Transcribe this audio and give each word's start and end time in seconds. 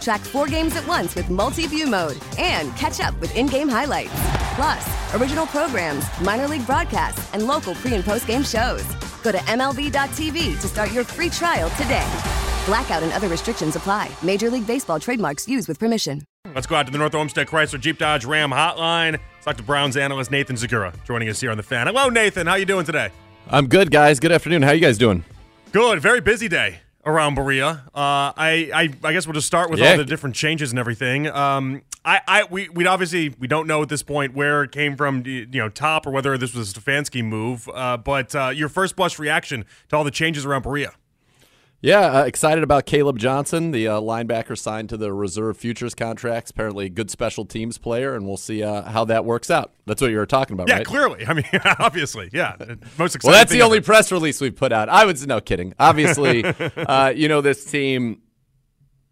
Track 0.00 0.20
four 0.20 0.46
games 0.46 0.76
at 0.76 0.86
once 0.86 1.14
with 1.14 1.30
multi 1.30 1.66
view 1.66 1.86
mode 1.86 2.18
and 2.38 2.74
catch 2.76 3.00
up 3.00 3.18
with 3.20 3.34
in 3.36 3.46
game 3.46 3.68
highlights. 3.68 4.12
Plus, 4.54 5.14
original 5.14 5.46
programs, 5.46 6.04
minor 6.20 6.48
league 6.48 6.66
broadcasts, 6.66 7.32
and 7.34 7.46
local 7.46 7.74
pre 7.74 7.94
and 7.94 8.04
post 8.04 8.26
game 8.26 8.42
shows. 8.42 8.84
Go 9.22 9.32
to 9.32 9.38
MLB.tv 9.38 10.60
to 10.60 10.66
start 10.68 10.92
your 10.92 11.04
free 11.04 11.30
trial 11.30 11.70
today. 11.70 12.06
Blackout 12.66 13.02
and 13.02 13.12
other 13.12 13.28
restrictions 13.28 13.76
apply. 13.76 14.10
Major 14.22 14.50
League 14.50 14.66
Baseball 14.66 15.00
trademarks 15.00 15.48
used 15.48 15.68
with 15.68 15.78
permission. 15.78 16.22
Let's 16.54 16.66
go 16.66 16.76
out 16.76 16.86
to 16.86 16.92
the 16.92 16.98
North 16.98 17.14
Olmsted 17.14 17.46
Chrysler 17.46 17.80
Jeep 17.80 17.98
Dodge 17.98 18.24
Ram 18.24 18.50
hotline. 18.50 19.12
Let's 19.12 19.44
talk 19.44 19.56
to 19.56 19.62
Browns 19.62 19.96
analyst 19.96 20.30
Nathan 20.30 20.56
Zegura 20.56 20.92
joining 21.04 21.28
us 21.28 21.40
here 21.40 21.50
on 21.50 21.56
the 21.56 21.62
fan. 21.62 21.86
Hello, 21.86 22.08
Nathan. 22.08 22.46
How 22.46 22.54
you 22.54 22.64
doing 22.64 22.84
today? 22.84 23.10
I'm 23.48 23.66
good, 23.68 23.90
guys. 23.90 24.20
Good 24.20 24.32
afternoon. 24.32 24.62
How 24.62 24.72
you 24.72 24.80
guys 24.80 24.98
doing? 24.98 25.24
Good. 25.72 26.00
Very 26.00 26.20
busy 26.20 26.48
day 26.48 26.80
around 27.04 27.34
Berea. 27.34 27.82
Uh, 27.94 28.32
I, 28.36 28.70
I 28.74 28.88
I 29.04 29.12
guess 29.12 29.26
we'll 29.26 29.34
just 29.34 29.46
start 29.46 29.70
with 29.70 29.80
Yeah. 29.80 29.92
all 29.92 29.96
the 29.96 30.04
different 30.04 30.36
changes 30.36 30.70
and 30.70 30.78
everything. 30.78 31.26
Um, 31.28 31.82
I, 32.04 32.20
I 32.28 32.44
we 32.50 32.68
we 32.68 32.86
obviously 32.86 33.34
we 33.38 33.46
don't 33.48 33.66
know 33.66 33.82
at 33.82 33.88
this 33.88 34.02
point 34.02 34.34
where 34.34 34.62
it 34.64 34.72
came 34.72 34.96
from, 34.96 35.22
you 35.26 35.46
know, 35.46 35.68
top 35.68 36.06
or 36.06 36.10
whether 36.10 36.36
this 36.38 36.54
was 36.54 36.70
a 36.76 36.80
Stefanski 36.80 37.24
move. 37.24 37.68
Uh, 37.74 37.96
but 37.96 38.34
uh, 38.34 38.48
your 38.54 38.68
first 38.68 38.96
blush 38.96 39.18
reaction 39.18 39.64
to 39.88 39.96
all 39.96 40.04
the 40.04 40.10
changes 40.10 40.44
around 40.46 40.62
Berea. 40.62 40.92
Yeah, 41.80 42.00
uh, 42.00 42.24
excited 42.24 42.64
about 42.64 42.86
Caleb 42.86 43.18
Johnson, 43.18 43.70
the 43.70 43.86
uh, 43.86 44.00
linebacker 44.00 44.58
signed 44.58 44.88
to 44.88 44.96
the 44.96 45.12
reserve 45.12 45.56
futures 45.56 45.94
contracts. 45.94 46.50
Apparently, 46.50 46.86
a 46.86 46.88
good 46.88 47.08
special 47.08 47.44
teams 47.44 47.78
player, 47.78 48.16
and 48.16 48.26
we'll 48.26 48.36
see 48.36 48.64
uh, 48.64 48.82
how 48.82 49.04
that 49.04 49.24
works 49.24 49.48
out. 49.48 49.72
That's 49.86 50.02
what 50.02 50.10
you 50.10 50.16
were 50.16 50.26
talking 50.26 50.54
about, 50.54 50.64
right? 50.64 50.70
Yeah, 50.70 50.76
right? 50.78 50.86
clearly. 50.86 51.24
I 51.24 51.34
mean, 51.34 51.44
obviously, 51.78 52.30
yeah. 52.32 52.56
Most 52.98 53.14
exciting. 53.14 53.30
Well, 53.30 53.32
that's 53.40 53.52
the 53.52 53.62
only 53.62 53.80
press 53.80 54.10
release 54.10 54.40
we've 54.40 54.56
put 54.56 54.72
out. 54.72 54.88
I 54.88 55.04
was 55.04 55.24
no 55.24 55.40
kidding. 55.40 55.72
Obviously, 55.78 56.44
uh, 56.76 57.10
you 57.10 57.28
know 57.28 57.40
this 57.40 57.64
team. 57.64 58.22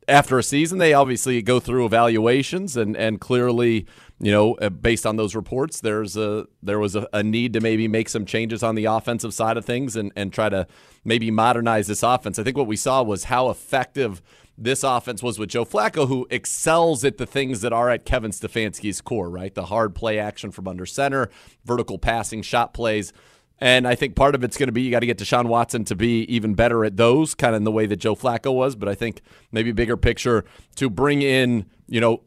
After 0.09 0.39
a 0.39 0.43
season, 0.43 0.79
they 0.79 0.95
obviously 0.95 1.43
go 1.43 1.59
through 1.59 1.85
evaluations, 1.85 2.77
and 2.77 2.97
and 2.97 3.21
clearly, 3.21 3.87
you 4.21 4.31
know, 4.31 4.55
uh, 4.55 4.69
based 4.69 5.05
on 5.05 5.17
those 5.17 5.35
reports, 5.35 5.81
there's 5.81 6.17
a 6.17 6.47
there 6.63 6.79
was 6.79 6.95
a, 6.95 7.09
a 7.13 7.25
need 7.25 7.53
to 7.55 7.61
maybe 7.61 7.89
make 7.89 8.09
some 8.09 8.25
changes 8.25 8.63
on 8.63 8.77
the 8.77 8.85
offensive 8.85 9.35
side 9.35 9.57
of 9.57 9.65
things, 9.65 9.97
and 9.97 10.13
and 10.15 10.33
try 10.33 10.49
to 10.49 10.69
maybe 11.05 11.31
modernize 11.33 11.89
this 11.89 12.05
offense. 12.05 12.39
I 12.39 12.45
think 12.45 12.57
what 12.57 12.69
we 12.69 12.77
saw 12.77 13.03
was 13.03 13.25
how 13.25 13.51
effective 13.51 14.23
this 14.59 14.83
offense 14.83 15.23
was 15.23 15.39
with 15.39 15.51
Joe 15.51 15.65
Flacco, 15.65 16.09
who 16.09 16.27
excels 16.31 17.05
at 17.05 17.19
the 17.19 17.27
things 17.27 17.61
that 17.61 17.73
are 17.73 17.91
at 17.91 18.05
Kevin 18.05 18.31
Stefanski's 18.31 19.01
core, 19.01 19.29
right? 19.29 19.55
The 19.55 19.67
hard 19.67 19.95
play 19.95 20.19
action 20.19 20.51
from 20.51 20.69
under 20.69 20.87
center, 20.87 21.31
vertical 21.65 21.99
passing, 21.99 22.43
shot 22.43 22.73
plays. 22.73 23.13
And 23.59 23.89
I 23.89 23.95
think 23.95 24.15
part 24.15 24.35
of 24.35 24.45
it's 24.45 24.57
going 24.57 24.67
to 24.69 24.73
be 24.73 24.83
you 24.83 24.91
got 24.91 25.01
to 25.01 25.07
get 25.07 25.19
Deshaun 25.19 25.47
Watson 25.47 25.85
to 25.85 25.95
be 25.95 26.23
even 26.25 26.55
better 26.55 26.85
at 26.85 26.97
those, 26.97 27.35
kind 27.35 27.55
of 27.55 27.59
in 27.59 27.65
the 27.65 27.73
way 27.73 27.87
that 27.87 27.97
Joe 27.97 28.15
Flacco 28.15 28.55
was. 28.55 28.77
But 28.77 28.89
I 28.89 28.95
think 28.95 29.23
maybe 29.51 29.73
bigger 29.73 29.97
picture 29.97 30.45
to 30.77 30.91
bring 30.91 31.23
in, 31.23 31.67
you 31.89 32.01
know, 32.01 32.23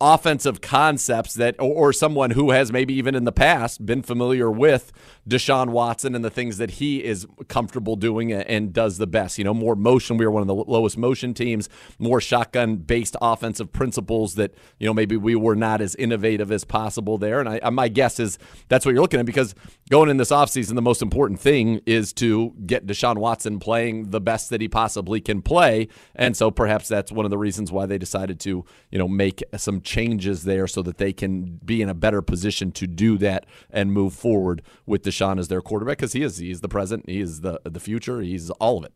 offensive 0.00 0.60
concepts 0.60 1.34
that, 1.34 1.56
or, 1.58 1.88
or 1.88 1.92
someone 1.92 2.32
who 2.32 2.50
has 2.50 2.70
maybe 2.70 2.94
even 2.94 3.14
in 3.14 3.24
the 3.24 3.32
past 3.32 3.84
been 3.86 4.02
familiar 4.02 4.50
with 4.50 4.92
Deshaun 5.28 5.70
Watson 5.70 6.14
and 6.14 6.24
the 6.24 6.30
things 6.30 6.58
that 6.58 6.72
he 6.72 7.02
is 7.02 7.26
comfortable 7.48 7.96
doing 7.96 8.32
and, 8.32 8.46
and 8.46 8.72
does 8.72 8.98
the 8.98 9.06
best. 9.06 9.38
You 9.38 9.44
know, 9.44 9.54
more 9.54 9.74
motion. 9.74 10.16
We 10.16 10.26
were 10.26 10.30
one 10.30 10.42
of 10.42 10.48
the 10.48 10.54
lowest 10.54 10.98
motion 10.98 11.34
teams, 11.34 11.68
more 11.98 12.20
shotgun 12.20 12.76
based 12.76 13.16
offensive 13.20 13.72
principles 13.72 14.34
that, 14.34 14.54
you 14.78 14.86
know, 14.86 14.94
maybe 14.94 15.16
we 15.16 15.34
were 15.34 15.56
not 15.56 15.80
as 15.80 15.94
innovative 15.96 16.52
as 16.52 16.64
possible 16.64 17.16
there. 17.16 17.40
And 17.40 17.48
I, 17.48 17.70
my 17.70 17.88
guess 17.88 18.20
is 18.20 18.38
that's 18.68 18.84
what 18.84 18.92
you're 18.92 19.02
looking 19.02 19.20
at 19.20 19.26
because 19.26 19.54
going 19.90 20.10
in 20.10 20.18
this 20.18 20.30
offseason, 20.30 20.74
the 20.74 20.82
most 20.82 21.02
important 21.02 21.40
thing 21.40 21.80
is 21.86 22.12
to 22.14 22.54
get 22.66 22.86
Deshaun 22.86 23.16
Watson 23.16 23.58
playing 23.58 24.10
the 24.10 24.20
best 24.20 24.50
that 24.50 24.60
he 24.60 24.68
possibly 24.68 25.20
can 25.20 25.42
play. 25.42 25.88
And 26.14 26.36
so 26.36 26.50
perhaps 26.50 26.88
that's 26.88 27.10
one 27.10 27.24
of 27.24 27.30
the 27.30 27.38
reasons 27.38 27.72
why 27.72 27.86
they 27.86 27.98
decided 27.98 28.38
to, 28.40 28.64
you 28.90 28.98
know, 28.98 29.08
make 29.08 29.42
some 29.56 29.80
changes 29.86 30.44
there 30.44 30.66
so 30.66 30.82
that 30.82 30.98
they 30.98 31.12
can 31.12 31.58
be 31.64 31.80
in 31.80 31.88
a 31.88 31.94
better 31.94 32.20
position 32.20 32.72
to 32.72 32.86
do 32.86 33.16
that 33.18 33.46
and 33.70 33.92
move 33.92 34.12
forward 34.12 34.60
with 34.84 35.02
Deshaun 35.02 35.38
as 35.38 35.48
their 35.48 35.62
quarterback 35.62 35.96
because 35.98 36.12
he 36.12 36.22
is 36.22 36.36
he's 36.38 36.60
the 36.60 36.68
present, 36.68 37.08
he 37.08 37.20
is 37.20 37.40
the 37.40 37.60
the 37.64 37.80
future, 37.80 38.20
he's 38.20 38.50
all 38.50 38.78
of 38.78 38.84
it. 38.84 38.92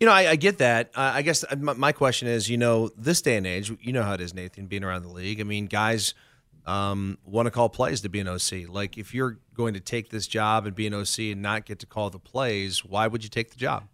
You 0.00 0.06
know, 0.06 0.12
I, 0.12 0.30
I 0.30 0.36
get 0.36 0.58
that. 0.58 0.90
Uh, 0.96 1.12
I 1.14 1.22
guess 1.22 1.44
my, 1.56 1.74
my 1.74 1.92
question 1.92 2.26
is, 2.26 2.48
you 2.48 2.56
know, 2.56 2.90
this 2.96 3.22
day 3.22 3.36
and 3.36 3.46
age, 3.46 3.72
you 3.80 3.92
know 3.92 4.02
how 4.02 4.14
it 4.14 4.20
is, 4.20 4.34
Nathan, 4.34 4.66
being 4.66 4.82
around 4.82 5.02
the 5.02 5.08
league. 5.10 5.40
I 5.40 5.44
mean, 5.44 5.66
guys 5.66 6.14
um, 6.66 7.18
want 7.24 7.46
to 7.46 7.50
call 7.50 7.68
plays 7.68 8.00
to 8.00 8.08
be 8.08 8.18
an 8.18 8.26
OC. 8.26 8.68
Like, 8.68 8.98
if 8.98 9.14
you're 9.14 9.38
going 9.54 9.74
to 9.74 9.80
take 9.80 10.10
this 10.10 10.26
job 10.26 10.66
and 10.66 10.74
be 10.74 10.86
an 10.86 10.94
OC 10.94 11.18
and 11.30 11.42
not 11.42 11.66
get 11.66 11.78
to 11.80 11.86
call 11.86 12.10
the 12.10 12.18
plays, 12.18 12.84
why 12.84 13.06
would 13.06 13.22
you 13.22 13.30
take 13.30 13.50
the 13.50 13.56
job? 13.56 13.84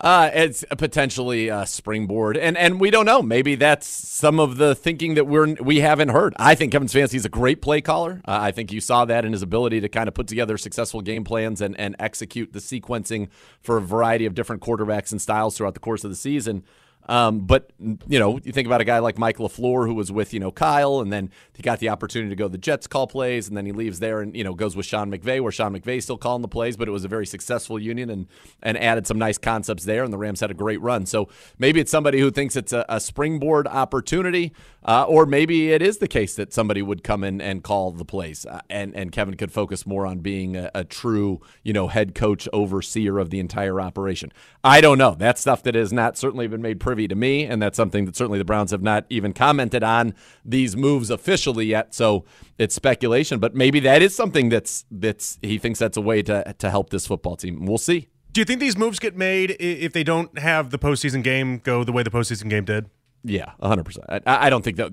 Uh, 0.00 0.30
it's 0.32 0.64
potentially 0.76 1.48
a 1.48 1.66
springboard, 1.66 2.36
and 2.36 2.56
and 2.56 2.80
we 2.80 2.90
don't 2.90 3.04
know. 3.04 3.20
Maybe 3.20 3.56
that's 3.56 3.86
some 3.86 4.38
of 4.38 4.56
the 4.56 4.76
thinking 4.76 5.14
that 5.14 5.26
we're 5.26 5.54
we 5.54 5.80
haven't 5.80 6.10
heard. 6.10 6.34
I 6.38 6.54
think 6.54 6.70
Kevin 6.70 6.86
Stefanski 6.86 7.14
is 7.14 7.24
a 7.24 7.28
great 7.28 7.60
play 7.60 7.80
caller. 7.80 8.20
Uh, 8.24 8.38
I 8.40 8.52
think 8.52 8.70
you 8.70 8.80
saw 8.80 9.04
that 9.06 9.24
in 9.24 9.32
his 9.32 9.42
ability 9.42 9.80
to 9.80 9.88
kind 9.88 10.06
of 10.06 10.14
put 10.14 10.28
together 10.28 10.56
successful 10.56 11.00
game 11.00 11.24
plans 11.24 11.60
and 11.60 11.78
and 11.80 11.96
execute 11.98 12.52
the 12.52 12.60
sequencing 12.60 13.28
for 13.60 13.76
a 13.76 13.80
variety 13.80 14.24
of 14.24 14.34
different 14.34 14.62
quarterbacks 14.62 15.10
and 15.10 15.20
styles 15.20 15.56
throughout 15.56 15.74
the 15.74 15.80
course 15.80 16.04
of 16.04 16.10
the 16.10 16.16
season. 16.16 16.62
Um, 17.08 17.40
but 17.40 17.70
you 17.78 18.18
know, 18.18 18.38
you 18.44 18.52
think 18.52 18.66
about 18.66 18.82
a 18.82 18.84
guy 18.84 18.98
like 18.98 19.18
Mike 19.18 19.38
LaFleur, 19.38 19.86
who 19.86 19.94
was 19.94 20.12
with 20.12 20.34
you 20.34 20.40
know 20.40 20.52
Kyle, 20.52 21.00
and 21.00 21.10
then 21.10 21.30
he 21.54 21.62
got 21.62 21.78
the 21.78 21.88
opportunity 21.88 22.28
to 22.28 22.36
go 22.36 22.44
to 22.44 22.52
the 22.52 22.58
Jets 22.58 22.86
call 22.86 23.06
plays, 23.06 23.48
and 23.48 23.56
then 23.56 23.64
he 23.64 23.72
leaves 23.72 23.98
there 23.98 24.20
and 24.20 24.36
you 24.36 24.44
know 24.44 24.54
goes 24.54 24.76
with 24.76 24.84
Sean 24.84 25.10
McVay, 25.10 25.40
where 25.40 25.50
Sean 25.50 25.72
McVay's 25.72 26.04
still 26.04 26.18
calling 26.18 26.42
the 26.42 26.48
plays, 26.48 26.76
but 26.76 26.86
it 26.86 26.90
was 26.90 27.04
a 27.04 27.08
very 27.08 27.26
successful 27.26 27.78
union 27.78 28.10
and 28.10 28.26
and 28.62 28.76
added 28.78 29.06
some 29.06 29.18
nice 29.18 29.38
concepts 29.38 29.84
there, 29.84 30.04
and 30.04 30.12
the 30.12 30.18
Rams 30.18 30.40
had 30.40 30.50
a 30.50 30.54
great 30.54 30.80
run. 30.82 31.06
So 31.06 31.28
maybe 31.58 31.80
it's 31.80 31.90
somebody 31.90 32.20
who 32.20 32.30
thinks 32.30 32.56
it's 32.56 32.74
a, 32.74 32.84
a 32.90 33.00
springboard 33.00 33.66
opportunity, 33.66 34.52
uh, 34.84 35.04
or 35.04 35.24
maybe 35.24 35.72
it 35.72 35.80
is 35.80 35.98
the 35.98 36.08
case 36.08 36.34
that 36.36 36.52
somebody 36.52 36.82
would 36.82 37.02
come 37.02 37.24
in 37.24 37.40
and 37.40 37.64
call 37.64 37.90
the 37.90 38.04
plays, 38.04 38.44
uh, 38.44 38.60
and 38.68 38.94
and 38.94 39.12
Kevin 39.12 39.34
could 39.34 39.50
focus 39.50 39.86
more 39.86 40.06
on 40.06 40.18
being 40.18 40.56
a, 40.56 40.70
a 40.74 40.84
true 40.84 41.40
you 41.62 41.72
know 41.72 41.88
head 41.88 42.14
coach 42.14 42.46
overseer 42.52 43.18
of 43.18 43.30
the 43.30 43.40
entire 43.40 43.80
operation. 43.80 44.30
I 44.62 44.82
don't 44.82 44.98
know. 44.98 45.14
That's 45.14 45.40
stuff 45.40 45.62
that 45.62 45.74
has 45.74 45.90
not 45.90 46.18
certainly 46.18 46.46
been 46.46 46.60
made 46.60 46.80
privy 46.80 46.97
to 47.06 47.14
me, 47.14 47.44
and 47.44 47.62
that's 47.62 47.76
something 47.76 48.06
that 48.06 48.16
certainly 48.16 48.38
the 48.38 48.44
Browns 48.44 48.70
have 48.70 48.82
not 48.82 49.04
even 49.10 49.32
commented 49.32 49.84
on 49.84 50.14
these 50.44 50.76
moves 50.76 51.10
officially 51.10 51.66
yet. 51.66 51.94
So 51.94 52.24
it's 52.58 52.74
speculation, 52.74 53.38
but 53.38 53.54
maybe 53.54 53.78
that 53.80 54.02
is 54.02 54.16
something 54.16 54.48
that's 54.48 54.84
that's 54.90 55.38
he 55.42 55.58
thinks 55.58 55.78
that's 55.78 55.96
a 55.96 56.02
way 56.02 56.22
to 56.22 56.54
to 56.58 56.70
help 56.70 56.90
this 56.90 57.06
football 57.06 57.36
team. 57.36 57.66
We'll 57.66 57.78
see. 57.78 58.08
Do 58.32 58.40
you 58.40 58.44
think 58.44 58.60
these 58.60 58.76
moves 58.76 58.98
get 58.98 59.16
made 59.16 59.56
if 59.58 59.92
they 59.92 60.04
don't 60.04 60.38
have 60.38 60.70
the 60.70 60.78
postseason 60.78 61.22
game 61.22 61.58
go 61.58 61.84
the 61.84 61.92
way 61.92 62.02
the 62.02 62.10
postseason 62.10 62.48
game 62.50 62.64
did? 62.64 62.90
Yeah, 63.24 63.52
100%. 63.62 63.98
I, 64.08 64.46
I 64.46 64.50
don't 64.50 64.62
think 64.62 64.76
that 64.76 64.92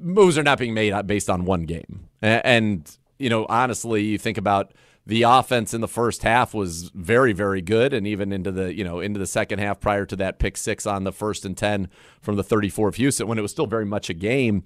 moves 0.00 0.38
are 0.38 0.42
not 0.42 0.58
being 0.58 0.74
made 0.74 0.94
based 1.06 1.28
on 1.28 1.44
one 1.44 1.64
game. 1.64 2.08
And, 2.22 2.90
you 3.18 3.28
know, 3.28 3.46
honestly, 3.48 4.02
you 4.04 4.18
think 4.18 4.38
about 4.38 4.72
the 5.08 5.22
offense 5.22 5.72
in 5.72 5.80
the 5.80 5.88
first 5.88 6.22
half 6.22 6.52
was 6.52 6.90
very, 6.94 7.32
very 7.32 7.62
good. 7.62 7.94
And 7.94 8.06
even 8.06 8.30
into 8.30 8.52
the, 8.52 8.74
you 8.74 8.84
know, 8.84 9.00
into 9.00 9.18
the 9.18 9.26
second 9.26 9.58
half 9.58 9.80
prior 9.80 10.04
to 10.04 10.14
that 10.16 10.38
pick 10.38 10.58
six 10.58 10.86
on 10.86 11.04
the 11.04 11.12
first 11.12 11.46
and 11.46 11.56
10 11.56 11.88
from 12.20 12.36
the 12.36 12.44
34 12.44 12.88
of 12.88 12.96
Houston 12.96 13.26
when 13.26 13.38
it 13.38 13.42
was 13.42 13.50
still 13.50 13.66
very 13.66 13.86
much 13.86 14.10
a 14.10 14.14
game. 14.14 14.64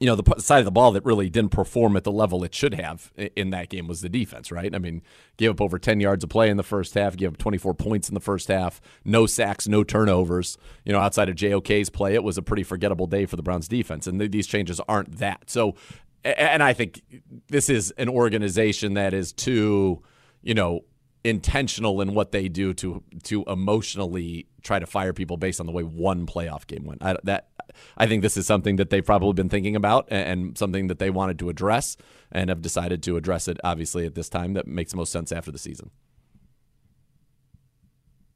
You 0.00 0.06
know, 0.06 0.16
the 0.16 0.40
side 0.40 0.58
of 0.58 0.64
the 0.64 0.72
ball 0.72 0.90
that 0.92 1.04
really 1.04 1.30
didn't 1.30 1.52
perform 1.52 1.94
at 1.94 2.02
the 2.02 2.10
level 2.10 2.42
it 2.42 2.54
should 2.54 2.74
have 2.74 3.12
in 3.36 3.50
that 3.50 3.68
game 3.68 3.86
was 3.86 4.00
the 4.00 4.08
defense, 4.08 4.50
right? 4.50 4.74
I 4.74 4.78
mean, 4.78 5.02
gave 5.36 5.50
up 5.50 5.60
over 5.60 5.78
10 5.78 6.00
yards 6.00 6.24
of 6.24 6.30
play 6.30 6.50
in 6.50 6.56
the 6.56 6.62
first 6.64 6.94
half, 6.94 7.16
gave 7.16 7.28
up 7.28 7.38
24 7.38 7.74
points 7.74 8.08
in 8.08 8.14
the 8.14 8.20
first 8.20 8.48
half, 8.48 8.80
no 9.04 9.26
sacks, 9.26 9.68
no 9.68 9.84
turnovers. 9.84 10.58
You 10.84 10.92
know, 10.92 10.98
outside 10.98 11.28
of 11.28 11.36
JOK's 11.36 11.90
play, 11.90 12.14
it 12.14 12.24
was 12.24 12.36
a 12.36 12.42
pretty 12.42 12.62
forgettable 12.64 13.06
day 13.06 13.26
for 13.26 13.36
the 13.36 13.42
Browns 13.42 13.68
defense. 13.68 14.08
And 14.08 14.18
th- 14.18 14.32
these 14.32 14.46
changes 14.48 14.80
aren't 14.88 15.18
that. 15.18 15.50
So, 15.50 15.76
and 16.24 16.62
I 16.62 16.72
think 16.72 17.02
this 17.48 17.68
is 17.68 17.90
an 17.92 18.08
organization 18.08 18.94
that 18.94 19.14
is 19.14 19.32
too, 19.32 20.02
you 20.42 20.54
know, 20.54 20.84
intentional 21.22 22.00
in 22.00 22.14
what 22.14 22.32
they 22.32 22.48
do 22.48 22.72
to 22.72 23.02
to 23.24 23.44
emotionally 23.44 24.46
try 24.62 24.78
to 24.78 24.86
fire 24.86 25.12
people 25.12 25.36
based 25.36 25.60
on 25.60 25.66
the 25.66 25.72
way 25.72 25.82
one 25.82 26.26
playoff 26.26 26.66
game 26.66 26.84
went. 26.84 27.02
I, 27.02 27.16
that 27.24 27.48
I 27.96 28.06
think 28.06 28.22
this 28.22 28.36
is 28.36 28.46
something 28.46 28.76
that 28.76 28.90
they've 28.90 29.04
probably 29.04 29.32
been 29.34 29.48
thinking 29.48 29.76
about 29.76 30.08
and, 30.10 30.28
and 30.28 30.58
something 30.58 30.88
that 30.88 30.98
they 30.98 31.10
wanted 31.10 31.38
to 31.40 31.48
address 31.48 31.96
and 32.32 32.48
have 32.48 32.62
decided 32.62 33.02
to 33.04 33.16
address 33.16 33.48
it. 33.48 33.58
Obviously, 33.64 34.06
at 34.06 34.14
this 34.14 34.28
time, 34.28 34.54
that 34.54 34.66
makes 34.66 34.92
the 34.92 34.96
most 34.96 35.12
sense 35.12 35.32
after 35.32 35.50
the 35.50 35.58
season. 35.58 35.90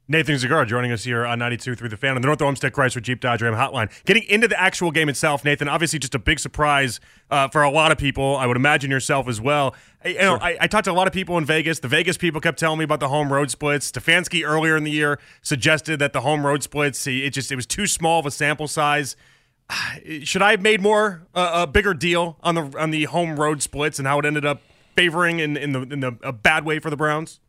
Nathan 0.07 0.35
Zegura 0.35 0.67
joining 0.67 0.91
us 0.91 1.03
here 1.03 1.25
on 1.25 1.39
92 1.39 1.73
through 1.73 1.89
the 1.89 1.97
fan 1.97 2.15
on 2.15 2.21
the 2.21 2.27
North 2.27 2.39
Olmsted 2.39 2.71
Chrysler 2.73 3.01
Jeep 3.01 3.19
Dodge 3.19 3.41
Ram 3.41 3.55
hotline. 3.55 3.89
Getting 4.05 4.21
into 4.23 4.47
the 4.47 4.59
actual 4.59 4.91
game 4.91 5.09
itself, 5.09 5.43
Nathan, 5.43 5.67
obviously 5.67 5.97
just 5.97 6.13
a 6.13 6.19
big 6.19 6.39
surprise 6.39 6.99
uh, 7.31 7.47
for 7.47 7.63
a 7.63 7.71
lot 7.71 7.91
of 7.91 7.97
people. 7.97 8.35
I 8.35 8.45
would 8.45 8.55
imagine 8.55 8.91
yourself 8.91 9.27
as 9.27 9.41
well. 9.41 9.73
I, 10.03 10.09
you 10.09 10.19
know, 10.19 10.37
I, 10.39 10.57
I, 10.61 10.67
talked 10.67 10.85
to 10.85 10.91
a 10.91 10.93
lot 10.93 11.07
of 11.07 11.13
people 11.13 11.39
in 11.39 11.45
Vegas. 11.45 11.79
The 11.79 11.87
Vegas 11.87 12.17
people 12.17 12.39
kept 12.39 12.59
telling 12.59 12.77
me 12.77 12.83
about 12.83 12.99
the 12.99 13.07
home 13.07 13.33
road 13.33 13.49
splits. 13.49 13.91
Stefanski 13.91 14.47
earlier 14.47 14.77
in 14.77 14.83
the 14.83 14.91
year 14.91 15.19
suggested 15.41 15.97
that 15.97 16.13
the 16.13 16.21
home 16.21 16.45
road 16.45 16.61
splits, 16.61 17.07
it 17.07 17.31
just 17.31 17.51
it 17.51 17.55
was 17.55 17.65
too 17.65 17.87
small 17.87 18.19
of 18.19 18.27
a 18.27 18.31
sample 18.31 18.67
size. 18.67 19.15
Should 20.21 20.43
I 20.43 20.51
have 20.51 20.61
made 20.61 20.81
more 20.81 21.25
uh, 21.33 21.63
a 21.63 21.67
bigger 21.67 21.95
deal 21.95 22.37
on 22.43 22.53
the 22.53 22.71
on 22.77 22.91
the 22.91 23.05
home 23.05 23.39
road 23.39 23.63
splits 23.63 23.97
and 23.97 24.07
how 24.07 24.19
it 24.19 24.25
ended 24.25 24.45
up 24.45 24.61
favoring 24.95 25.39
in 25.39 25.57
in 25.57 25.71
the 25.71 25.81
in 25.81 25.99
the 26.01 26.15
a 26.21 26.31
bad 26.31 26.63
way 26.63 26.77
for 26.77 26.91
the 26.91 26.97
Browns? 26.97 27.39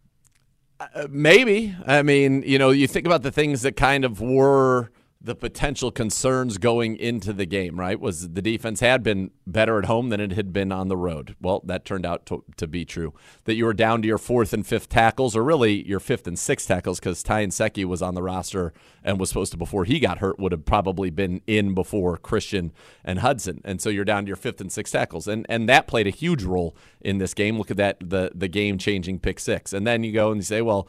Uh, 0.79 1.07
maybe. 1.09 1.75
I 1.87 2.03
mean, 2.03 2.43
you 2.43 2.59
know, 2.59 2.71
you 2.71 2.87
think 2.87 3.07
about 3.07 3.23
the 3.23 3.33
things 3.33 3.63
that 3.63 3.77
kind 3.77 4.05
of 4.05 4.21
were 4.21 4.91
the 5.27 5.35
potential 5.35 5.91
concerns 5.91 6.57
going 6.57 6.97
into 6.97 7.33
the 7.33 7.47
game, 7.47 7.81
right? 7.81 7.99
Was 7.99 8.31
the 8.31 8.41
defense 8.41 8.79
had 8.79 9.03
been 9.03 9.33
better 9.45 9.77
at 9.77 9.87
home 9.87 10.09
than 10.09 10.21
it 10.21 10.33
had 10.33 10.53
been 10.53 10.71
on 10.71 10.87
the 10.87 10.97
road. 10.97 11.35
Well, 11.41 11.63
that 11.65 11.85
turned 11.85 12.07
out 12.07 12.27
to, 12.27 12.45
to 12.57 12.69
be 12.69 12.85
true. 12.85 13.13
That 13.45 13.57
you 13.57 13.65
were 13.65 13.75
down 13.75 14.03
to 14.03 14.09
your 14.09 14.19
fourth 14.19 14.53
and 14.53 14.65
fifth 14.65 14.89
tackles, 14.89 15.35
or 15.35 15.43
really 15.43 15.85
your 15.87 15.99
fifth 15.99 16.29
and 16.29 16.39
sixth 16.39 16.69
tackles, 16.69 17.01
because 17.01 17.25
Ty 17.25 17.45
Nsekhe 17.45 17.85
was 17.85 18.03
on 18.03 18.15
the 18.15 18.23
roster 18.23 18.73
and 19.03 19.19
was 19.19 19.29
supposed 19.29 19.51
to, 19.51 19.59
before 19.59 19.85
he 19.85 19.99
got 19.99 20.19
hurt, 20.19 20.39
would 20.39 20.53
have 20.53 20.65
probably 20.65 21.11
been 21.11 21.41
in 21.49 21.75
before 21.75 22.17
Christian 22.17 22.73
and 23.05 23.19
Hudson. 23.19 23.61
And 23.65 23.81
so 23.81 23.91
you're 23.91 24.05
down 24.05 24.25
to 24.25 24.29
your 24.29 24.37
fifth 24.37 24.61
and 24.61 24.71
sixth 24.71 24.93
tackles. 24.93 25.27
And 25.27 25.45
and 25.49 25.69
that 25.69 25.89
played 25.89 26.07
a 26.07 26.11
huge 26.11 26.45
role 26.45 26.77
in 27.01 27.19
this 27.19 27.35
game. 27.35 27.59
Look 27.59 27.73
at 27.73 27.77
that, 27.79 27.99
the, 27.99 28.31
the 28.33 28.49
game 28.49 28.79
changing 28.79 29.19
pick 29.19 29.41
six. 29.41 29.73
And 29.73 29.85
then 29.85 30.05
you 30.05 30.13
go 30.13 30.31
and 30.31 30.39
you 30.39 30.43
say, 30.45 30.63
well, 30.63 30.89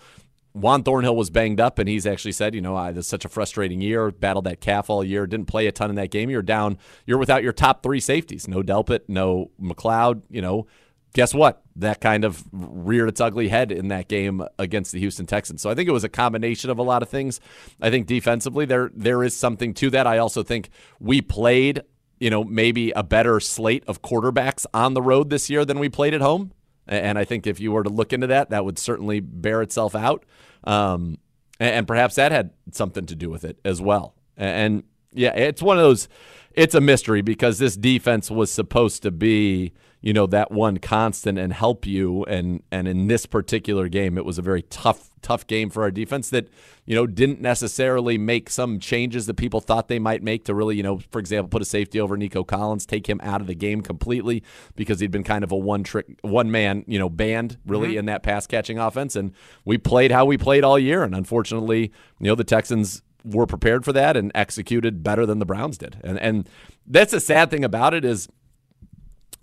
Juan 0.58 0.84
Thornhill 0.84 1.16
was 1.16 1.30
banged 1.30 1.60
up, 1.60 1.80
and 1.80 1.88
he's 1.88 2.06
actually 2.06 2.32
said, 2.32 2.56
you 2.56 2.62
know, 2.62 2.76
I, 2.76 2.92
this 2.92 3.06
is 3.06 3.10
such 3.10 3.26
a 3.26 3.30
frustrating 3.30 3.82
year. 3.82 4.12
Battled 4.12 4.46
that 4.46 4.60
calf 4.60 4.90
all 4.90 5.04
year, 5.04 5.28
didn't 5.28 5.48
play 5.48 5.68
a 5.68 5.72
ton 5.72 5.90
in 5.90 5.96
that 5.98 6.12
game. 6.12 6.30
You're 6.30 6.42
down. 6.42 6.78
You're 7.06 7.18
without 7.18 7.44
your 7.44 7.54
top 7.54 7.84
three 7.84 8.00
safeties. 8.00 8.48
No 8.48 8.62
Delpit, 8.62 9.02
no 9.08 9.52
McLeod. 9.62 10.24
You 10.30 10.42
know, 10.42 10.68
guess 11.14 11.34
what? 11.34 11.62
That 11.76 12.02
kind 12.02 12.26
of 12.26 12.44
reared 12.52 13.10
its 13.10 13.22
ugly 13.22 13.50
head 13.50 13.72
in 13.72 13.90
that 13.90 14.08
game 14.08 14.44
against 14.58 14.92
the 14.92 15.00
Houston 15.00 15.26
Texans. 15.26 15.62
So 15.62 15.70
I 15.70 15.76
think 15.76 15.88
it 15.88 15.94
was 15.94 16.04
a 16.04 16.10
combination 16.10 16.70
of 16.70 16.80
a 16.80 16.84
lot 16.84 17.04
of 17.04 17.10
things. 17.10 17.40
I 17.82 17.90
think 17.90 18.08
defensively 18.08 18.66
there 18.66 18.92
there 18.96 19.24
is 19.24 19.36
something 19.36 19.74
to 19.76 19.90
that. 19.92 20.08
I 20.08 20.18
also 20.18 20.44
think 20.44 20.70
we 21.00 21.22
played, 21.22 21.82
you 22.20 22.30
know, 22.30 22.44
maybe 22.44 22.92
a 22.92 23.04
better 23.04 23.40
slate 23.40 23.84
of 23.88 24.02
quarterbacks 24.02 24.66
on 24.74 24.94
the 24.94 25.02
road 25.02 25.30
this 25.30 25.50
year 25.50 25.66
than 25.66 25.80
we 25.80 25.90
played 25.90 26.14
at 26.14 26.22
home. 26.22 26.52
And 26.88 27.18
I 27.18 27.26
think 27.26 27.48
if 27.48 27.60
you 27.60 27.72
were 27.72 27.84
to 27.84 27.90
look 27.90 28.14
into 28.14 28.28
that, 28.28 28.50
that 28.50 28.66
would 28.66 28.80
certainly 28.80 29.20
bear 29.20 29.62
itself 29.62 29.96
out. 29.96 30.26
Um, 30.64 31.18
and, 31.60 31.88
perhaps 31.88 32.16
that 32.16 32.32
had 32.32 32.52
something 32.72 33.06
to 33.08 33.16
do 33.16 33.30
with 33.30 33.44
it 33.44 33.60
as 33.66 33.82
well. 33.82 34.14
And 34.36 34.84
yeah, 35.12 35.34
it's 35.36 35.62
one 35.62 35.78
of 35.78 35.84
those. 35.84 36.08
It's 36.52 36.76
a 36.76 36.82
mystery 36.82 37.22
because 37.22 37.60
this 37.60 37.76
defense 37.76 38.32
was 38.32 38.52
supposed 38.52 39.04
to 39.04 39.12
be 39.12 39.74
you 40.08 40.14
know 40.14 40.26
that 40.26 40.52
one 40.52 40.78
constant 40.78 41.38
and 41.38 41.52
help 41.52 41.86
you. 41.86 42.24
And 42.24 42.64
and 42.72 42.88
in 42.88 43.08
this 43.08 43.26
particular 43.26 43.90
game 43.90 44.18
it 44.18 44.24
was 44.24 44.38
a 44.38 44.42
very 44.42 44.62
tough 44.62 45.10
tough 45.22 45.46
game 45.48 45.70
for 45.70 45.84
our 45.84 45.92
defense 45.92 46.30
that 46.30 46.48
you 46.86 46.96
know 46.96 47.06
didn't 47.06 47.42
necessarily 47.42 48.18
make 48.18 48.50
some 48.50 48.80
changes 48.80 49.26
that 49.26 49.34
people 49.34 49.60
thought 49.60 49.90
they 49.90 50.00
might 50.00 50.24
make 50.24 50.46
to 50.46 50.56
really 50.56 50.78
you 50.78 50.84
know 50.84 51.02
for 51.12 51.20
example 51.20 51.50
put 51.50 51.62
a 51.62 51.66
safety 51.66 52.00
over 52.00 52.16
Nico 52.16 52.46
Collins 52.46 52.86
take 52.86 53.10
him 53.10 53.20
out 53.22 53.42
of 53.42 53.48
the 53.48 53.54
game 53.54 53.82
completely 53.82 54.44
because 54.78 55.02
he'd 55.02 55.12
been 55.12 55.26
kind 55.26 55.44
of 55.44 55.52
a 55.52 55.58
one 55.58 55.84
trick 55.84 56.06
one 56.22 56.50
man 56.50 56.86
you 56.88 56.98
know 56.98 57.10
band 57.10 57.58
really 57.66 57.90
mm-hmm. 57.90 58.00
in 58.00 58.06
that 58.06 58.24
pass 58.24 58.48
catching 58.48 58.80
offense. 58.80 59.14
And 59.18 59.34
we 59.66 59.78
played 59.78 60.14
how 60.14 60.24
we 60.24 60.38
played 60.38 60.64
all 60.64 60.80
year. 60.80 61.04
And 61.04 61.14
unfortunately 61.14 61.92
you 62.22 62.28
know 62.30 62.36
the 62.36 62.46
Texans 62.46 63.02
were 63.26 63.46
prepared 63.46 63.84
for 63.84 63.92
that 63.92 64.16
and 64.16 64.32
executed 64.34 65.04
better 65.04 65.26
than 65.26 65.40
the 65.40 65.46
Browns 65.46 65.78
did. 65.78 66.00
And 66.02 66.18
and 66.18 66.48
that's 66.86 67.12
the 67.12 67.20
sad 67.20 67.52
thing 67.52 67.66
about 67.66 67.94
it 67.94 68.06
is 68.06 68.30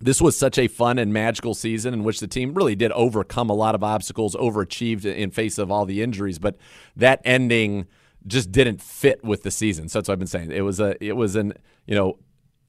this 0.05 0.21
was 0.21 0.37
such 0.37 0.59
a 0.59 0.69
fun 0.69 0.99
and 0.99 1.15
magical 1.15 1.55
season 1.55 1.95
in 1.95 2.05
which 2.05 2.21
the 2.21 2.27
team 2.27 2.53
really 2.53 2.75
did 2.75 2.93
overcome 2.93 3.49
a 3.49 3.55
lot 3.55 3.75
of 3.75 3.83
obstacles, 3.83 4.37
overachieved 4.37 5.07
in 5.07 5.31
face 5.31 5.57
of 5.57 5.71
all 5.71 5.87
the 5.87 6.03
injuries, 6.03 6.39
but 6.39 6.59
that 6.95 7.23
ending 7.25 7.87
just 8.27 8.53
didn't 8.53 8.83
fit 8.83 9.25
with 9.25 9.45
the 9.45 9.51
season. 9.51 9.89
So 9.89 9.99
that's 9.99 10.09
what 10.09 10.13
I've 10.13 10.19
been 10.19 10.29
saying. 10.29 10.53
It 10.53 10.61
was 10.61 10.79
a 10.79 11.03
it 11.03 11.17
was 11.17 11.37
an 11.37 11.55
you 11.87 11.95
know 11.95 12.19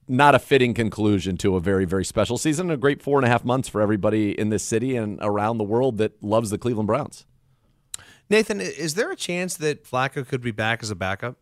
not 0.08 0.34
a 0.34 0.38
fitting 0.38 0.72
conclusion 0.72 1.36
to 1.38 1.56
a 1.56 1.60
very 1.60 1.84
very 1.84 2.06
special 2.06 2.38
season. 2.38 2.70
A 2.70 2.76
great 2.78 3.02
four 3.02 3.18
and 3.18 3.26
a 3.26 3.28
half 3.28 3.44
months 3.44 3.68
for 3.68 3.82
everybody 3.82 4.30
in 4.30 4.48
this 4.48 4.62
city 4.62 4.96
and 4.96 5.18
around 5.20 5.58
the 5.58 5.64
world 5.64 5.98
that 5.98 6.22
loves 6.22 6.48
the 6.48 6.56
Cleveland 6.56 6.86
Browns. 6.86 7.26
Nathan, 8.30 8.62
is 8.62 8.94
there 8.94 9.10
a 9.10 9.16
chance 9.16 9.58
that 9.58 9.84
Flacco 9.84 10.26
could 10.26 10.40
be 10.40 10.52
back 10.52 10.82
as 10.82 10.90
a 10.90 10.96
backup? 10.96 11.36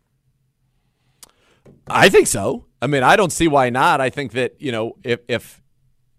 I 1.87 2.09
think 2.09 2.27
so. 2.27 2.65
I 2.81 2.87
mean, 2.87 3.01
I 3.01 3.15
don't 3.15 3.31
see 3.31 3.47
why 3.47 3.69
not. 3.69 4.01
I 4.01 4.09
think 4.09 4.33
that 4.33 4.55
you 4.59 4.73
know 4.73 4.97
if 5.05 5.21
if 5.29 5.61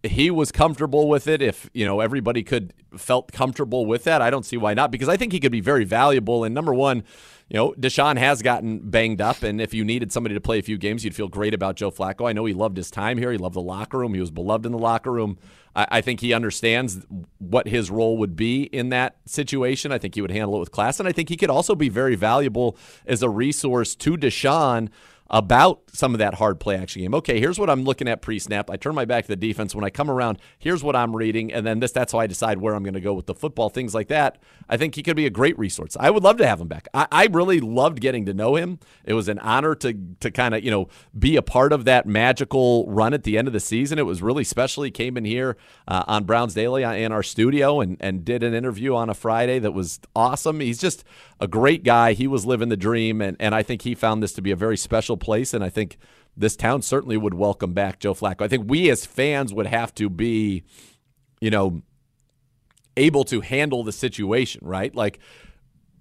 he 0.07 0.31
was 0.31 0.53
comfortable 0.53 1.09
with 1.09 1.27
it, 1.27 1.43
if 1.43 1.71
you 1.73 1.87
know 1.87 2.01
everybody 2.01 2.43
could 2.43 2.73
felt 2.97 3.33
comfortable 3.33 3.87
with 3.87 4.05
that, 4.05 4.23
I 4.23 4.31
don't 4.31 4.45
see 4.45 4.57
why 4.57 4.75
not. 4.75 4.91
Because 4.91 5.09
I 5.09 5.17
think 5.17 5.33
he 5.33 5.41
could 5.41 5.53
be 5.53 5.61
very 5.61 5.85
valuable. 5.85 6.45
And 6.45 6.55
number 6.55 6.73
one, 6.75 7.05
you 7.49 7.57
know, 7.57 7.75
Deshaun 7.79 8.19
has 8.19 8.43
gotten 8.43 8.91
banged 8.91 9.21
up, 9.21 9.43
and 9.43 9.61
if 9.61 9.73
you 9.73 9.85
needed 9.85 10.13
somebody 10.13 10.35
to 10.35 10.41
play 10.41 10.59
a 10.59 10.63
few 10.63 10.79
games, 10.79 11.05
you'd 11.05 11.15
feel 11.15 11.29
great 11.29 11.55
about 11.55 11.77
Joe 11.77 11.93
Flacco. 11.93 12.29
I 12.29 12.33
know 12.33 12.45
he 12.45 12.53
loved 12.53 12.77
his 12.77 12.91
time 12.91 13.19
here. 13.19 13.31
He 13.31 13.39
loved 13.39 13.55
the 13.55 13.63
locker 13.63 13.99
room. 13.99 14.15
He 14.15 14.21
was 14.21 14.33
beloved 14.33 14.67
in 14.67 14.73
the 14.73 14.79
locker 14.79 15.13
room. 15.13 15.39
I, 15.77 15.87
I 15.93 16.01
think 16.01 16.21
he 16.21 16.33
understands 16.33 17.07
what 17.39 17.69
his 17.69 17.89
role 17.89 18.19
would 18.19 18.35
be 18.35 18.65
in 18.65 18.89
that 18.89 19.19
situation. 19.27 19.93
I 19.93 19.99
think 19.99 20.17
he 20.17 20.23
would 20.23 20.33
handle 20.33 20.57
it 20.57 20.61
with 20.61 20.73
class, 20.73 20.99
and 20.99 21.09
I 21.09 21.13
think 21.13 21.29
he 21.29 21.37
could 21.37 21.51
also 21.51 21.77
be 21.77 21.89
very 21.89 22.17
valuable 22.17 22.77
as 23.07 23.23
a 23.23 23.29
resource 23.29 23.95
to 23.97 24.17
Deshaun 24.17 24.89
about 25.31 25.83
some 25.93 26.15
of 26.15 26.19
that 26.19 26.35
hard 26.35 26.61
play 26.61 26.77
action 26.77 27.03
game. 27.03 27.15
Okay, 27.15 27.41
here's 27.41 27.59
what 27.59 27.71
I'm 27.71 27.85
looking 27.85 28.09
at 28.09 28.23
pre-snap. 28.23 28.71
I 28.71 28.77
turn 28.77 28.95
my 28.95 29.05
back 29.05 29.25
to 29.25 29.29
the 29.29 29.37
defense. 29.37 29.75
When 29.75 29.85
I 29.85 29.91
come 29.91 30.11
around, 30.11 30.39
here's 30.59 30.85
what 30.85 30.95
I'm 30.95 31.17
reading, 31.17 31.53
and 31.53 31.67
then 31.67 31.81
this 31.81 31.93
that's 31.93 32.13
how 32.13 32.19
I 32.19 32.27
decide 32.27 32.59
where 32.59 32.75
I'm 32.75 32.83
going 32.83 32.95
to 32.95 33.01
go 33.01 33.15
with 33.15 33.27
the 33.27 33.35
football, 33.35 33.69
things 33.69 33.95
like 33.95 34.09
that. 34.09 34.39
I 34.69 34.77
think 34.77 34.95
he 34.95 35.03
could 35.03 35.17
be 35.17 35.27
a 35.27 35.31
great 35.31 35.59
resource. 35.59 35.97
I 35.99 36.11
would 36.11 36.23
love 36.23 36.37
to 36.39 36.47
have 36.47 36.61
him 36.61 36.69
back. 36.69 36.89
I, 36.93 37.07
I 37.11 37.27
really 37.27 37.61
loved 37.61 38.01
getting 38.01 38.27
to 38.27 38.35
know 38.35 38.57
him. 38.57 38.79
It 39.05 39.15
was 39.15 39.29
an 39.29 39.39
honor 39.39 39.75
to 39.77 39.95
to 40.21 40.31
kind 40.31 40.55
of, 40.55 40.65
you 40.65 40.71
know, 40.71 40.89
be 41.19 41.37
a 41.37 41.43
part 41.43 41.73
of 41.73 41.85
that 41.85 42.07
magical 42.07 42.87
run 42.89 43.15
at 43.15 43.23
the 43.23 43.39
end 43.39 43.49
of 43.49 43.55
the 43.55 43.61
season. 43.61 43.99
It 43.99 44.07
was 44.07 44.23
really 44.23 44.45
special. 44.45 44.83
He 44.83 44.91
came 44.91 45.17
in 45.17 45.25
here 45.25 45.57
uh, 45.89 46.05
on 46.07 46.25
Browns 46.25 46.55
Daily 46.55 46.85
uh, 46.85 46.93
in 46.93 47.13
our 47.13 47.23
studio 47.23 47.81
and, 47.81 47.97
and 48.01 48.25
did 48.25 48.43
an 48.43 48.55
interview 48.55 48.95
on 48.95 49.09
a 49.09 49.15
Friday 49.15 49.59
that 49.59 49.73
was 49.73 50.01
awesome. 50.15 50.61
He's 50.61 50.79
just 50.79 51.05
a 51.41 51.49
great 51.49 51.85
guy. 51.85 52.13
He 52.13 52.27
was 52.27 52.47
living 52.47 52.69
the 52.69 52.77
dream, 52.77 53.21
and, 53.21 53.37
and 53.39 53.55
I 53.55 53.63
think 53.63 53.83
he 53.83 53.95
found 53.95 54.23
this 54.23 54.33
to 54.35 54.43
be 54.43 54.51
a 54.51 54.57
very 54.57 54.77
special 54.77 55.16
place. 55.17 55.55
And 55.55 55.65
I 55.65 55.69
think 55.69 55.99
this 56.37 56.57
town 56.57 56.83
certainly 56.83 57.17
would 57.17 57.35
welcome 57.35 57.73
back 57.73 57.99
Joe 57.99 58.15
Flacco. 58.15 58.43
I 58.43 58.49
think 58.49 58.69
we 58.69 58.91
as 58.91 59.07
fans 59.07 59.55
would 59.55 59.67
have 59.67 59.95
to 59.97 60.11
be, 60.11 60.65
you 61.41 61.51
know, 61.51 61.83
able 62.97 63.25
to 63.25 63.41
handle 63.41 63.85
the 63.85 63.93
situation, 63.93 64.61
right? 64.65 64.95
Like 64.95 65.19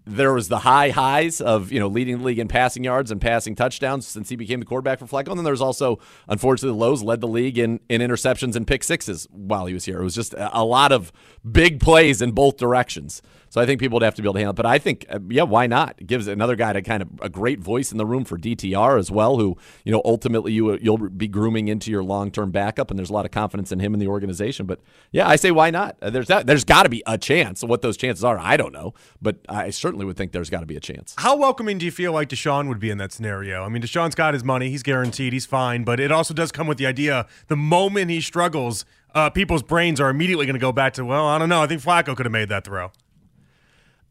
there 0.06 0.34
was 0.34 0.50
the 0.50 0.60
high 0.60 0.92
highs 0.92 1.42
of 1.42 1.72
you 1.72 1.80
know 1.80 1.88
leading 1.88 2.20
the 2.20 2.24
league 2.24 2.40
in 2.40 2.48
passing 2.48 2.84
yards 2.84 3.12
and 3.12 3.20
passing 3.20 3.56
touchdowns 3.56 4.08
since 4.08 4.30
he 4.30 4.36
became 4.36 4.60
the 4.60 4.66
quarterback 4.66 5.00
for 5.00 5.06
Flacco. 5.06 5.30
And 5.30 5.38
then 5.38 5.46
there's 5.46 5.62
also 5.62 6.00
unfortunately 6.28 6.78
the 6.78 6.86
lows 6.86 7.02
led 7.02 7.22
the 7.22 7.28
league 7.28 7.58
in 7.58 7.80
in 7.90 8.02
interceptions 8.02 8.56
and 8.56 8.68
pick 8.68 8.84
sixes 8.84 9.28
while 9.32 9.66
he 9.66 9.74
was 9.74 9.86
here. 9.86 10.02
It 10.02 10.04
was 10.04 10.16
just 10.16 10.36
a 10.38 10.64
lot 10.64 10.92
of 10.92 11.12
big 11.50 11.80
plays 11.80 12.22
in 12.22 12.32
both 12.32 12.58
directions. 12.58 13.22
So 13.56 13.62
I 13.62 13.66
think 13.66 13.80
people 13.80 13.96
would 13.96 14.04
have 14.04 14.16
to 14.16 14.22
be 14.22 14.26
able 14.26 14.34
to 14.34 14.40
handle 14.40 14.52
it. 14.52 14.58
But 14.58 14.66
I 14.66 14.80
think, 14.80 15.06
uh, 15.10 15.20
yeah, 15.30 15.44
why 15.44 15.66
not? 15.66 15.96
It 15.98 16.08
gives 16.08 16.28
another 16.28 16.58
guy 16.58 16.74
to 16.74 16.82
kind 16.82 17.02
of 17.02 17.08
a 17.22 17.30
great 17.30 17.62
voice 17.62 17.90
in 17.90 17.98
the 17.98 18.06
room 18.06 18.26
for 18.26 18.38
DTR 18.38 19.00
as 19.00 19.10
well, 19.10 19.38
who, 19.38 19.56
you 19.86 19.94
know, 19.94 20.02
ultimately 20.04 20.52
you, 20.52 20.78
you'll 20.80 20.98
be 20.98 21.30
grooming 21.30 21.70
into 21.70 21.90
your 21.90 22.04
long 22.04 22.32
term 22.32 22.52
backup. 22.52 22.92
And 22.92 23.00
there's 23.00 23.10
a 23.10 23.14
lot 23.14 23.24
of 23.24 23.32
confidence 23.32 23.72
in 23.72 23.80
him 23.80 23.94
in 23.94 24.02
the 24.02 24.10
organization. 24.10 24.66
But 24.66 24.82
yeah, 25.14 25.30
I 25.30 25.38
say, 25.38 25.52
why 25.52 25.70
not? 25.70 25.96
Uh, 26.02 26.10
there's 26.10 26.28
there's 26.28 26.66
got 26.66 26.84
to 26.84 26.90
be 26.90 27.02
a 27.08 27.18
chance. 27.18 27.64
What 27.64 27.82
those 27.82 27.96
chances 27.96 28.26
are, 28.26 28.38
I 28.38 28.58
don't 28.58 28.74
know. 28.74 28.94
But 29.22 29.38
I 29.48 29.70
certainly 29.70 30.06
would 30.06 30.18
think 30.18 30.34
there's 30.34 30.50
got 30.50 30.60
to 30.60 30.66
be 30.66 30.76
a 30.76 30.82
chance. 30.82 31.16
How 31.18 31.38
welcoming 31.38 31.78
do 31.78 31.86
you 31.86 31.92
feel 31.92 32.12
like 32.12 32.28
Deshaun 32.28 32.68
would 32.68 32.82
be 32.82 32.90
in 32.90 32.98
that 32.98 33.14
scenario? 33.14 33.64
I 33.64 33.70
mean, 33.70 33.82
Deshaun's 33.82 34.16
got 34.16 34.34
his 34.34 34.44
money, 34.44 34.70
he's 34.70 34.84
guaranteed, 34.84 35.32
he's 35.32 35.46
fine. 35.46 35.86
But 35.86 36.02
it 36.02 36.12
also 36.12 36.34
does 36.34 36.52
come 36.52 36.68
with 36.68 36.78
the 36.78 36.88
idea 36.88 37.26
the 37.48 37.56
moment 37.56 38.12
he 38.12 38.20
struggles, 38.20 38.84
uh, 39.14 39.30
people's 39.30 39.64
brains 39.64 40.02
are 40.02 40.10
immediately 40.10 40.46
going 40.46 40.56
to 40.56 40.60
go 40.60 40.74
back 40.74 40.92
to, 40.96 41.06
well, 41.06 41.26
I 41.26 41.38
don't 41.38 41.48
know. 41.48 41.62
I 41.62 41.68
think 41.68 41.82
Flacco 41.82 42.18
could 42.18 42.26
have 42.26 42.34
made 42.34 42.50
that 42.50 42.66
throw. 42.66 42.92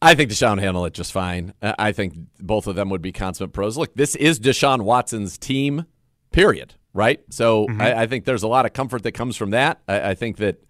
I 0.04 0.14
think 0.14 0.30
Deshaun 0.30 0.60
handle 0.60 0.84
it 0.84 0.92
just 0.92 1.12
fine. 1.12 1.54
I 1.62 1.92
think 1.92 2.14
both 2.38 2.66
of 2.66 2.76
them 2.76 2.90
would 2.90 3.02
be 3.02 3.12
consummate 3.12 3.52
pros. 3.52 3.76
Look, 3.76 3.94
this 3.94 4.14
is 4.14 4.38
Deshaun 4.38 4.82
Watson's 4.82 5.38
team, 5.38 5.86
period. 6.30 6.74
Right. 6.92 7.20
So 7.30 7.66
mm-hmm. 7.66 7.80
I, 7.80 8.02
I, 8.02 8.06
think 8.06 8.24
there's 8.24 8.44
a 8.44 8.48
lot 8.48 8.66
of 8.66 8.72
comfort 8.72 9.02
that 9.02 9.12
comes 9.12 9.36
from 9.36 9.50
that. 9.50 9.80
I, 9.88 10.10
I 10.10 10.14
think 10.14 10.36
that, 10.36 10.62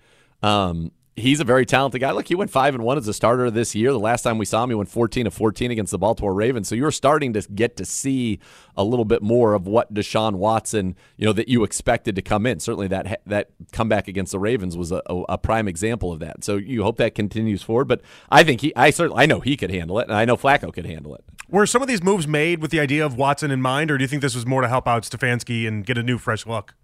um, 0.43 0.91
he's 1.17 1.41
a 1.41 1.45
very 1.45 1.65
talented 1.65 2.01
guy. 2.01 2.11
Look, 2.11 2.29
he 2.29 2.35
went 2.35 2.51
five 2.51 2.75
and 2.75 2.85
one 2.85 2.99
as 2.99 3.07
a 3.09 3.15
starter 3.15 3.51
this 3.51 3.75
year. 3.75 3.93
The 3.93 3.99
last 3.99 4.23
time 4.23 4.39
we 4.39 4.45
saw 4.45 4.65
him, 4.65 4.71
he 4.71 4.75
went 4.75 4.89
fourteen 4.89 5.25
to 5.25 5.31
fourteen 5.31 5.71
against 5.71 5.93
the 5.93 5.99
Baltimore 5.99 6.35
Ravens. 6.35 6.69
So 6.69 6.75
you're 6.75 6.91
starting 6.91 7.33
to 7.35 7.43
get 7.55 7.77
to 7.77 7.85
see 7.85 8.41
a 8.77 8.85
little 8.85 9.05
bit 9.05 9.23
more 9.23 9.55
of 9.55 9.67
what 9.67 9.93
Deshaun 9.95 10.35
Watson, 10.35 10.97
you 11.17 11.27
know, 11.27 11.33
that 11.33 11.49
you 11.49 11.65
expected 11.65 12.17
to 12.17 12.23
come 12.23 12.47
in. 12.47 12.61
Certainly 12.61 12.89
that 12.89 13.21
that 13.27 13.51
comeback 13.73 14.09
against 14.09 14.33
the 14.33 14.39
Ravens 14.39 14.77
was 14.77 14.93
a, 14.93 15.03
a, 15.07 15.39
prime 15.39 15.69
example 15.69 16.13
of 16.13 16.21
that. 16.21 16.43
So 16.43 16.57
you 16.57 16.83
hope 16.83 16.97
that 16.97 17.15
continues 17.15 17.63
forward. 17.63 17.87
But 17.87 18.01
I 18.31 18.43
think 18.45 18.63
he, 18.63 18.75
I 18.75 18.91
certainly, 18.91 19.23
I 19.23 19.27
know 19.27 19.41
he 19.41 19.57
could 19.57 19.71
handle 19.71 19.99
it, 19.99 20.09
and 20.09 20.17
I 20.17 20.25
know 20.25 20.37
Flacco 20.37 20.73
could 20.73 20.87
handle 20.87 21.15
it. 21.15 21.25
Were 21.49 21.67
some 21.67 21.83
of 21.83 21.89
these 21.89 22.03
moves 22.03 22.27
made 22.27 22.61
with 22.61 22.71
the 22.71 22.81
idea 22.81 23.05
of 23.05 23.17
Watson 23.17 23.51
in 23.51 23.61
mind, 23.61 23.91
or 23.91 23.99
do 23.99 24.05
you 24.05 24.09
think 24.09 24.23
this 24.23 24.35
was 24.35 24.47
more 24.47 24.63
to 24.63 24.69
help 24.69 24.89
out 24.89 25.03
Stefanski 25.03 25.69
and 25.69 25.85
get 25.85 25.99
a 25.99 26.03
new 26.03 26.19
fresh 26.19 26.47
look? 26.47 26.75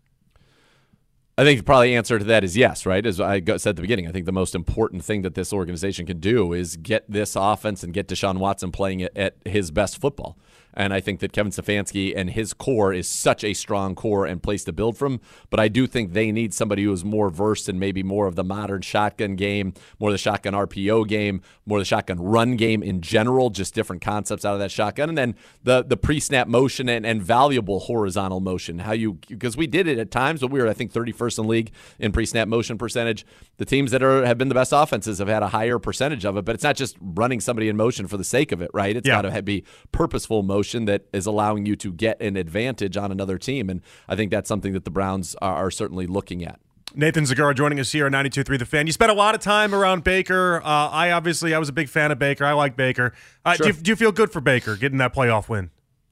I 1.40 1.44
think 1.44 1.59
the 1.59 1.64
probably 1.64 1.97
answer 1.97 2.18
to 2.18 2.25
that 2.26 2.44
is 2.44 2.54
yes, 2.54 2.85
right? 2.85 3.06
As 3.06 3.18
I 3.18 3.40
said 3.40 3.66
at 3.70 3.76
the 3.76 3.80
beginning, 3.80 4.06
I 4.06 4.12
think 4.12 4.26
the 4.26 4.30
most 4.30 4.54
important 4.54 5.02
thing 5.02 5.23
that 5.23 5.35
this 5.35 5.54
organization 5.54 6.04
can 6.04 6.20
do 6.20 6.52
is 6.52 6.76
get 6.76 7.11
this 7.11 7.35
offense 7.35 7.82
and 7.82 7.94
get 7.94 8.09
Deshaun 8.09 8.37
Watson 8.37 8.70
playing 8.70 9.04
at 9.04 9.37
his 9.47 9.70
best 9.70 9.99
football. 9.99 10.37
And 10.75 10.95
I 10.95 11.00
think 11.00 11.21
that 11.21 11.33
Kevin 11.33 11.53
Stefanski 11.53 12.12
and 12.15 12.31
his 12.31 12.53
core 12.53 12.93
is 12.93 13.09
such 13.09 13.43
a 13.45 13.55
strong 13.55 13.95
core 13.95 14.27
and 14.27 14.43
place 14.43 14.65
to 14.65 14.73
build 14.73 14.97
from. 14.97 15.21
But 15.50 15.61
I 15.61 15.69
do 15.69 15.87
think 15.87 16.12
they 16.12 16.31
need 16.33 16.55
somebody 16.55 16.85
who 16.85 16.93
is 16.93 17.05
more 17.05 17.31
versed 17.31 17.69
in 17.69 17.79
maybe 17.79 18.03
more 18.03 18.27
of 18.27 18.37
the 18.37 18.45
modern 18.45 18.83
shotgun 18.83 19.37
game, 19.37 19.75
more 19.99 20.11
of 20.11 20.15
the 20.15 20.19
shotgun 20.19 20.55
RPO 20.55 21.09
game, 21.09 21.43
more 21.67 21.79
of 21.79 21.83
the 21.83 21.87
shotgun 21.87 22.21
run 22.21 22.57
game 22.57 22.83
in 22.83 23.00
general, 23.00 23.50
just 23.50 23.75
different 23.75 24.03
concepts 24.03 24.45
out 24.45 24.55
of 24.55 24.61
that 24.61 24.71
shotgun. 24.71 25.09
And 25.09 25.19
then 25.19 25.35
the 25.62 25.83
the 25.83 25.97
pre 25.97 26.21
snap 26.21 26.47
motion 26.47 26.89
and, 26.89 27.05
and 27.05 27.23
valuable 27.23 27.81
horizontal 27.81 28.41
motion. 28.41 28.81
How 28.81 28.93
you 28.93 29.19
because 29.29 29.57
we 29.57 29.67
did 29.67 29.87
it 29.87 29.99
at 29.99 30.11
times, 30.11 30.41
but 30.41 30.50
we 30.50 30.61
were 30.61 30.69
I 30.69 30.73
think 30.73 30.93
31st 30.93 31.41
in 31.41 31.49
league 31.49 31.73
in 31.99 32.12
pre 32.12 32.27
snap 32.27 32.49
motion 32.49 32.79
percentage. 32.79 33.27
The 33.59 33.65
teams 33.65 33.91
that 33.91 34.03
are 34.03 34.25
have 34.25 34.39
been 34.39 34.49
the 34.49 34.55
best 34.55 34.73
offenses 34.73 35.19
have 35.19 35.29
had 35.29 35.43
a 35.43 35.49
higher 35.49 35.79
percentage 35.79 36.25
of 36.25 36.37
it, 36.37 36.45
but 36.45 36.55
it's 36.55 36.65
not 36.65 36.77
just 36.77 36.97
running 37.00 37.41
somebody 37.41 37.69
in 37.69 37.77
motion 37.77 38.07
for 38.07 38.17
the 38.17 38.25
sake 38.25 38.53
of 38.53 38.62
it, 38.62 38.71
right? 38.73 38.97
It's 38.97 39.07
yeah. 39.07 39.23
got 39.23 39.33
to 39.33 39.43
be 39.43 39.65
purposeful 39.93 40.43
motion 40.43 40.60
motion 40.61 40.85
that 40.85 41.07
is 41.14 41.25
allowing 41.25 41.64
you 41.64 41.75
to 41.75 41.90
get 41.90 42.21
an 42.21 42.37
advantage 42.37 42.95
on 42.99 43.11
another 43.11 43.38
team. 43.38 43.71
And 43.71 43.81
I 44.07 44.14
think 44.14 44.31
that's 44.31 44.47
something 44.47 44.75
that 44.75 44.85
the 44.85 44.90
Browns 44.90 45.35
are, 45.40 45.55
are 45.55 45.71
certainly 45.71 46.07
looking 46.07 46.45
at. 46.45 46.61
Nathan 46.95 47.25
Zegura 47.25 47.55
joining 47.55 47.81
us 47.81 47.93
here 47.93 48.05
on 48.05 48.12
92.3 48.12 48.59
The 48.59 48.67
Fan. 48.67 48.87
You 48.87 48.93
spent 48.93 49.11
a 49.11 49.14
lot 49.14 49.35
of 49.35 49.40
time 49.40 49.75
around 49.75 50.05
Baker. 50.05 50.61
Uh, 50.62 50.88
I 50.90 51.12
obviously, 51.12 51.55
I 51.55 51.59
was 51.59 51.71
a 51.71 51.73
big 51.73 51.88
fan 51.88 52.11
of 52.11 52.19
Baker. 52.19 52.45
I 52.45 52.52
like 52.52 52.76
Baker. 52.76 53.14
Uh, 53.43 53.55
sure. 53.55 53.69
do, 53.69 53.73
you, 53.73 53.83
do 53.83 53.90
you 53.93 53.97
feel 53.97 54.12
good 54.12 54.31
for 54.31 54.43
Baker 54.43 54.76
getting 54.76 54.99
that 54.99 55.14
playoff 55.14 55.49
win? 55.49 55.71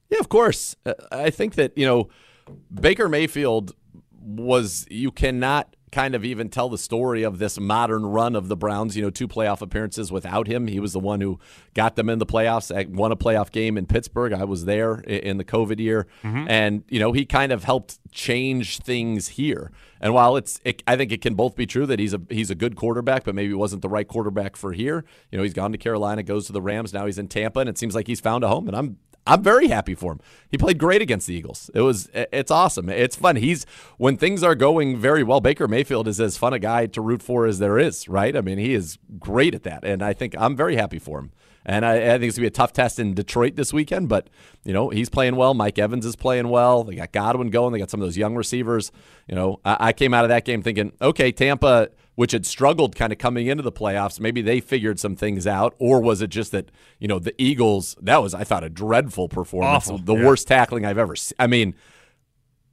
Yeah, 0.08 0.20
of 0.20 0.30
course. 0.30 0.76
Uh, 0.86 0.94
I 1.12 1.28
think 1.28 1.56
that, 1.56 1.76
you 1.76 1.84
know, 1.84 2.08
Baker 2.72 3.06
Mayfield 3.06 3.74
was, 4.22 4.86
you 4.88 5.10
cannot 5.10 5.76
kind 5.92 6.14
of 6.14 6.24
even 6.24 6.48
tell 6.48 6.68
the 6.68 6.78
story 6.78 7.22
of 7.22 7.38
this 7.38 7.58
modern 7.58 8.06
run 8.06 8.36
of 8.36 8.48
the 8.48 8.56
Browns. 8.56 8.96
You 8.96 9.02
know, 9.02 9.10
two 9.10 9.28
playoff 9.28 9.60
appearances 9.60 10.10
without 10.12 10.46
him. 10.46 10.66
He 10.66 10.80
was 10.80 10.92
the 10.92 11.00
one 11.00 11.20
who 11.20 11.38
got 11.74 11.96
them 11.96 12.08
in 12.08 12.18
the 12.18 12.26
playoffs. 12.26 12.70
won 12.90 13.12
a 13.12 13.16
playoff 13.16 13.50
game 13.50 13.76
in 13.76 13.86
Pittsburgh. 13.86 14.32
I 14.32 14.44
was 14.44 14.64
there 14.64 15.00
in 15.00 15.38
the 15.38 15.44
COVID 15.44 15.78
year, 15.78 16.06
mm-hmm. 16.22 16.46
and 16.48 16.84
you 16.88 17.00
know 17.00 17.12
he 17.12 17.24
kind 17.24 17.52
of 17.52 17.64
helped 17.64 17.98
change 18.12 18.78
things 18.78 19.28
here. 19.28 19.70
And 20.00 20.14
while 20.14 20.36
it's, 20.36 20.60
it, 20.64 20.82
I 20.86 20.96
think 20.96 21.10
it 21.10 21.20
can 21.20 21.34
both 21.34 21.56
be 21.56 21.66
true 21.66 21.86
that 21.86 21.98
he's 21.98 22.14
a 22.14 22.20
he's 22.28 22.50
a 22.50 22.54
good 22.54 22.76
quarterback, 22.76 23.24
but 23.24 23.34
maybe 23.34 23.52
wasn't 23.54 23.82
the 23.82 23.88
right 23.88 24.06
quarterback 24.06 24.56
for 24.56 24.72
here. 24.72 25.04
You 25.30 25.38
know, 25.38 25.44
he's 25.44 25.54
gone 25.54 25.72
to 25.72 25.78
Carolina, 25.78 26.22
goes 26.22 26.46
to 26.46 26.52
the 26.52 26.62
Rams, 26.62 26.92
now 26.92 27.06
he's 27.06 27.18
in 27.18 27.28
Tampa, 27.28 27.60
and 27.60 27.68
it 27.68 27.78
seems 27.78 27.94
like 27.94 28.06
he's 28.06 28.20
found 28.20 28.44
a 28.44 28.48
home. 28.48 28.68
And 28.68 28.76
I'm 28.76 28.98
I'm 29.28 29.42
very 29.42 29.68
happy 29.68 29.94
for 29.94 30.12
him. 30.12 30.20
He 30.50 30.56
played 30.56 30.78
great 30.78 31.02
against 31.02 31.26
the 31.26 31.34
Eagles. 31.34 31.70
It 31.74 31.82
was 31.82 32.08
it's 32.14 32.50
awesome. 32.50 32.88
It's 32.88 33.14
fun. 33.14 33.36
He's 33.36 33.66
when 33.98 34.16
things 34.16 34.42
are 34.42 34.54
going 34.54 34.96
very 34.96 35.22
well. 35.22 35.40
Baker 35.40 35.68
Mayfield 35.68 36.08
is 36.08 36.18
as 36.18 36.38
fun 36.38 36.54
a 36.54 36.58
guy 36.58 36.86
to 36.86 37.00
root 37.02 37.22
for 37.22 37.46
as 37.46 37.58
there 37.58 37.78
is, 37.78 38.08
right? 38.08 38.34
I 38.34 38.40
mean, 38.40 38.58
he 38.58 38.72
is 38.72 38.98
great 39.18 39.54
at 39.54 39.64
that, 39.64 39.84
and 39.84 40.02
I 40.02 40.14
think 40.14 40.34
I'm 40.38 40.56
very 40.56 40.76
happy 40.76 40.98
for 40.98 41.18
him. 41.18 41.32
And 41.66 41.84
I, 41.84 41.96
I, 41.96 42.18
think 42.18 42.24
it's 42.24 42.38
gonna 42.38 42.44
be 42.44 42.48
a 42.48 42.50
tough 42.50 42.72
test 42.72 42.98
in 42.98 43.12
Detroit 43.12 43.56
this 43.56 43.74
weekend, 43.74 44.08
but 44.08 44.30
you 44.64 44.72
know 44.72 44.88
he's 44.88 45.10
playing 45.10 45.36
well. 45.36 45.52
Mike 45.52 45.78
Evans 45.78 46.06
is 46.06 46.16
playing 46.16 46.48
well. 46.48 46.82
They 46.82 46.94
got 46.94 47.12
Godwin 47.12 47.50
going. 47.50 47.74
They 47.74 47.78
got 47.78 47.90
some 47.90 48.00
of 48.00 48.06
those 48.06 48.16
young 48.16 48.34
receivers. 48.34 48.90
You 49.26 49.34
know, 49.34 49.60
I, 49.66 49.88
I 49.88 49.92
came 49.92 50.14
out 50.14 50.24
of 50.24 50.30
that 50.30 50.46
game 50.46 50.62
thinking, 50.62 50.92
okay, 51.02 51.30
Tampa 51.30 51.90
which 52.18 52.32
had 52.32 52.44
struggled 52.44 52.96
kind 52.96 53.12
of 53.12 53.18
coming 53.20 53.46
into 53.46 53.62
the 53.62 53.70
playoffs. 53.70 54.18
Maybe 54.18 54.42
they 54.42 54.58
figured 54.58 54.98
some 54.98 55.14
things 55.14 55.46
out, 55.46 55.76
or 55.78 56.00
was 56.00 56.20
it 56.20 56.30
just 56.30 56.50
that 56.50 56.68
you 56.98 57.06
know 57.06 57.20
the 57.20 57.32
Eagles? 57.40 57.94
That 58.02 58.20
was 58.20 58.34
I 58.34 58.42
thought 58.42 58.64
a 58.64 58.68
dreadful 58.68 59.28
performance, 59.28 59.86
Awful, 59.86 59.98
the 59.98 60.16
yeah. 60.16 60.26
worst 60.26 60.48
tackling 60.48 60.84
I've 60.84 60.98
ever 60.98 61.14
seen. 61.14 61.36
I 61.38 61.46
mean. 61.46 61.74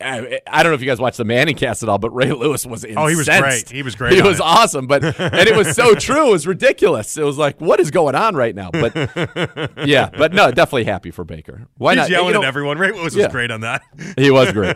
I, 0.02 0.42
I, 0.46 0.62
don't 0.62 0.72
know 0.72 0.75
if 0.75 0.82
you 0.82 0.88
guys 0.88 1.00
watched 1.00 1.18
the 1.18 1.24
Manning 1.24 1.56
cast 1.56 1.82
at 1.82 1.88
all, 1.88 1.98
but 1.98 2.10
Ray 2.10 2.32
Lewis 2.32 2.66
was 2.66 2.84
incensed. 2.84 3.00
Oh, 3.00 3.08
he 3.08 3.16
was 3.16 3.28
great. 3.28 3.70
He 3.70 3.82
was 3.82 3.96
great. 3.98 4.14
He 4.14 4.22
was 4.22 4.40
it. 4.40 4.44
awesome, 4.44 4.88
but 4.88 5.04
and 5.04 5.48
it 5.48 5.56
was 5.56 5.74
so 5.74 5.96
true. 6.00 6.28
It 6.28 6.32
was 6.32 6.46
ridiculous. 6.46 7.18
It 7.18 7.24
was 7.24 7.38
like, 7.38 7.62
what 7.62 7.80
is 7.80 7.92
going 7.92 8.14
on 8.14 8.36
right 8.36 8.54
now? 8.54 8.72
But 8.72 8.94
yeah, 9.88 10.10
but 10.18 10.34
no, 10.34 10.52
definitely 10.52 10.84
happy 10.84 11.12
for 11.12 11.24
Baker. 11.24 11.68
Why 11.78 11.94
He's 11.94 12.02
not? 12.02 12.10
yelling 12.10 12.28
you 12.28 12.34
know, 12.34 12.42
at 12.42 12.48
everyone. 12.48 12.78
Ray 12.78 12.92
Lewis 12.92 13.16
yeah. 13.16 13.25
was 13.25 13.32
great 13.32 13.52
on 13.52 13.62
that. 13.62 13.84
He 14.18 14.32
was 14.32 14.52
great. 14.52 14.75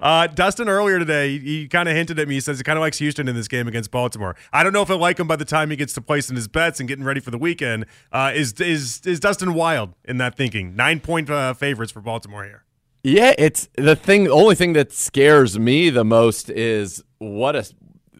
uh, 0.00 0.28
Dustin 0.28 0.68
earlier 0.68 0.98
today, 0.98 1.38
he 1.38 1.68
kind 1.68 1.88
of 1.88 1.94
hinted 1.94 2.18
at 2.18 2.26
me. 2.26 2.34
He 2.34 2.40
says 2.40 2.56
he 2.56 2.64
kind 2.64 2.78
of 2.78 2.80
likes 2.80 2.98
Houston 2.98 3.28
in 3.28 3.36
this 3.36 3.48
game 3.48 3.68
against 3.68 3.90
Baltimore. 3.90 4.34
I 4.52 4.62
don't 4.62 4.72
know 4.72 4.82
if 4.82 4.90
I 4.90 4.94
like 4.94 5.20
him 5.20 5.26
by 5.26 5.36
the 5.36 5.44
time 5.44 5.70
he 5.70 5.76
gets 5.76 5.92
to 5.94 6.00
placing 6.00 6.36
his 6.36 6.48
bets 6.48 6.80
and 6.80 6.88
getting 6.88 7.04
ready 7.04 7.20
for 7.20 7.30
the 7.30 7.38
weekend. 7.38 7.84
Uh, 8.12 8.32
is 8.34 8.54
is 8.60 9.02
is 9.04 9.20
Dustin 9.20 9.52
wild 9.52 9.94
in 10.04 10.16
that 10.18 10.36
thinking? 10.36 10.74
Nine 10.74 11.00
point 11.00 11.28
uh, 11.28 11.52
favorites 11.52 11.92
for 11.92 12.00
Baltimore 12.00 12.44
here. 12.44 12.64
Yeah, 13.02 13.34
it's 13.38 13.68
the 13.76 13.96
thing. 13.96 14.24
The 14.24 14.30
only 14.30 14.54
thing 14.54 14.72
that 14.72 14.92
scares 14.92 15.58
me 15.58 15.90
the 15.90 16.04
most 16.04 16.50
is 16.50 17.02
what 17.18 17.56
a 17.56 17.64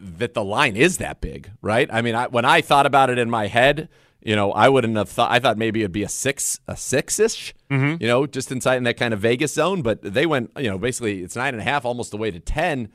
that 0.01 0.33
the 0.33 0.43
line 0.43 0.75
is 0.75 0.97
that 0.97 1.21
big, 1.21 1.51
right? 1.61 1.89
I 1.91 2.01
mean, 2.01 2.15
I, 2.15 2.27
when 2.27 2.45
I 2.45 2.61
thought 2.61 2.85
about 2.85 3.09
it 3.09 3.17
in 3.17 3.29
my 3.29 3.47
head, 3.47 3.89
you 4.21 4.35
know, 4.35 4.51
I 4.51 4.69
wouldn't 4.69 4.95
have 4.97 5.09
thought. 5.09 5.31
I 5.31 5.39
thought 5.39 5.57
maybe 5.57 5.81
it'd 5.81 5.91
be 5.91 6.03
a 6.03 6.09
six, 6.09 6.59
a 6.67 6.75
six 6.75 7.19
ish, 7.19 7.53
mm-hmm. 7.69 8.01
you 8.01 8.07
know, 8.07 8.25
just 8.25 8.51
inside 8.51 8.77
in 8.77 8.83
that 8.83 8.97
kind 8.97 9.13
of 9.13 9.19
Vegas 9.19 9.53
zone. 9.53 9.81
But 9.81 10.01
they 10.01 10.25
went, 10.25 10.51
you 10.57 10.69
know, 10.69 10.77
basically 10.77 11.23
it's 11.23 11.35
nine 11.35 11.53
and 11.53 11.61
a 11.61 11.63
half, 11.63 11.85
almost 11.85 12.11
the 12.11 12.17
way 12.17 12.31
to 12.31 12.39
ten, 12.39 12.89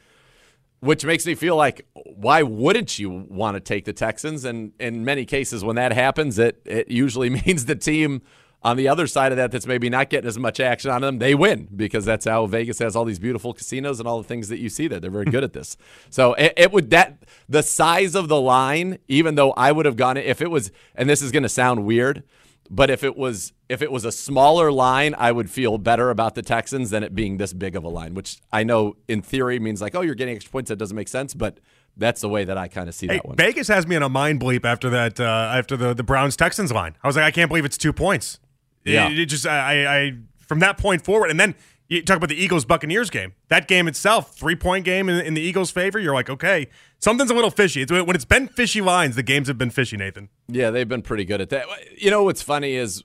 which 0.81 1.05
makes 1.05 1.25
me 1.25 1.35
feel 1.35 1.57
like 1.57 1.87
why 1.95 2.43
wouldn't 2.43 2.99
you 2.99 3.11
want 3.11 3.57
to 3.57 3.61
take 3.61 3.85
the 3.85 3.93
Texans? 3.93 4.45
And 4.45 4.73
in 4.79 5.05
many 5.05 5.25
cases, 5.25 5.65
when 5.65 5.77
that 5.77 5.93
happens, 5.93 6.39
it 6.39 6.61
it 6.65 6.89
usually 6.89 7.31
means 7.47 7.67
the 7.67 7.77
team 7.77 8.23
on 8.65 8.79
the 8.79 8.89
other 8.89 9.07
side 9.07 9.31
of 9.31 9.37
that 9.37 9.53
that's 9.53 9.67
maybe 9.67 9.91
not 9.91 10.09
getting 10.09 10.27
as 10.27 10.39
much 10.39 10.59
action 10.59 10.91
on 10.91 11.03
them, 11.03 11.19
they 11.19 11.35
win 11.35 11.69
because 11.77 12.05
that's 12.05 12.25
how 12.25 12.47
Vegas 12.47 12.79
has 12.79 12.97
all 12.97 13.05
these 13.05 13.19
beautiful 13.19 13.53
casinos 13.53 14.01
and 14.01 14.09
all 14.09 14.19
the 14.19 14.27
things 14.27 14.49
that 14.49 14.59
you 14.59 14.71
see 14.71 14.89
there. 14.89 14.99
They're 14.99 15.11
very 15.11 15.27
good 15.27 15.45
at 15.45 15.53
this. 15.53 15.77
So 16.09 16.33
it, 16.35 16.55
it 16.57 16.73
would 16.73 16.91
that 16.91 17.25
the 17.49 17.63
size 17.63 18.15
of 18.15 18.29
the 18.29 18.41
line, 18.41 18.99
even 19.07 19.35
though 19.35 19.53
I 19.53 19.71
would 19.71 19.85
have 19.85 19.97
gone 19.97 20.17
if 20.17 20.41
it 20.41 20.51
was, 20.51 20.73
and 20.95 21.09
this 21.09 21.21
is 21.21 21.31
going 21.31 21.43
to 21.43 21.49
sound 21.49 21.85
weird, 21.85 22.23
but 22.71 22.89
if 22.89 23.05
it 23.05 23.17
was 23.17 23.53
if 23.69 23.83
it 23.83 23.93
was 23.93 24.05
a 24.05 24.13
smaller 24.13 24.73
line, 24.73 25.15
I 25.19 25.33
would 25.33 25.51
feel 25.51 25.77
better 25.77 26.09
about 26.11 26.35
the 26.35 26.43
Texans 26.43 26.91
than 26.91 27.03
it 27.03 27.15
being 27.15 27.37
this 27.37 27.53
big 27.53 27.77
of 27.77 27.85
a 27.85 27.89
line, 27.89 28.15
which 28.15 28.39
I 28.53 28.65
know 28.65 28.97
in 29.09 29.21
theory 29.21 29.59
means 29.59 29.83
like, 29.83 29.95
oh, 29.95 30.01
you're 30.01 30.15
getting 30.15 30.37
extra 30.37 30.51
points. 30.51 30.71
That 30.71 30.77
doesn't 30.77 30.97
make 30.97 31.09
sense, 31.09 31.35
but 31.35 31.61
that's 31.97 32.23
the 32.23 32.29
way 32.29 32.45
that 32.45 32.57
I 32.57 32.69
kind 32.69 32.89
of 32.89 32.95
see 32.95 33.07
hey, 33.07 33.17
that 33.17 33.27
one. 33.27 33.37
Vegas 33.37 33.69
has 33.69 33.87
me 33.87 33.97
in 33.97 34.03
a 34.03 34.09
mind 34.09 34.41
bleep 34.41 34.65
after 34.65 34.89
that 34.91 35.21
uh, 35.21 35.53
after 35.55 35.77
the 35.77 35.93
the 35.93 36.03
Browns 36.03 36.37
Texans 36.37 36.73
line. 36.73 36.97
I 37.03 37.07
was 37.07 37.17
like, 37.17 37.25
I 37.25 37.31
can't 37.31 37.49
believe 37.49 37.65
it's 37.67 37.79
two 37.79 37.93
points. 37.93 38.41
Yeah. 38.85 39.09
It, 39.09 39.19
it 39.19 39.27
just 39.27 39.47
I, 39.47 39.87
I 39.87 40.13
from 40.39 40.61
that 40.61 40.79
point 40.79 41.05
forward, 41.05 41.31
and 41.31 41.41
then 41.41 41.55
you 41.89 42.03
talk 42.03 42.17
about 42.17 42.29
the 42.29 42.43
Eagles 42.43 42.65
Buccaneers 42.65 43.11
game. 43.11 43.35
That 43.49 43.69
game 43.69 43.89
itself, 43.89 44.35
three 44.35 44.57
point 44.57 44.85
game 44.85 45.09
in, 45.09 45.25
in, 45.25 45.35
the 45.35 45.41
Eagles' 45.41 45.71
favor. 45.71 45.99
You're 45.99 46.15
like, 46.15 46.31
okay, 46.31 46.69
something's 46.99 47.31
a 47.31 47.35
little 47.35 47.51
fishy. 47.51 47.83
It's, 47.83 47.93
when 47.93 48.11
it's 48.11 48.25
been 48.25 48.49
fishy 48.49 48.81
lines, 48.81 49.17
the 49.17 49.23
games 49.23 49.49
have 49.49 49.59
been 49.59 49.71
fishy. 49.71 49.97
Nathan. 49.97 50.29
Yeah, 50.49 50.71
they've 50.71 50.89
been 50.89 51.03
pretty 51.03 51.25
good 51.25 51.41
at 51.41 51.51
that. 51.51 51.67
You 51.97 52.11
know 52.11 52.25
what's 52.25 52.43
funny 52.43 52.75
is. 52.75 53.05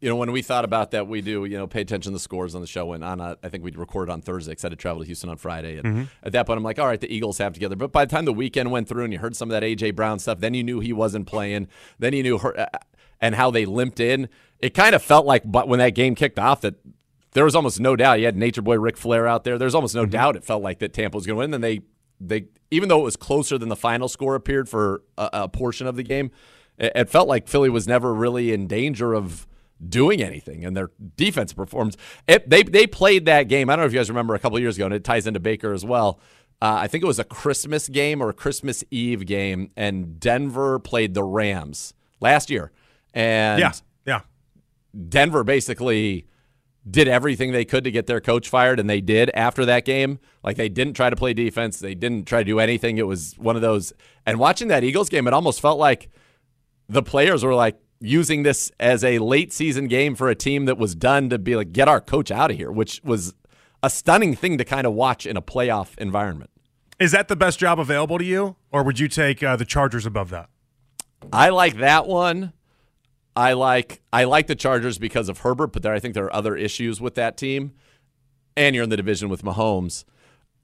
You 0.00 0.10
know, 0.10 0.16
when 0.16 0.32
we 0.32 0.42
thought 0.42 0.66
about 0.66 0.90
that, 0.90 1.08
we 1.08 1.22
do, 1.22 1.46
you 1.46 1.56
know, 1.56 1.66
pay 1.66 1.80
attention 1.80 2.12
to 2.12 2.16
the 2.16 2.20
scores 2.20 2.54
on 2.54 2.60
the 2.60 2.66
show. 2.66 2.92
And 2.92 3.02
on, 3.02 3.22
a, 3.22 3.38
I 3.42 3.48
think 3.48 3.64
we 3.64 3.70
recorded 3.70 4.12
on 4.12 4.20
Thursday 4.20 4.52
because 4.52 4.62
I 4.62 4.66
had 4.66 4.72
to 4.72 4.76
travel 4.76 5.00
to 5.00 5.06
Houston 5.06 5.30
on 5.30 5.38
Friday. 5.38 5.78
And 5.78 5.86
mm-hmm. 5.86 6.02
at 6.22 6.32
that 6.32 6.46
point, 6.46 6.58
I'm 6.58 6.62
like, 6.62 6.78
all 6.78 6.86
right, 6.86 7.00
the 7.00 7.10
Eagles 7.10 7.38
have 7.38 7.54
together. 7.54 7.74
But 7.74 7.90
by 7.90 8.04
the 8.04 8.10
time 8.10 8.26
the 8.26 8.32
weekend 8.32 8.70
went 8.70 8.86
through 8.86 9.04
and 9.04 9.14
you 9.14 9.18
heard 9.18 9.34
some 9.34 9.48
of 9.48 9.52
that 9.52 9.64
A.J. 9.64 9.92
Brown 9.92 10.18
stuff, 10.18 10.40
then 10.40 10.52
you 10.52 10.62
knew 10.62 10.80
he 10.80 10.92
wasn't 10.92 11.26
playing. 11.26 11.68
Then 11.98 12.12
you 12.12 12.22
knew 12.22 12.36
her, 12.36 12.68
and 13.18 13.34
how 13.34 13.50
they 13.50 13.64
limped 13.64 13.98
in 13.98 14.28
it 14.60 14.74
kind 14.74 14.94
of 14.94 15.02
felt 15.02 15.26
like 15.26 15.42
but 15.44 15.68
when 15.68 15.78
that 15.78 15.90
game 15.90 16.14
kicked 16.14 16.38
off 16.38 16.60
that 16.62 16.76
there 17.34 17.44
was 17.44 17.54
almost 17.54 17.80
no 17.80 17.94
doubt. 17.96 18.20
You 18.20 18.26
had 18.26 18.36
Nature 18.36 18.62
Boy 18.62 18.78
Ric 18.78 18.96
Flair 18.96 19.26
out 19.26 19.44
there. 19.44 19.58
There's 19.58 19.74
almost 19.74 19.94
no 19.94 20.02
mm-hmm. 20.02 20.10
doubt 20.10 20.36
it 20.36 20.44
felt 20.44 20.62
like 20.62 20.78
that 20.78 20.92
Tampa 20.92 21.16
was 21.16 21.26
going 21.26 21.36
to 21.36 21.40
win. 21.40 21.50
Then 21.50 21.60
they 21.60 21.82
they 22.20 22.46
even 22.70 22.88
though 22.88 23.00
it 23.00 23.04
was 23.04 23.16
closer 23.16 23.58
than 23.58 23.68
the 23.68 23.76
final 23.76 24.08
score 24.08 24.34
appeared 24.34 24.68
for 24.68 25.02
a, 25.18 25.30
a 25.32 25.48
portion 25.48 25.86
of 25.86 25.96
the 25.96 26.02
game, 26.02 26.30
it, 26.78 26.92
it, 26.94 27.08
felt 27.10 27.28
like 27.28 27.48
Philly 27.48 27.68
was 27.68 27.86
never 27.86 28.14
really 28.14 28.52
in 28.52 28.66
danger 28.66 29.14
of 29.14 29.46
doing 29.86 30.22
anything, 30.22 30.64
and 30.64 30.76
their 30.76 30.90
defense 31.16 31.52
performs. 31.52 31.96
It, 32.26 32.48
they 32.48 32.62
they 32.62 32.86
played 32.86 33.26
that 33.26 33.48
game. 33.48 33.68
I 33.68 33.74
don't 33.74 33.82
know 33.82 33.86
if 33.86 33.92
you 33.92 33.98
guys 33.98 34.08
remember 34.08 34.34
a 34.34 34.38
couple 34.38 34.58
years 34.60 34.76
ago, 34.76 34.86
and 34.86 34.94
it 34.94 35.04
ties 35.04 35.26
into 35.26 35.40
Baker 35.40 35.72
as 35.72 35.84
well. 35.84 36.20
Uh, 36.62 36.78
I 36.80 36.86
think 36.86 37.02
it 37.02 37.06
was 37.06 37.18
a 37.18 37.24
Christmas 37.24 37.88
game 37.88 38.22
or 38.22 38.30
a 38.30 38.32
Christmas 38.32 38.84
Eve 38.90 39.26
game, 39.26 39.70
and 39.76 40.20
Denver 40.20 40.78
played 40.78 41.14
the 41.14 41.24
Rams 41.24 41.94
last 42.20 42.48
year. 42.48 42.70
And 43.12 43.60
yeah. 43.60 43.72
Denver 45.08 45.44
basically 45.44 46.26
did 46.88 47.08
everything 47.08 47.52
they 47.52 47.64
could 47.64 47.84
to 47.84 47.90
get 47.90 48.06
their 48.06 48.20
coach 48.20 48.48
fired, 48.48 48.78
and 48.78 48.88
they 48.88 49.00
did 49.00 49.30
after 49.34 49.64
that 49.64 49.84
game. 49.84 50.18
Like 50.42 50.56
they 50.56 50.68
didn't 50.68 50.94
try 50.94 51.10
to 51.10 51.16
play 51.16 51.32
defense, 51.32 51.78
they 51.78 51.94
didn't 51.94 52.26
try 52.26 52.40
to 52.40 52.44
do 52.44 52.60
anything. 52.60 52.98
It 52.98 53.06
was 53.06 53.34
one 53.38 53.56
of 53.56 53.62
those. 53.62 53.92
And 54.26 54.38
watching 54.38 54.68
that 54.68 54.84
Eagles 54.84 55.08
game, 55.08 55.26
it 55.26 55.32
almost 55.32 55.60
felt 55.60 55.78
like 55.78 56.10
the 56.88 57.02
players 57.02 57.42
were 57.44 57.54
like 57.54 57.78
using 58.00 58.42
this 58.42 58.70
as 58.78 59.02
a 59.02 59.18
late 59.18 59.52
season 59.52 59.88
game 59.88 60.14
for 60.14 60.28
a 60.28 60.34
team 60.34 60.66
that 60.66 60.76
was 60.76 60.94
done 60.94 61.30
to 61.30 61.38
be 61.38 61.56
like 61.56 61.72
get 61.72 61.88
our 61.88 62.00
coach 62.00 62.30
out 62.30 62.50
of 62.50 62.56
here, 62.56 62.70
which 62.70 63.00
was 63.02 63.34
a 63.82 63.88
stunning 63.90 64.34
thing 64.34 64.58
to 64.58 64.64
kind 64.64 64.86
of 64.86 64.92
watch 64.92 65.26
in 65.26 65.36
a 65.36 65.42
playoff 65.42 65.96
environment. 65.98 66.50
Is 66.98 67.12
that 67.12 67.28
the 67.28 67.36
best 67.36 67.58
job 67.58 67.80
available 67.80 68.18
to 68.18 68.24
you, 68.24 68.56
or 68.70 68.82
would 68.82 68.98
you 68.98 69.08
take 69.08 69.42
uh, 69.42 69.56
the 69.56 69.64
Chargers 69.64 70.06
above 70.06 70.30
that? 70.30 70.48
I 71.32 71.48
like 71.48 71.78
that 71.78 72.06
one. 72.06 72.52
I 73.36 73.52
like 73.54 74.00
I 74.12 74.24
like 74.24 74.46
the 74.46 74.54
Chargers 74.54 74.98
because 74.98 75.28
of 75.28 75.38
Herbert, 75.38 75.68
but 75.68 75.82
there 75.82 75.92
I 75.92 76.00
think 76.00 76.14
there 76.14 76.24
are 76.24 76.34
other 76.34 76.56
issues 76.56 77.00
with 77.00 77.14
that 77.14 77.36
team. 77.36 77.72
And 78.56 78.74
you're 78.74 78.84
in 78.84 78.90
the 78.90 78.96
division 78.96 79.28
with 79.28 79.42
Mahomes. 79.42 80.04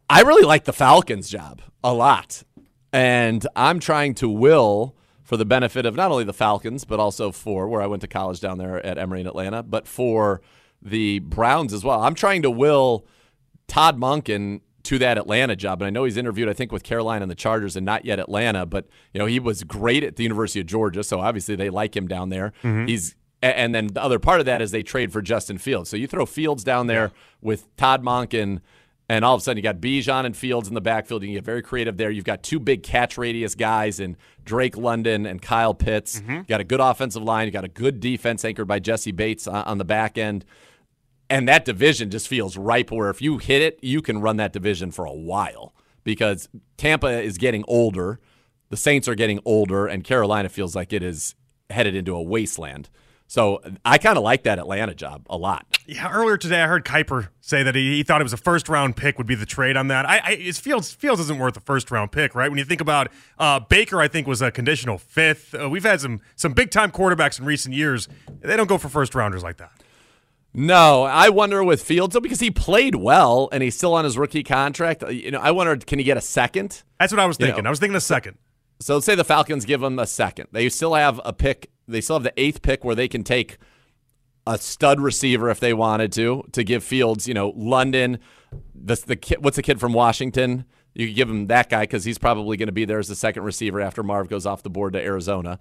I 0.09 0.23
really 0.23 0.45
like 0.45 0.65
the 0.65 0.73
Falcons 0.73 1.29
job 1.29 1.61
a 1.83 1.93
lot. 1.93 2.45
And 2.93 3.47
I'm 3.57 3.81
trying 3.81 4.15
to 4.17 4.29
will 4.29 4.97
for 5.23 5.37
the 5.37 5.45
benefit 5.45 5.87
of 5.87 5.95
not 5.95 6.11
only 6.11 6.25
the 6.25 6.33
Falcons, 6.33 6.85
but 6.85 7.01
also 7.01 7.31
for 7.31 7.69
where 7.69 7.81
I 7.81 7.87
went 7.87 8.03
to 8.03 8.09
college 8.09 8.41
down 8.41 8.59
there 8.59 8.85
at 8.85 8.99
Emory 8.99 9.21
in 9.21 9.27
Atlanta, 9.27 9.63
but 9.63 9.87
for 9.87 10.41
the 10.83 11.21
Browns 11.21 11.73
as 11.73 11.85
well. 11.85 12.03
I'm 12.03 12.15
trying 12.15 12.43
to 12.43 12.51
will 12.51 13.07
Todd 13.69 13.99
Monken 13.99 14.61
to 14.85 14.99
that 14.99 15.19
Atlanta 15.19 15.57
job. 15.57 15.83
And 15.83 15.87
I 15.87 15.91
know 15.91 16.05
he's 16.05 16.17
interviewed, 16.17 16.49
I 16.49 16.53
think, 16.53 16.73
with 16.73 16.83
Carolina 16.83 17.23
and 17.23 17.31
the 17.31 17.35
Chargers 17.37 17.77
and 17.77 17.85
not 17.85 18.05
yet 18.05 18.19
Atlanta, 18.19 18.67
but 18.67 18.87
you 19.13 19.19
know, 19.19 19.27
he 19.27 19.39
was 19.39 19.63
great 19.65 20.03
at 20.05 20.17
the 20.17 20.23
University 20.23 20.61
of 20.61 20.67
Georgia, 20.67 21.03
so 21.03 21.21
obviously 21.21 21.57
they 21.57 21.71
like 21.71 21.97
him 21.97 22.09
down 22.09 22.29
there. 22.31 22.53
Mm-hmm. 22.63 22.87
He's 22.87 23.15
and 23.43 23.75
then 23.75 23.87
the 23.87 24.03
other 24.03 24.19
part 24.19 24.41
of 24.41 24.47
that 24.47 24.61
is 24.61 24.71
they 24.71 24.83
trade 24.83 25.13
for 25.13 25.23
Justin 25.23 25.57
Fields. 25.57 25.89
So 25.89 25.97
you 25.97 26.07
throw 26.07 26.27
Fields 26.27 26.63
down 26.63 26.89
there 26.89 27.11
with 27.41 27.75
Todd 27.77 28.03
Monken, 28.03 28.61
and 29.09 29.25
all 29.25 29.35
of 29.35 29.41
a 29.41 29.43
sudden 29.43 29.57
you 29.57 29.63
got 29.63 29.81
Bijan 29.81 30.27
and 30.27 30.37
Fields 30.37 30.69
in 30.69 30.75
the 30.75 30.81
backfield. 30.83 31.23
You 31.23 31.29
can 31.29 31.35
get 31.37 31.45
very 31.45 31.63
creative 31.63 31.97
there. 31.97 32.11
You've 32.11 32.27
got 32.27 32.43
two 32.43 32.61
big 32.61 32.83
catch 32.83 33.17
radius 33.17 33.55
guys 33.55 33.99
in 33.99 34.19
Drake 34.45 34.77
London 34.77 35.25
and 35.25 35.41
Kyle 35.41 35.73
Pitts. 35.73 36.21
Mm-hmm. 36.21 36.33
You 36.33 36.45
got 36.45 36.61
a 36.61 36.65
good 36.65 36.81
offensive 36.81 37.23
line. 37.23 37.47
You 37.47 37.51
got 37.51 37.65
a 37.65 37.69
good 37.69 37.99
defense 37.99 38.45
anchored 38.45 38.69
by 38.69 38.79
Jessie 38.79 39.13
Bates 39.13 39.47
on 39.47 39.79
the 39.79 39.87
back 39.87 40.19
end. 40.19 40.45
And 41.31 41.49
that 41.49 41.65
division 41.65 42.11
just 42.11 42.27
feels 42.27 42.57
ripe 42.57 42.91
where 42.91 43.09
if 43.09 43.23
you 43.23 43.39
hit 43.39 43.63
it, 43.63 43.79
you 43.81 44.03
can 44.03 44.21
run 44.21 44.37
that 44.39 44.53
division 44.53 44.91
for 44.91 45.05
a 45.05 45.13
while 45.13 45.73
because 46.03 46.49
Tampa 46.77 47.23
is 47.23 47.39
getting 47.39 47.65
older, 47.69 48.19
the 48.69 48.77
Saints 48.77 49.07
are 49.07 49.15
getting 49.15 49.39
older, 49.45 49.87
and 49.87 50.03
Carolina 50.03 50.49
feels 50.49 50.75
like 50.75 50.93
it 50.93 51.05
is 51.05 51.37
headed 51.71 51.95
into 51.95 52.15
a 52.17 52.23
wasteland. 52.23 52.91
So 53.29 53.63
I 53.85 53.99
kind 53.99 54.19
of 54.19 54.25
like 54.25 54.43
that 54.43 54.59
Atlanta 54.59 54.93
job 54.93 55.25
a 55.31 55.37
lot. 55.37 55.79
Yeah, 55.87 56.11
earlier 56.13 56.37
today 56.37 56.63
I 56.63 56.67
heard 56.67 56.85
Kiper 56.85 57.29
say 57.41 57.63
that 57.63 57.77
he, 57.77 57.97
he 57.97 58.03
thought 58.03 58.21
it 58.21 58.25
was 58.25 58.33
a 58.33 58.37
first 58.37 58.69
round 58.69 58.97
pick 58.97 59.19
would 59.19 59.27
be 59.29 59.37
the 59.37 59.47
trade 59.47 59.77
on 59.77 59.87
that. 59.87 60.05
I, 60.05 60.19
I 60.19 60.31
it 60.33 60.57
feels 60.57 60.93
feels 60.93 61.21
isn't 61.21 61.39
worth 61.39 61.57
a 61.57 61.61
first 61.61 61.93
round 61.93 62.11
pick, 62.11 62.35
right? 62.35 62.49
When 62.49 62.59
you 62.59 62.65
think 62.65 62.81
about 62.81 63.07
uh, 63.39 63.61
Baker, 63.61 64.01
I 64.01 64.09
think 64.09 64.27
was 64.27 64.43
a 64.43 64.51
conditional 64.51 64.99
fifth. 64.99 65.55
Uh, 65.55 65.71
we've 65.71 65.85
had 65.85 66.01
some 66.01 66.21
some 66.35 66.55
big 66.55 66.73
time 66.73 66.91
quarterbacks 66.91 67.39
in 67.39 67.45
recent 67.45 67.73
years. 67.73 68.09
They 68.41 68.57
don't 68.57 68.69
go 68.69 68.79
for 68.79 68.89
first 68.89 69.15
rounders 69.15 69.45
like 69.45 69.59
that. 69.59 69.71
No, 70.53 71.05
I 71.05 71.29
wonder 71.29 71.63
with 71.63 71.83
Fields 71.83 72.15
though 72.15 72.21
because 72.21 72.41
he 72.41 72.51
played 72.51 72.97
well 72.97 73.49
and 73.53 73.63
he's 73.63 73.77
still 73.77 73.95
on 73.95 74.05
his 74.05 74.19
rookie 74.19 74.43
contract. 74.43 75.03
Uh, 75.03 75.09
you 75.09 75.31
know, 75.31 75.39
I 75.39 75.53
wonder 75.53 75.77
can 75.77 75.99
he 75.99 76.05
get 76.05 76.17
a 76.17 76.23
second? 76.23 76.83
That's 76.99 77.13
what 77.13 77.21
I 77.21 77.27
was 77.27 77.37
thinking. 77.37 77.57
You 77.57 77.63
know, 77.63 77.69
I 77.69 77.71
was 77.71 77.79
thinking 77.79 77.97
a 77.97 78.01
second. 78.01 78.37
So 78.81 78.95
let's 78.95 79.07
say 79.07 79.15
the 79.15 79.25
Falcons 79.25 79.65
give 79.65 79.83
him 79.83 79.99
a 79.99 80.07
second. 80.07 80.49
They 80.53 80.69
still 80.69 80.95
have 80.95 81.21
a 81.25 81.33
pick. 81.33 81.71
They 81.87 82.01
still 82.01 82.17
have 82.17 82.23
the 82.25 82.33
eighth 82.37 82.63
pick 82.63 82.83
where 82.83 82.95
they 82.95 83.09
can 83.09 83.23
take 83.23 83.59
a 84.47 84.59
stud 84.59 85.01
receiver 85.01 85.51
if 85.51 85.61
they 85.61 85.73
wanted 85.73 86.13
to 86.13 86.45
to 86.53 86.65
give 86.65 86.83
Fields. 86.83 87.29
You 87.29 87.35
know, 87.35 87.53
London. 87.55 88.19
The 88.75 88.97
the 89.07 89.17
kid, 89.17 89.45
what's 89.45 89.57
the 89.57 89.63
kid 89.63 89.79
from 89.79 89.93
Washington? 89.93 90.65
You 90.95 91.07
could 91.07 91.17
give 91.17 91.31
him 91.31 91.47
that 91.47 91.69
guy 91.69 91.83
because 91.83 92.05
he's 92.05 92.19
probably 92.19 92.57
going 92.57 92.67
to 92.67 92.73
be 92.73 92.85
there 92.85 92.99
as 92.99 93.07
the 93.07 93.15
second 93.15 93.45
receiver 93.45 93.81
after 93.81 94.03
Marv 94.03 94.29
goes 94.29 94.47
off 94.47 94.65
the 94.65 94.71
board 94.71 94.95
to 94.95 95.01
Arizona. 95.01 95.61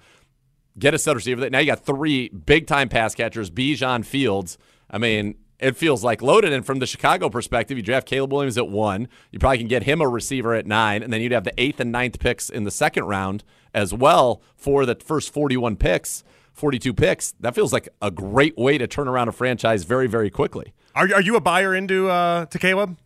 Get 0.79 0.95
a 0.95 0.97
stud 0.97 1.17
receiver. 1.17 1.47
Now 1.49 1.59
you 1.59 1.67
got 1.67 1.85
three 1.85 2.29
big 2.29 2.65
time 2.65 2.89
pass 2.89 3.13
catchers: 3.13 3.51
Bijan, 3.51 4.03
Fields. 4.03 4.57
I 4.89 4.97
mean, 4.97 5.35
it 5.59 5.75
feels 5.75 6.03
like 6.03 6.21
loaded. 6.21 6.53
And 6.53 6.65
from 6.65 6.79
the 6.79 6.87
Chicago 6.87 7.29
perspective, 7.29 7.77
you 7.77 7.83
draft 7.83 8.07
Caleb 8.07 8.31
Williams 8.31 8.57
at 8.57 8.69
one. 8.69 9.07
You 9.31 9.39
probably 9.39 9.59
can 9.59 9.67
get 9.67 9.83
him 9.83 10.01
a 10.01 10.07
receiver 10.07 10.53
at 10.53 10.65
nine. 10.65 11.03
And 11.03 11.11
then 11.11 11.21
you'd 11.21 11.31
have 11.31 11.43
the 11.43 11.53
eighth 11.57 11.79
and 11.79 11.91
ninth 11.91 12.19
picks 12.19 12.49
in 12.49 12.63
the 12.63 12.71
second 12.71 13.05
round 13.05 13.43
as 13.73 13.93
well 13.93 14.41
for 14.55 14.85
the 14.85 14.95
first 14.95 15.33
41 15.33 15.75
picks, 15.75 16.23
42 16.53 16.93
picks. 16.93 17.33
That 17.39 17.55
feels 17.55 17.73
like 17.73 17.89
a 18.01 18.09
great 18.09 18.57
way 18.57 18.77
to 18.77 18.87
turn 18.87 19.07
around 19.07 19.27
a 19.27 19.31
franchise 19.31 19.83
very, 19.83 20.07
very 20.07 20.29
quickly. 20.29 20.73
Are, 20.95 21.13
are 21.13 21.21
you 21.21 21.35
a 21.35 21.41
buyer 21.41 21.75
into 21.75 22.09
uh, 22.09 22.45
to 22.45 22.59
Caleb? 22.59 22.97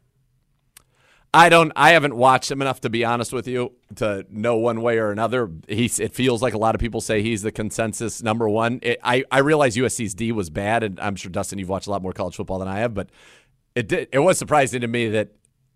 I 1.34 1.50
don't. 1.50 1.72
I 1.76 1.92
haven't 1.92 2.16
watched 2.16 2.52
him 2.52 2.62
enough 2.62 2.82
to 2.82 2.90
be 2.90 3.04
honest 3.04 3.34
with 3.34 3.48
you 3.48 3.74
to 3.96 4.26
know 4.30 4.58
one 4.58 4.82
way 4.82 5.00
or 5.00 5.12
another. 5.12 5.50
He's. 5.68 6.00
It 6.00 6.14
feels 6.14 6.44
like 6.44 6.54
a 6.54 6.60
lot 6.60 6.76
of 6.76 6.80
people 6.80 7.02
say 7.02 7.24
he's 7.24 7.42
the 7.42 7.52
consensus 7.52 8.22
number 8.22 8.48
one. 8.48 8.80
It, 8.84 9.00
I 9.04 9.24
I 9.32 9.40
realize 9.40 9.76
USC's 9.76 10.14
D 10.14 10.32
was 10.32 10.52
bad, 10.52 10.84
and 10.84 11.00
I'm 11.00 11.16
sure 11.16 11.32
Dustin, 11.32 11.58
you've 11.58 11.70
watched 11.70 11.88
a 11.88 11.90
lot 11.90 12.04
more 12.04 12.14
college 12.14 12.36
football 12.36 12.60
than 12.60 12.68
I 12.68 12.80
have, 12.80 12.94
but 12.94 13.10
it 13.74 13.88
did. 13.88 14.10
It 14.12 14.20
was 14.20 14.38
surprising 14.38 14.82
to 14.82 14.88
me 14.88 15.10
that 15.10 15.30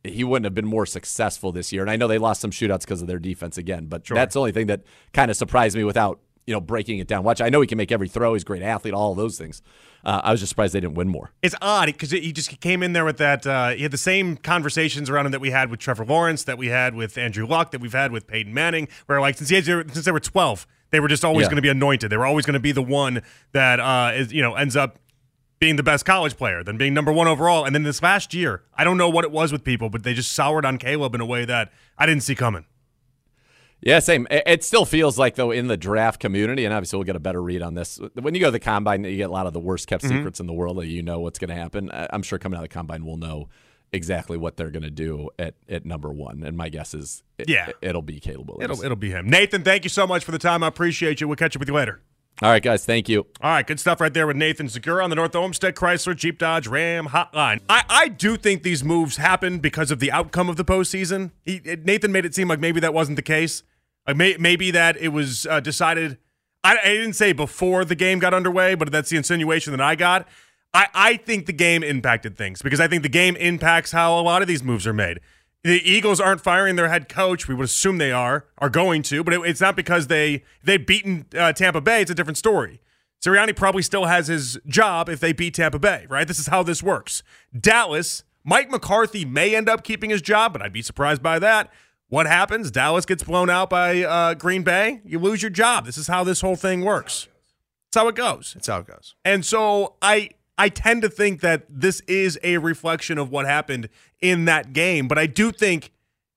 he 0.03 0.23
wouldn't 0.23 0.45
have 0.45 0.53
been 0.53 0.67
more 0.67 0.85
successful 0.85 1.51
this 1.51 1.73
year. 1.73 1.81
And 1.81 1.89
I 1.89 1.95
know 1.95 2.07
they 2.07 2.19
lost 2.19 2.41
some 2.41 2.51
shootouts 2.51 2.81
because 2.81 3.01
of 3.01 3.07
their 3.07 3.19
defense 3.19 3.57
again, 3.57 3.87
but 3.87 4.05
sure. 4.05 4.15
that's 4.15 4.33
the 4.33 4.39
only 4.39 4.51
thing 4.51 4.67
that 4.67 4.83
kind 5.13 5.31
of 5.31 5.37
surprised 5.37 5.75
me 5.75 5.83
without 5.83 6.19
you 6.47 6.53
know 6.53 6.62
breaking 6.62 6.97
it 6.99 7.07
down. 7.07 7.23
Watch. 7.23 7.41
I 7.41 7.49
know 7.49 7.62
he 7.62 7.67
can 7.67 7.77
make 7.77 7.91
every 7.91 8.07
throw. 8.07 8.33
He's 8.33 8.41
a 8.41 8.45
great 8.45 8.63
athlete. 8.63 8.93
All 8.93 9.12
of 9.12 9.17
those 9.17 9.38
things. 9.38 9.62
Uh, 10.03 10.21
I 10.23 10.31
was 10.31 10.39
just 10.39 10.49
surprised 10.51 10.73
they 10.73 10.79
didn't 10.79 10.95
win 10.95 11.10
more. 11.10 11.31
It's 11.41 11.55
odd 11.62 11.88
because 11.88 12.12
he 12.12 12.31
just 12.31 12.60
came 12.62 12.81
in 12.81 12.93
there 12.93 13.03
with 13.03 13.17
that. 13.17 13.45
Uh, 13.45 13.69
he 13.69 13.83
had 13.83 13.91
the 13.91 13.97
same 13.97 14.38
conversations 14.38 15.10
around 15.10 15.25
him 15.25 15.31
that 15.33 15.41
we 15.41 15.51
had 15.51 15.69
with 15.69 15.79
Trevor 15.79 16.05
Lawrence, 16.05 16.43
that 16.45 16.57
we 16.57 16.67
had 16.67 16.95
with 16.95 17.17
Andrew 17.17 17.45
Luck, 17.45 17.71
that 17.71 17.81
we've 17.81 17.93
had 17.93 18.12
with 18.12 18.25
Peyton 18.25 18.53
Manning, 18.53 18.88
where 19.07 19.19
like 19.19 19.38
since, 19.38 19.49
he 19.49 19.55
had, 19.55 19.65
since 19.65 20.05
they 20.05 20.12
were 20.12 20.19
twelve, 20.21 20.65
they 20.91 20.99
were 21.01 21.10
just 21.10 21.25
always 21.25 21.43
Yeah. 21.43 21.49
going 21.49 21.55
to 21.57 21.62
be 21.62 21.69
anointed. 21.69 22.10
They 22.10 22.17
were 22.17 22.25
always 22.25 22.45
going 22.45 22.53
to 22.53 22.60
be 22.62 22.71
the 22.71 22.81
one 22.81 23.21
that 23.51 23.79
uh, 23.81 24.12
is 24.15 24.31
you 24.31 24.41
know 24.41 24.55
ends 24.55 24.75
up 24.77 24.97
being 25.60 25.75
the 25.75 25.83
best 25.83 26.05
college 26.05 26.38
player, 26.38 26.63
then 26.63 26.77
being 26.77 26.93
number 26.93 27.12
one 27.12 27.27
overall. 27.27 27.65
And 27.65 27.73
then 27.73 27.81
this 27.83 28.01
last 28.03 28.33
year, 28.33 28.62
I 28.75 28.83
don't 28.83 28.95
know 28.97 29.10
what 29.10 29.25
it 29.25 29.31
was 29.31 29.51
with 29.51 29.63
people, 29.63 29.89
but 29.89 30.03
they 30.03 30.13
just 30.13 30.31
soured 30.31 30.63
on 30.65 30.77
Caleb 30.77 31.15
in 31.15 31.19
a 31.21 31.25
way 31.25 31.45
that 31.45 31.71
I 31.97 32.05
didn't 32.05 32.21
see 32.23 32.36
coming. 32.36 32.65
Yeah, 33.81 33.99
same. 33.99 34.27
It, 34.31 34.63
still 34.63 34.85
feels 34.85 35.19
like 35.19 35.35
though 35.35 35.51
in 35.51 35.67
the 35.67 35.77
draft 35.77 36.19
community, 36.19 36.65
and 36.65 36.73
obviously 36.73 36.97
we'll 36.97 37.05
get 37.05 37.15
a 37.15 37.19
better 37.19 37.41
read 37.41 37.61
on 37.61 37.75
this. 37.75 37.99
When 38.15 38.33
you 38.33 38.39
go 38.41 38.47
to 38.47 38.51
the 38.51 38.59
combine, 38.59 39.03
you 39.03 39.17
get 39.17 39.29
a 39.29 39.33
lot 39.33 39.45
of 39.47 39.53
the 39.53 39.59
worst 39.59 39.87
kept 39.87 40.03
Mhm. 40.03 40.09
secrets 40.09 40.39
in 40.39 40.47
the 40.47 40.53
world. 40.53 40.77
That 40.79 40.87
you 40.87 41.03
know 41.03 41.19
what's 41.19 41.37
going 41.39 41.49
to 41.49 41.55
happen. 41.55 41.89
I'm 41.93 42.23
sure 42.23 42.39
coming 42.39 42.57
out 42.57 42.63
of 42.63 42.69
the 42.69 42.73
combine, 42.73 43.05
we'll 43.05 43.17
know 43.17 43.49
exactly 43.93 44.35
what 44.35 44.57
they're 44.57 44.71
going 44.71 44.83
to 44.83 44.89
do 44.89 45.29
at, 45.39 45.53
at 45.69 45.85
number 45.85 46.11
one. 46.11 46.43
And 46.43 46.57
my 46.57 46.69
guess 46.69 46.93
is, 46.93 47.23
it, 47.37 47.47
Yeah. 47.47 47.69
it, 47.81 47.93
will 47.93 48.01
be 48.01 48.19
Caleb 48.19 48.49
Williams. 48.49 48.71
It'll 48.79 48.83
it'll 48.85 48.97
be 48.97 49.11
him. 49.11 49.29
Nathan, 49.29 49.63
thank 49.63 49.85
you 49.85 49.89
so 49.89 50.05
much 50.07 50.25
for 50.25 50.31
the 50.31 50.39
time. 50.39 50.63
I 50.63 50.67
appreciate 50.67 51.21
you. 51.21 51.27
We'll 51.27 51.37
catch 51.37 51.55
up 51.55 51.59
with 51.59 51.69
you 51.69 51.75
later. 51.75 52.01
All 52.41 52.52
right, 52.52 52.62
guys. 52.62 52.86
Thank 52.86 53.10
you. 53.10 53.26
All 53.41 53.50
right, 53.52 53.65
good 53.65 53.80
stuff 53.80 54.00
right 54.00 54.13
there 54.13 54.28
with 54.28 54.36
Nathan 54.36 54.67
Zegura 54.67 55.04
on 55.04 55.10
the 55.10 55.15
North 55.15 55.36
Olmsted 55.36 55.73
Chrysler 55.73 56.15
Jeep 56.15 56.38
Dodge 56.38 56.67
Ram 56.67 57.08
hotline. 57.08 57.62
I, 57.67 57.84
I 57.89 58.08
do 58.10 58.38
think 58.38 58.62
these 58.62 58.84
moves 58.84 59.17
happen 59.17 59.58
because 59.58 59.89
of 59.89 60.00
the 60.00 60.12
outcome 60.12 60.47
of 60.47 60.56
the 60.56 60.63
postseason. 60.65 61.32
He, 61.43 61.62
it- 61.63 61.84
Nathan 61.84 62.12
made 62.12 62.26
it 62.26 62.36
seem 62.36 62.47
like 62.47 62.60
maybe 62.60 62.80
that 62.80 62.93
wasn't 62.93 63.15
the 63.15 63.23
case. 63.23 63.63
Like 64.06 64.17
may, 64.17 64.38
maybe 64.39 64.69
that 64.71 64.97
it 64.97 65.08
was 65.10 65.47
uh, 65.47 65.60
decided. 65.62 66.19
I, 66.63 66.78
I 66.78 66.86
didn't 66.93 67.13
say 67.13 67.34
before 67.34 67.84
the 67.86 67.95
game 67.95 68.19
got 68.19 68.36
underway, 68.36 68.76
but 68.76 68.91
that's 68.91 69.10
the 69.10 69.17
insinuation 69.17 69.71
that 69.71 69.82
I 69.82 69.95
got. 69.95 70.28
I, 70.76 70.88
I 70.93 71.17
think 71.17 71.47
the 71.47 71.54
game 71.54 71.82
impacted 71.84 72.38
things 72.38 72.62
because 72.62 72.80
I 72.80 72.88
think 72.88 73.02
the 73.02 73.10
game 73.10 73.36
impacts 73.38 73.91
how 73.93 74.19
a 74.19 74.21
lot 74.21 74.43
of 74.43 74.47
these 74.47 74.62
moves 74.63 74.86
are 74.86 74.93
made. 74.93 75.21
The 75.63 75.81
Eagles 75.89 76.19
aren't 76.19 76.41
firing 76.41 76.75
their 76.75 76.87
head 76.87 77.09
coach. 77.09 77.47
We 77.47 77.55
would 77.55 77.65
assume 77.65 77.97
they 77.97 78.11
are, 78.11 78.45
are 78.57 78.69
going 78.69 79.01
to, 79.03 79.23
but 79.23 79.33
it, 79.33 79.41
it's 79.41 79.61
not 79.61 79.75
because 79.75 80.07
they 80.07 80.43
they've 80.63 80.85
beaten 80.85 81.25
uh, 81.37 81.53
Tampa 81.53 81.81
Bay. 81.81 82.01
It's 82.01 82.11
a 82.11 82.15
different 82.15 82.37
story. 82.37 82.79
Sirianni 83.23 83.55
probably 83.55 83.81
still 83.81 84.05
has 84.05 84.27
his 84.27 84.59
job 84.67 85.09
if 85.09 85.19
they 85.19 85.33
beat 85.33 85.55
Tampa 85.55 85.79
Bay, 85.79 86.05
right? 86.09 86.27
This 86.27 86.39
is 86.39 86.47
how 86.47 86.61
this 86.63 86.83
works. 86.83 87.23
Dallas, 87.59 88.23
Mike 88.43 88.69
McCarthy 88.69 89.25
may 89.25 89.55
end 89.55 89.67
up 89.67 89.83
keeping 89.83 90.11
his 90.11 90.21
job, 90.21 90.53
but 90.53 90.61
I'd 90.61 90.71
be 90.71 90.83
surprised 90.83 91.23
by 91.23 91.39
that. 91.39 91.71
What 92.09 92.27
happens? 92.27 92.71
Dallas 92.71 93.05
gets 93.05 93.23
blown 93.23 93.49
out 93.49 93.69
by 93.69 94.03
uh, 94.03 94.33
Green 94.35 94.63
Bay. 94.63 95.01
You 95.03 95.19
lose 95.19 95.41
your 95.41 95.51
job. 95.51 95.85
This 95.85 95.97
is 95.97 96.07
how 96.07 96.23
this 96.23 96.41
whole 96.41 96.55
thing 96.55 96.85
works. 96.85 97.27
That's 97.91 98.01
how 98.01 98.07
it 98.07 98.15
goes. 98.15 98.53
It's 98.57 98.67
how 98.67 98.79
it 98.79 98.87
goes. 98.87 99.15
And 99.25 99.45
so 99.45 99.95
I 100.01 100.29
I 100.57 100.69
tend 100.69 101.01
to 101.03 101.09
think 101.09 101.41
that 101.41 101.65
this 101.69 102.01
is 102.01 102.39
a 102.43 102.57
reflection 102.57 103.17
of 103.17 103.29
what 103.31 103.45
happened 103.45 103.89
in 104.21 104.45
that 104.45 104.73
game, 104.73 105.07
but 105.07 105.17
I 105.17 105.27
do 105.27 105.51
think 105.51 105.91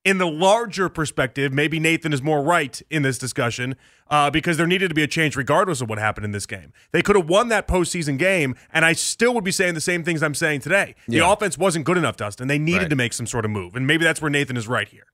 in 0.05 0.17
the 0.19 0.27
larger 0.27 0.89
perspective, 0.89 1.53
maybe 1.53 1.79
Nathan 1.79 2.13
is 2.15 2.23
more 2.23 2.43
right 2.43 2.81
in 2.91 3.03
this 3.03 3.19
discussion 3.19 3.77
uh, 4.11 4.31
because 4.31 4.57
there 4.57 4.67
needed 4.67 4.89
to 4.89 4.95
be 4.95 5.03
a 5.03 5.07
change 5.07 5.37
regardless 5.37 5.81
of 5.83 5.89
what 5.91 5.99
happened 5.99 6.25
in 6.25 6.33
this 6.33 6.47
game. 6.47 6.73
They 6.93 7.03
could 7.03 7.17
have 7.17 7.29
won 7.29 7.49
that 7.49 7.69
postseason 7.69 8.19
game, 8.19 8.57
and 8.73 8.85
I 8.85 8.95
still 8.95 9.35
would 9.35 9.45
be 9.45 9.53
saying 9.53 9.75
the 9.75 9.81
same 9.81 10.03
things 10.03 10.23
I'm 10.23 10.35
saying 10.35 10.61
today. 10.61 10.95
The 11.07 11.19
Yeah. 11.19 11.33
offense 11.33 11.57
wasn't 11.59 11.85
good 11.85 11.99
enough, 11.99 12.17
Dustin. 12.17 12.49
They 12.49 12.59
needed 12.59 12.81
Right. 12.83 12.91
to 12.91 12.97
make 12.97 13.13
some 13.13 13.27
sort 13.27 13.45
of 13.45 13.51
move, 13.51 13.77
and 13.77 13.87
maybe 13.87 14.05
that's 14.05 14.23
where 14.23 14.31
Nathan 14.31 14.57
is 14.57 14.67
right 14.67 14.89
here. 14.89 15.05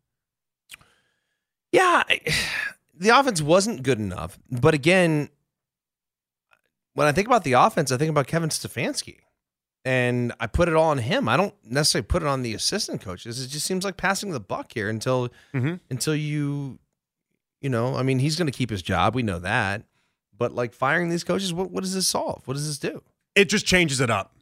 Yeah, 1.72 2.02
I- 2.08 2.20
the 2.94 3.10
offense 3.10 3.42
wasn't 3.42 3.82
good 3.82 3.98
enough. 3.98 4.38
But 4.50 4.74
again, 4.74 5.28
when 6.96 7.06
I 7.06 7.12
think 7.12 7.26
about 7.28 7.44
the 7.44 7.52
offense, 7.52 7.92
I 7.92 7.96
think 7.96 8.11
about 8.11 8.26
Kevin 8.26 8.48
Stefanski. 8.50 9.18
and 9.85 10.32
I 10.40 10.48
put 10.48 10.68
it 10.68 10.74
all 10.74 10.90
on 10.90 10.98
him. 10.98 11.28
I 11.28 11.37
don't 11.37 11.54
necessarily 11.64 12.06
put 12.06 12.22
it 12.22 12.26
on 12.28 12.42
the 12.42 12.54
assistant 12.54 13.00
coaches. 13.00 13.40
It 13.44 13.48
just 13.48 13.64
seems 13.66 13.85
like 13.85 13.96
passing 13.96 14.32
the 14.32 14.40
buck 14.40 14.72
here 14.74 14.88
until 14.88 15.28
Mm-hmm. 15.54 15.74
until 15.90 16.14
you 16.16 16.80
you 17.61 17.70
know, 17.70 17.94
I 17.96 18.02
mean, 18.02 18.18
he's 18.18 18.37
going 18.37 18.46
to 18.50 18.52
keep 18.56 18.70
his 18.70 18.82
job. 18.82 19.14
We 19.14 19.22
know 19.22 19.38
that. 19.38 19.82
But 20.37 20.52
like 20.52 20.74
firing 20.74 21.09
these 21.09 21.24
coaches, 21.24 21.52
what 21.54 21.70
what 21.70 21.82
does 21.85 21.94
this 21.94 22.09
solve? 22.09 22.42
What 22.46 22.54
does 22.54 22.66
this 22.66 22.78
do? 22.78 23.02
It 23.35 23.48
just 23.48 23.64
changes 23.66 24.00
it 24.00 24.11
up. 24.11 24.35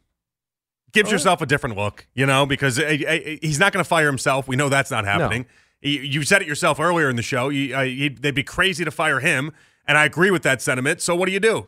Gives 0.91 1.11
yourself 1.11 1.41
a 1.41 1.45
different 1.45 1.75
look, 1.75 2.07
you 2.13 2.25
know, 2.25 2.45
because 2.45 2.79
uh, 2.79 2.83
uh, 2.83 3.11
he's 3.41 3.59
not 3.59 3.73
going 3.73 3.83
to 3.83 3.87
fire 3.87 4.07
himself. 4.07 4.47
We 4.47 4.55
know 4.55 4.69
that's 4.69 4.91
not 4.91 5.03
happening. 5.05 5.45
You- 5.81 6.01
You 6.01 6.23
said 6.23 6.41
it 6.41 6.47
yourself 6.47 6.79
earlier 6.79 7.09
in 7.09 7.17
the 7.17 7.21
show. 7.21 7.49
You, 7.49 7.75
uh, 7.75 7.81
they'd 8.19 8.33
be 8.35 8.43
crazy 8.43 8.85
to 8.85 8.91
fire 8.91 9.19
him, 9.19 9.51
and 9.85 9.97
I 9.97 10.05
agree 10.05 10.31
with 10.31 10.43
that 10.43 10.61
sentiment. 10.61 11.01
So 11.01 11.13
what 11.15 11.25
do 11.27 11.33
you 11.33 11.39
do? 11.41 11.67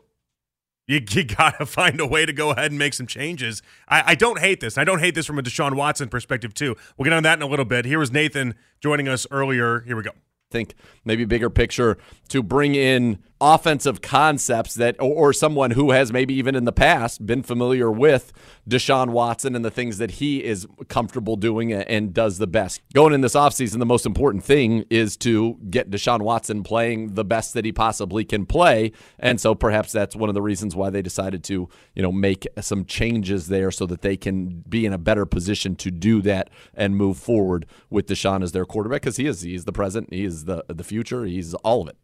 You, 0.87 1.01
you 1.09 1.25
got 1.25 1.59
to 1.59 1.65
find 1.65 1.99
a 1.99 2.07
way 2.07 2.25
to 2.25 2.31
go 2.31 2.51
ahead 2.51 2.71
and 2.71 2.79
make 2.79 2.93
some 2.93 3.07
changes. 3.07 3.61
I, 3.87 4.11
I 4.11 4.15
don't 4.15 4.39
hate 4.39 4.61
this. 4.61 4.77
I 4.77 4.85
don't 4.85 4.99
hate 4.99 5.15
this 5.15 5.25
from 5.25 5.37
a 5.37 5.43
Deshaun 5.43 5.75
Watson 5.75 6.07
perspective, 6.07 6.53
too. 6.53 6.75
We'll 6.97 7.03
get 7.03 7.13
on 7.13 7.23
that 7.23 7.37
in 7.37 7.41
a 7.43 7.47
little 7.47 7.65
bit. 7.65 7.83
Here 7.85 7.99
was 7.99 8.11
Nathan 8.11 8.55
joining 8.79 9.07
us 9.09 9.27
earlier. 9.29 9.81
Here 9.81 9.97
we 9.97 10.03
go. 10.03 10.11
Think 10.49 10.75
maybe 11.03 11.25
bigger 11.25 11.49
picture 11.49 11.97
to 12.29 12.41
bring 12.41 12.75
in 12.75 13.19
offensive 13.39 14.01
concepts 14.01 14.73
that 14.73 14.95
or, 14.99 15.31
someone 15.31 15.71
who 15.71 15.91
has 15.91 16.11
maybe 16.11 16.33
even 16.33 16.55
in 16.55 16.63
the 16.63 16.71
past 16.71 17.23
been 17.25 17.43
familiar 17.43 17.91
with 17.91 18.31
Deshaun 18.67 19.09
Watson 19.09 19.55
and 19.55 19.63
the 19.63 19.69
things 19.69 19.97
that 19.99 20.11
he 20.11 20.43
is 20.43 20.65
comfortable 20.87 21.35
doing 21.35 21.71
and, 21.71 21.83
and 21.83 22.13
does 22.13 22.37
the 22.39 22.47
best. 22.47 22.81
Going 22.93 23.13
in 23.13 23.21
this 23.21 23.35
offseason, 23.35 23.77
the 23.77 23.85
most 23.85 24.05
important 24.05 24.43
thing 24.43 24.85
is 24.89 25.17
to 25.17 25.59
get 25.69 25.91
Deshaun 25.91 26.21
Watson 26.21 26.63
playing 26.63 27.13
the 27.13 27.25
best 27.25 27.53
that 27.53 27.65
he 27.65 27.71
possibly 27.71 28.23
can 28.23 28.45
play. 28.45 28.93
And 29.19 29.39
so 29.39 29.53
perhaps 29.53 29.91
that's 29.91 30.15
one 30.15 30.29
of 30.29 30.33
the 30.33 30.41
reasons 30.41 30.75
why 30.75 30.89
they 30.89 31.01
decided 31.01 31.43
to, 31.45 31.69
you 31.93 32.01
know, 32.01 32.11
make 32.11 32.47
some 32.61 32.85
changes 32.85 33.49
there 33.49 33.69
so 33.69 33.85
that 33.85 34.01
they 34.01 34.17
can 34.17 34.63
be 34.67 34.85
in 34.85 34.93
a 34.93 34.97
better 34.97 35.25
position 35.25 35.75
to 35.75 35.91
do 35.91 36.21
that 36.23 36.49
and 36.73 36.95
move 36.95 37.17
forward 37.17 37.65
with 37.89 38.07
Deshaun 38.07 38.41
as 38.41 38.53
their 38.53 38.65
quarterback 38.65 39.01
because 39.01 39.17
he 39.17 39.27
is 39.27 39.41
he's 39.41 39.65
the 39.65 39.73
present, 39.73 40.11
he 40.11 40.23
is 40.23 40.36
the 40.45 40.63
the 40.67 40.83
future, 40.83 41.25
he's 41.25 41.53
all 41.55 41.81
of 41.81 41.87
it. 41.87 41.97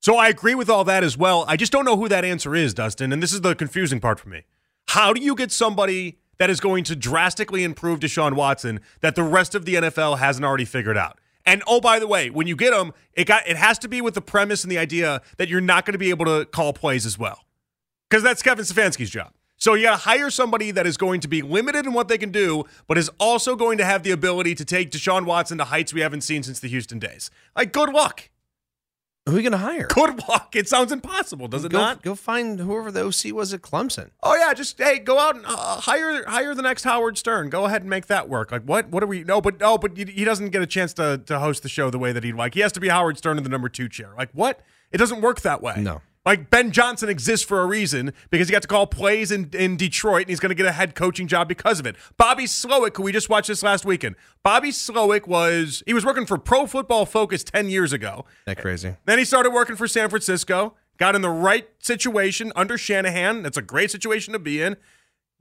So 0.00 0.16
I 0.16 0.28
agree 0.28 0.54
with 0.54 0.70
all 0.70 0.84
that 0.84 1.02
as 1.02 1.16
well. 1.16 1.44
I 1.48 1.56
just 1.56 1.72
don't 1.72 1.84
know 1.84 1.96
who 1.96 2.08
that 2.08 2.24
answer 2.24 2.54
is, 2.54 2.74
Dustin, 2.74 3.12
and 3.12 3.22
this 3.22 3.32
is 3.32 3.40
the 3.40 3.54
confusing 3.54 4.00
part 4.00 4.20
for 4.20 4.28
me. 4.28 4.42
How 4.88 5.12
do 5.12 5.20
you 5.20 5.34
get 5.34 5.50
somebody 5.50 6.18
that 6.38 6.50
is 6.50 6.60
going 6.60 6.84
to 6.84 6.94
drastically 6.94 7.64
improve 7.64 8.00
Deshaun 8.00 8.34
Watson 8.34 8.80
that 9.00 9.14
the 9.14 9.22
rest 9.22 9.54
of 9.54 9.64
the 9.64 9.74
NFL 9.74 10.18
hasn't 10.18 10.44
already 10.44 10.64
figured 10.64 10.96
out? 10.96 11.18
And 11.44 11.62
oh, 11.66 11.80
by 11.80 11.98
the 11.98 12.06
way, 12.06 12.28
when 12.28 12.46
you 12.46 12.56
get 12.56 12.72
him, 12.72 12.92
it 13.14 13.26
got 13.26 13.46
it 13.48 13.56
has 13.56 13.78
to 13.80 13.88
be 13.88 14.00
with 14.00 14.14
the 14.14 14.20
premise 14.20 14.64
and 14.64 14.70
the 14.70 14.78
idea 14.78 15.22
that 15.38 15.48
you're 15.48 15.60
not 15.60 15.84
going 15.84 15.92
to 15.92 15.98
be 15.98 16.10
able 16.10 16.26
to 16.26 16.44
call 16.44 16.72
plays 16.72 17.06
as 17.06 17.18
well, 17.18 17.44
because 18.08 18.22
that's 18.22 18.42
Kevin 18.42 18.64
Stefanski's 18.64 19.10
job. 19.10 19.32
So 19.56 19.74
you 19.74 19.84
got 19.84 19.92
to 19.92 20.02
hire 20.04 20.30
somebody 20.30 20.70
that 20.70 20.86
is 20.86 20.96
going 20.96 21.20
to 21.20 21.28
be 21.28 21.42
limited 21.42 21.86
in 21.86 21.92
what 21.92 22.08
they 22.08 22.18
can 22.18 22.30
do, 22.30 22.64
but 22.86 22.98
is 22.98 23.10
also 23.18 23.56
going 23.56 23.78
to 23.78 23.84
have 23.84 24.02
the 24.02 24.10
ability 24.10 24.54
to 24.56 24.64
take 24.64 24.90
Deshaun 24.90 25.24
Watson 25.24 25.58
to 25.58 25.64
heights 25.64 25.94
we 25.94 26.02
haven't 26.02 26.20
seen 26.22 26.42
since 26.42 26.60
the 26.60 26.68
Houston 26.68 26.98
days. 26.98 27.30
Like, 27.56 27.72
good 27.72 27.88
luck. 27.88 28.28
Who 29.26 29.32
are 29.32 29.36
you 29.38 29.42
going 29.42 29.52
to 29.52 29.58
hire? 29.58 29.88
Good 29.88 30.28
luck. 30.28 30.54
It 30.54 30.68
sounds 30.68 30.92
impossible, 30.92 31.48
does 31.48 31.64
it 31.64 31.72
go, 31.72 31.78
not? 31.78 32.00
Go 32.02 32.14
find 32.14 32.60
whoever 32.60 32.92
the 32.92 33.04
OC 33.06 33.34
was 33.34 33.52
at 33.52 33.60
Clemson. 33.60 34.10
Oh 34.22 34.36
yeah, 34.36 34.54
just 34.54 34.78
hey, 34.78 35.00
go 35.00 35.18
out 35.18 35.34
and 35.34 35.44
uh, 35.44 35.80
hire 35.80 36.24
hire 36.26 36.54
the 36.54 36.62
next 36.62 36.84
Howard 36.84 37.18
Stern. 37.18 37.50
Go 37.50 37.64
ahead 37.64 37.82
and 37.82 37.90
make 37.90 38.06
that 38.06 38.28
work. 38.28 38.52
Like 38.52 38.62
what? 38.62 38.88
What 38.88 39.02
are 39.02 39.08
we? 39.08 39.24
No, 39.24 39.40
but 39.40 39.58
no, 39.58 39.78
but 39.78 39.96
he 39.96 40.04
he 40.04 40.24
doesn't 40.24 40.50
get 40.50 40.62
a 40.62 40.66
chance 40.66 40.92
to 40.94 41.20
to 41.26 41.40
host 41.40 41.64
the 41.64 41.68
show 41.68 41.90
the 41.90 41.98
way 41.98 42.12
that 42.12 42.22
he'd 42.22 42.36
like. 42.36 42.54
He 42.54 42.60
has 42.60 42.70
to 42.72 42.80
be 42.80 42.88
Howard 42.88 43.18
Stern 43.18 43.36
in 43.36 43.42
the 43.42 43.50
number 43.50 43.68
two 43.68 43.88
chair. 43.88 44.10
Like 44.16 44.30
what? 44.32 44.60
It 44.92 44.98
doesn't 44.98 45.20
work 45.20 45.40
that 45.40 45.60
way. 45.60 45.74
No. 45.78 46.02
Like 46.26 46.50
Ben 46.50 46.72
Johnson 46.72 47.08
exists 47.08 47.46
for 47.46 47.60
a 47.60 47.66
reason 47.66 48.12
because 48.30 48.48
he 48.48 48.52
got 48.52 48.62
to 48.62 48.68
call 48.68 48.88
plays 48.88 49.30
in, 49.30 49.48
in 49.52 49.76
Detroit 49.76 50.22
and 50.22 50.30
he's 50.30 50.40
going 50.40 50.50
to 50.50 50.56
get 50.56 50.66
a 50.66 50.72
head 50.72 50.96
coaching 50.96 51.28
job 51.28 51.46
because 51.46 51.78
of 51.78 51.86
it. 51.86 51.94
Bobby 52.18 52.44
Slowik, 52.44 52.96
who 52.96 53.04
we 53.04 53.12
just 53.12 53.30
watched 53.30 53.46
this 53.46 53.62
last 53.62 53.84
weekend. 53.84 54.16
Bobby 54.42 54.70
Slowik 54.70 55.28
was 55.28 55.84
he 55.86 55.94
was 55.94 56.04
working 56.04 56.26
for 56.26 56.36
Pro 56.36 56.66
Football 56.66 57.06
Focus 57.06 57.44
ten 57.44 57.70
years 57.70 57.92
ago. 57.92 58.24
That 58.44 58.58
crazy. 58.58 58.96
Then 59.04 59.18
he 59.18 59.24
started 59.24 59.50
working 59.50 59.76
for 59.76 59.86
San 59.86 60.08
Francisco, 60.08 60.74
got 60.98 61.14
in 61.14 61.22
the 61.22 61.30
right 61.30 61.68
situation 61.78 62.52
under 62.56 62.76
Shanahan. 62.76 63.44
That's 63.44 63.56
a 63.56 63.62
great 63.62 63.92
situation 63.92 64.32
to 64.32 64.40
be 64.40 64.60
in. 64.60 64.76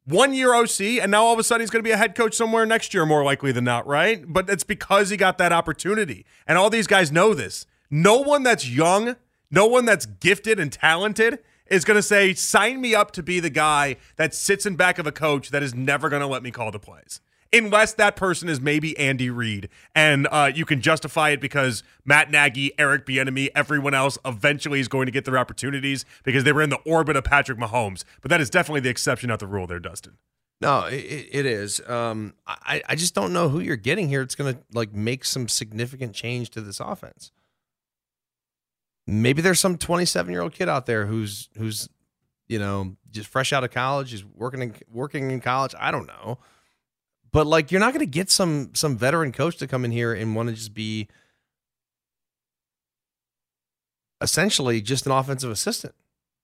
One 0.06 0.36
year 0.36 0.54
OC, 0.54 0.82
and 1.02 1.10
now 1.10 1.24
all 1.24 1.34
of 1.34 1.40
a 1.40 1.44
sudden 1.44 1.62
he's 1.62 1.72
going 1.72 1.84
to 1.84 1.88
be 1.88 1.94
a 1.94 1.98
head 1.98 2.14
coach 2.14 2.36
somewhere 2.36 2.64
next 2.64 2.94
year, 2.94 3.08
more 3.08 3.24
likely 3.24 3.52
than 3.52 3.64
not, 3.64 3.88
right? 3.88 4.24
But 4.28 4.48
it's 4.52 4.64
because 4.64 5.10
he 5.10 5.18
got 5.18 5.40
that 5.40 5.52
opportunity. 5.52 6.28
And 6.46 6.60
all 6.60 6.70
these 6.70 6.86
guys 6.86 7.12
know 7.12 7.34
this. 7.34 7.66
No 7.90 8.20
one 8.20 8.44
that's 8.44 8.70
young, 8.70 9.16
no 9.52 9.66
one 9.66 9.86
that's 9.86 10.06
gifted 10.06 10.60
and 10.60 10.72
talented 10.72 11.40
is 11.68 11.84
going 11.84 11.98
to 11.98 12.04
say, 12.04 12.34
sign 12.34 12.80
me 12.80 12.94
up 12.94 13.12
to 13.12 13.24
be 13.24 13.40
the 13.40 13.50
guy 13.50 13.98
that 14.18 14.34
sits 14.34 14.66
in 14.66 14.76
back 14.76 15.00
of 15.00 15.08
a 15.08 15.12
coach 15.12 15.50
that 15.50 15.64
is 15.64 15.74
never 15.74 16.10
going 16.10 16.22
to 16.22 16.28
let 16.28 16.44
me 16.44 16.52
call 16.52 16.72
the 16.72 16.80
plays 16.80 17.22
unless 17.58 17.94
that 17.94 18.16
person 18.16 18.50
is 18.50 18.60
maybe 18.60 18.98
Andy 18.98 19.30
Reid, 19.30 19.70
and 19.94 20.28
uh, 20.32 20.52
you 20.54 20.66
can 20.66 20.82
justify 20.82 21.30
it 21.30 21.40
because 21.40 21.84
Matt 22.04 22.32
Nagy, 22.32 22.78
Eric 22.78 23.06
Bieniemy, 23.06 23.50
everyone 23.56 23.94
else 23.94 24.18
eventually 24.26 24.80
is 24.80 24.88
going 24.88 25.06
to 25.06 25.12
get 25.12 25.26
their 25.26 25.38
opportunities 25.38 26.06
because 26.24 26.44
they 26.44 26.52
were 26.52 26.62
in 26.62 26.70
the 26.70 26.80
orbit 26.86 27.16
of 27.16 27.24
Patrick 27.24 27.58
Mahomes. 27.58 28.04
But 28.22 28.30
that 28.30 28.42
is 28.42 28.50
definitely 28.50 28.82
the 28.82 28.90
exception, 28.90 29.30
not 29.30 29.40
the 29.40 29.48
rule, 29.48 29.68
there, 29.68 29.80
Dustin. 29.80 30.18
No, 30.62 30.86
it, 30.86 31.28
it 31.32 31.46
is. 31.46 31.82
Um, 31.88 32.34
I, 32.48 32.82
I 32.88 32.96
just 32.96 33.14
don't 33.14 33.34
know 33.34 33.50
who 33.50 33.60
you're 33.60 33.76
getting 33.76 34.08
here. 34.08 34.22
It's 34.22 34.36
going 34.36 34.56
to 34.56 34.62
like 34.74 34.94
make 34.94 35.26
some 35.26 35.48
significant 35.48 36.14
change 36.14 36.50
to 36.52 36.62
this 36.62 36.80
offense. 36.80 37.32
Maybe 39.08 39.42
there's 39.42 39.60
some 39.60 39.78
27 39.78 40.32
year 40.32 40.42
old 40.42 40.54
kid 40.54 40.68
out 40.70 40.86
there 40.86 41.06
who's 41.06 41.50
who's 41.58 41.90
you 42.48 42.60
know 42.60 42.96
just 43.12 43.28
fresh 43.28 43.54
out 43.54 43.64
of 43.64 43.72
college, 43.72 44.14
is 44.14 44.26
working 44.26 44.62
in 44.62 44.76
working 44.92 45.32
in 45.32 45.42
college. 45.42 45.76
I 45.80 45.92
don't 45.92 46.08
know, 46.08 46.40
but 47.32 47.46
like 47.46 47.72
you're 47.72 47.80
not 47.80 47.94
going 47.94 48.06
to 48.06 48.12
get 48.12 48.30
some 48.30 48.72
some 48.74 48.98
veteran 48.98 49.32
coach 49.32 49.58
to 49.58 49.68
come 49.68 49.86
in 49.86 49.92
here 49.92 50.14
and 50.14 50.36
want 50.36 50.50
to 50.50 50.56
just 50.56 50.74
be 50.74 51.08
essentially 54.22 54.82
just 54.82 55.06
an 55.06 55.12
offensive 55.12 55.52
assistant. 55.52 55.94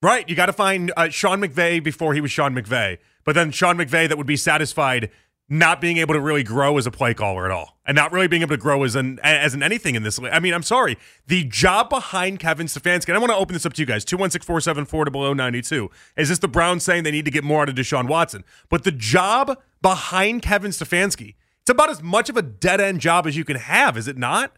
Right. 0.04 0.28
You 0.28 0.36
got 0.36 0.48
to 0.48 0.54
find 0.54 0.92
uh, 0.98 1.10
Sean 1.10 1.42
McVay 1.42 1.84
before 1.84 2.14
he 2.14 2.22
was 2.22 2.32
Sean 2.32 2.56
McVay, 2.56 2.98
but 3.24 3.36
then 3.36 3.52
Sean 3.52 3.78
McVay 3.78 4.10
that 4.10 4.18
would 4.18 4.28
be 4.28 4.38
satisfied 4.38 5.12
not 5.54 5.82
being 5.82 5.98
able 5.98 6.14
to 6.14 6.20
really 6.22 6.44
grow 6.44 6.78
as 6.78 6.88
a 6.88 6.92
play 6.92 7.14
caller 7.14 7.44
at 7.44 7.52
all, 7.52 7.78
and 7.86 7.94
not 7.94 8.14
really 8.14 8.30
being 8.30 8.42
able 8.42 8.56
to 8.56 8.62
grow 8.62 8.84
as 8.86 8.96
an 8.96 9.20
as 9.22 9.54
an 9.54 9.62
anything 9.62 9.96
in 9.96 10.04
this. 10.04 10.18
league. 10.18 10.32
I 10.32 10.40
mean, 10.40 10.54
I'm 10.54 10.64
sorry. 10.64 10.98
The 11.28 11.44
job 11.44 11.90
behind 11.90 12.40
Kevin 12.40 12.68
Stefanski, 12.68 13.10
and 13.10 13.18
I 13.18 13.20
want 13.20 13.32
to 13.32 13.36
open 13.36 13.54
this 13.54 13.66
up 13.66 13.74
to 13.74 13.82
you 13.82 13.86
guys. 13.86 14.06
Two 14.06 14.16
one 14.16 14.32
six 14.32 14.46
four 14.46 14.62
seven 14.62 14.86
four 14.86 15.04
to 15.04 15.12
below 15.12 15.34
ninety 15.34 15.62
two. 15.62 15.92
Is 16.16 16.30
this 16.30 16.40
the 16.40 16.48
Browns 16.48 16.84
saying 16.84 17.04
they 17.04 17.12
need 17.12 17.26
to 17.26 17.32
get 17.32 17.44
more 17.44 17.64
out 17.64 17.68
of 17.68 17.76
Deshaun 17.76 18.08
Watson? 18.08 18.46
But 18.70 18.86
the 18.86 18.94
job 18.94 19.60
behind 19.82 20.42
Kevin 20.42 20.72
Stefanski, 20.72 21.36
it's 21.60 21.70
about 21.70 21.90
as 21.90 22.02
much 22.02 22.30
of 22.30 22.38
a 22.38 22.42
dead 22.42 22.80
end 22.80 23.02
job 23.02 23.28
as 23.28 23.36
you 23.36 23.44
can 23.44 23.58
have, 23.58 23.98
is 23.98 24.08
it 24.08 24.18
not? 24.18 24.56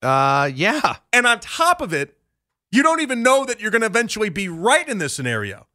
Uh, 0.00 0.50
yeah. 0.54 0.96
And 1.12 1.26
on 1.26 1.40
top 1.40 1.82
of 1.82 1.92
it, 1.92 2.16
you 2.72 2.82
don't 2.82 3.02
even 3.02 3.22
know 3.22 3.44
that 3.44 3.60
you're 3.60 3.70
going 3.70 3.82
to 3.82 3.86
eventually 3.86 4.30
be 4.30 4.48
right 4.48 4.88
in 4.88 4.96
this 4.96 5.12
scenario. 5.12 5.66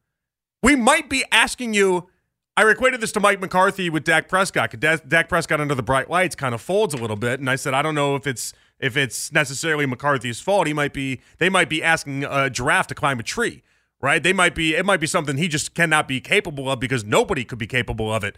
We 0.63 0.75
might 0.75 1.11
be 1.11 1.23
asking 1.31 1.75
you. 1.75 2.09
I 2.57 2.69
equated 2.69 3.01
this 3.01 3.11
to 3.13 3.19
Mike 3.19 3.41
McCarthy 3.41 3.89
with 3.89 4.05
Dak 4.05 4.29
Prescott. 4.29 4.79
Dak, 4.79 5.07
Dak 5.07 5.27
Prescott 5.27 5.59
under 5.59 5.75
the 5.75 5.83
bright 5.83 6.09
lights 6.09 6.35
kind 6.35 6.55
of 6.55 6.61
folds 6.61 6.93
a 6.93 6.97
little 6.97 7.17
bit, 7.17 7.39
and 7.39 7.49
I 7.49 7.57
said 7.57 7.73
I 7.73 7.81
don't 7.81 7.95
know 7.95 8.15
if 8.15 8.25
it's 8.25 8.53
if 8.79 8.95
it's 8.95 9.31
necessarily 9.31 9.85
McCarthy's 9.85 10.39
fault. 10.39 10.67
He 10.67 10.73
might 10.73 10.93
be 10.93 11.21
they 11.37 11.49
might 11.49 11.69
be 11.69 11.83
asking 11.83 12.23
a 12.23 12.49
giraffe 12.49 12.87
to 12.87 12.95
climb 12.95 13.19
a 13.19 13.23
tree, 13.23 13.61
right? 14.01 14.23
They 14.23 14.33
might 14.33 14.55
be 14.55 14.73
it 14.73 14.85
might 14.85 15.01
be 15.01 15.07
something 15.07 15.37
he 15.37 15.49
just 15.49 15.73
cannot 15.73 16.07
be 16.07 16.21
capable 16.21 16.71
of 16.71 16.79
because 16.79 17.03
nobody 17.03 17.43
could 17.43 17.59
be 17.59 17.67
capable 17.67 18.13
of 18.13 18.23
it. 18.23 18.37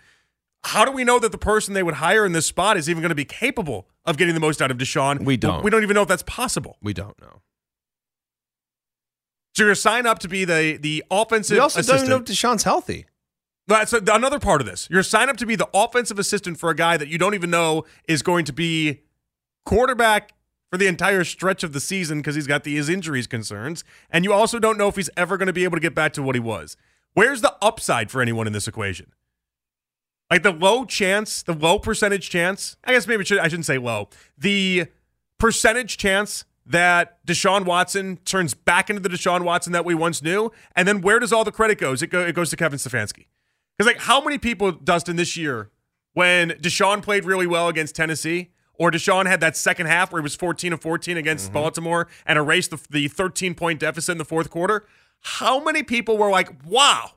How 0.63 0.84
do 0.84 0.91
we 0.91 1.03
know 1.03 1.19
that 1.19 1.32
the 1.32 1.38
person 1.38 1.75
they 1.75 1.84
would 1.84 1.95
hire 1.95 2.25
in 2.25 2.32
this 2.32 2.47
spot 2.47 2.75
is 2.75 2.89
even 2.89 3.01
going 3.01 3.10
to 3.10 3.15
be 3.15 3.25
capable 3.25 3.88
of 4.03 4.17
getting 4.17 4.34
the 4.34 4.39
most 4.39 4.62
out 4.62 4.71
of 4.71 4.77
Deshaun? 4.77 5.23
We 5.23 5.38
don't. 5.38 5.63
We 5.63 5.69
don't 5.69 5.84
even 5.84 5.93
know 5.93 6.01
if 6.01 6.08
that's 6.08 6.23
possible. 6.23 6.77
We 6.82 6.93
don't 6.93 7.19
know. 7.21 7.41
So 9.56 9.65
you're 9.65 9.75
sign 9.75 10.08
up 10.08 10.19
to 10.19 10.27
be 10.27 10.43
the 10.43 10.77
the 10.82 11.03
offensive. 11.12 11.56
We 11.56 11.60
also 11.60 11.80
assistant. 11.80 11.99
don't 11.99 12.06
even 12.06 12.17
know 12.17 12.23
if 12.23 12.38
Deshaun's 12.38 12.63
healthy. 12.63 13.06
That's 13.67 13.91
another 13.91 14.39
part 14.39 14.62
of 14.62 14.67
this. 14.67 14.88
You're 14.89 15.03
signed 15.03 15.30
up 15.30 15.38
to 15.38 15.45
be 15.45 15.56
the 15.56 15.67
offensive 15.73 16.17
assistant 16.17 16.58
for 16.58 16.69
a 16.69 16.75
guy 16.75 16.95
that 16.95 17.10
you 17.10 17.17
don't 17.17 17.34
even 17.34 17.49
know 17.49 17.84
is 18.08 18.21
going 18.21 18.45
to 18.45 18.53
be 18.53 19.01
quarterback 19.65 20.34
for 20.69 20.77
the 20.77 20.88
entire 20.88 21.23
stretch 21.23 21.63
of 21.63 21.73
the 21.73 21.80
season 21.80 22.19
because 22.19 22.36
he's 22.36 22.47
got 22.47 22.63
the, 22.63 22.75
his 22.75 22.89
injuries 22.89 23.27
concerns, 23.27 23.84
and 24.10 24.23
you 24.23 24.34
also 24.34 24.60
don't 24.60 24.77
know 24.77 24.88
if 24.88 24.95
he's 24.95 25.10
ever 25.17 25.38
going 25.38 25.47
to 25.47 25.53
be 25.53 25.65
able 25.65 25.75
to 25.75 25.82
get 25.82 25.93
back 25.93 26.13
to 26.13 26.23
what 26.23 26.36
he 26.36 26.39
was. 26.39 26.77
Where's 27.13 27.41
the 27.41 27.56
upside 27.62 28.10
for 28.10 28.21
anyone 28.21 28.47
in 28.47 28.53
this 28.53 28.67
equation? 28.67 29.12
Like 30.30 30.43
the 30.43 30.51
low 30.51 30.86
chance, 30.86 31.41
the 31.41 31.53
low 31.53 31.80
percentage 31.80 32.30
chance. 32.30 32.75
I 32.84 32.91
guess 32.93 33.08
maybe 33.08 33.23
should, 33.23 33.39
I 33.39 33.47
shouldn't 33.47 33.65
say 33.65 33.77
low. 33.77 34.10
The 34.38 34.88
percentage 35.39 35.97
chance 35.97 36.45
that 36.65 37.25
Deshaun 37.25 37.65
Watson 37.65 38.17
turns 38.25 38.53
back 38.53 38.89
into 38.89 39.01
the 39.01 39.10
Deshaun 39.10 39.43
Watson 39.43 39.71
that 39.71 39.86
we 39.86 39.95
once 39.95 40.21
knew, 40.21 40.51
and 40.75 40.88
then 40.88 41.01
where 41.01 41.19
does 41.19 41.32
all 41.32 41.45
the 41.45 41.51
credit 41.51 41.77
goes? 41.77 42.01
It, 42.01 42.08
go, 42.08 42.25
it 42.25 42.36
goes 42.36 42.49
to 42.49 42.58
Kevin 42.58 42.77
Stefanski. 42.77 43.27
Because 43.78 43.94
like, 43.94 44.02
how 44.02 44.24
many 44.24 44.38
people, 44.38 44.72
Dustin, 44.72 45.16
this 45.16 45.38
year, 45.38 45.70
when 46.13 46.52
Deshaun 46.52 47.02
played 47.04 47.26
really 47.26 47.48
well 47.48 47.68
against 47.68 47.96
Tennessee, 47.96 48.52
or 48.74 48.92
Deshaun 48.92 49.28
had 49.28 49.40
that 49.42 49.56
second 49.56 49.88
half 49.88 50.12
where 50.12 50.22
he 50.22 50.24
was 50.24 50.36
14 50.36 50.74
of 50.74 50.82
14 50.82 51.18
against 51.18 51.46
mm-hmm. 51.46 51.54
Baltimore 51.54 52.08
and 52.26 52.38
erased 52.38 52.72
the, 52.72 52.80
the 52.90 53.08
13 53.08 53.56
point 53.56 53.80
deficit 53.80 54.13
in 54.13 54.18
the 54.18 54.26
fourth 54.26 54.50
quarter, 54.50 54.86
how 55.22 55.63
many 55.63 55.84
people 55.84 56.18
were 56.18 56.30
like, 56.30 56.50
wow, 56.66 57.12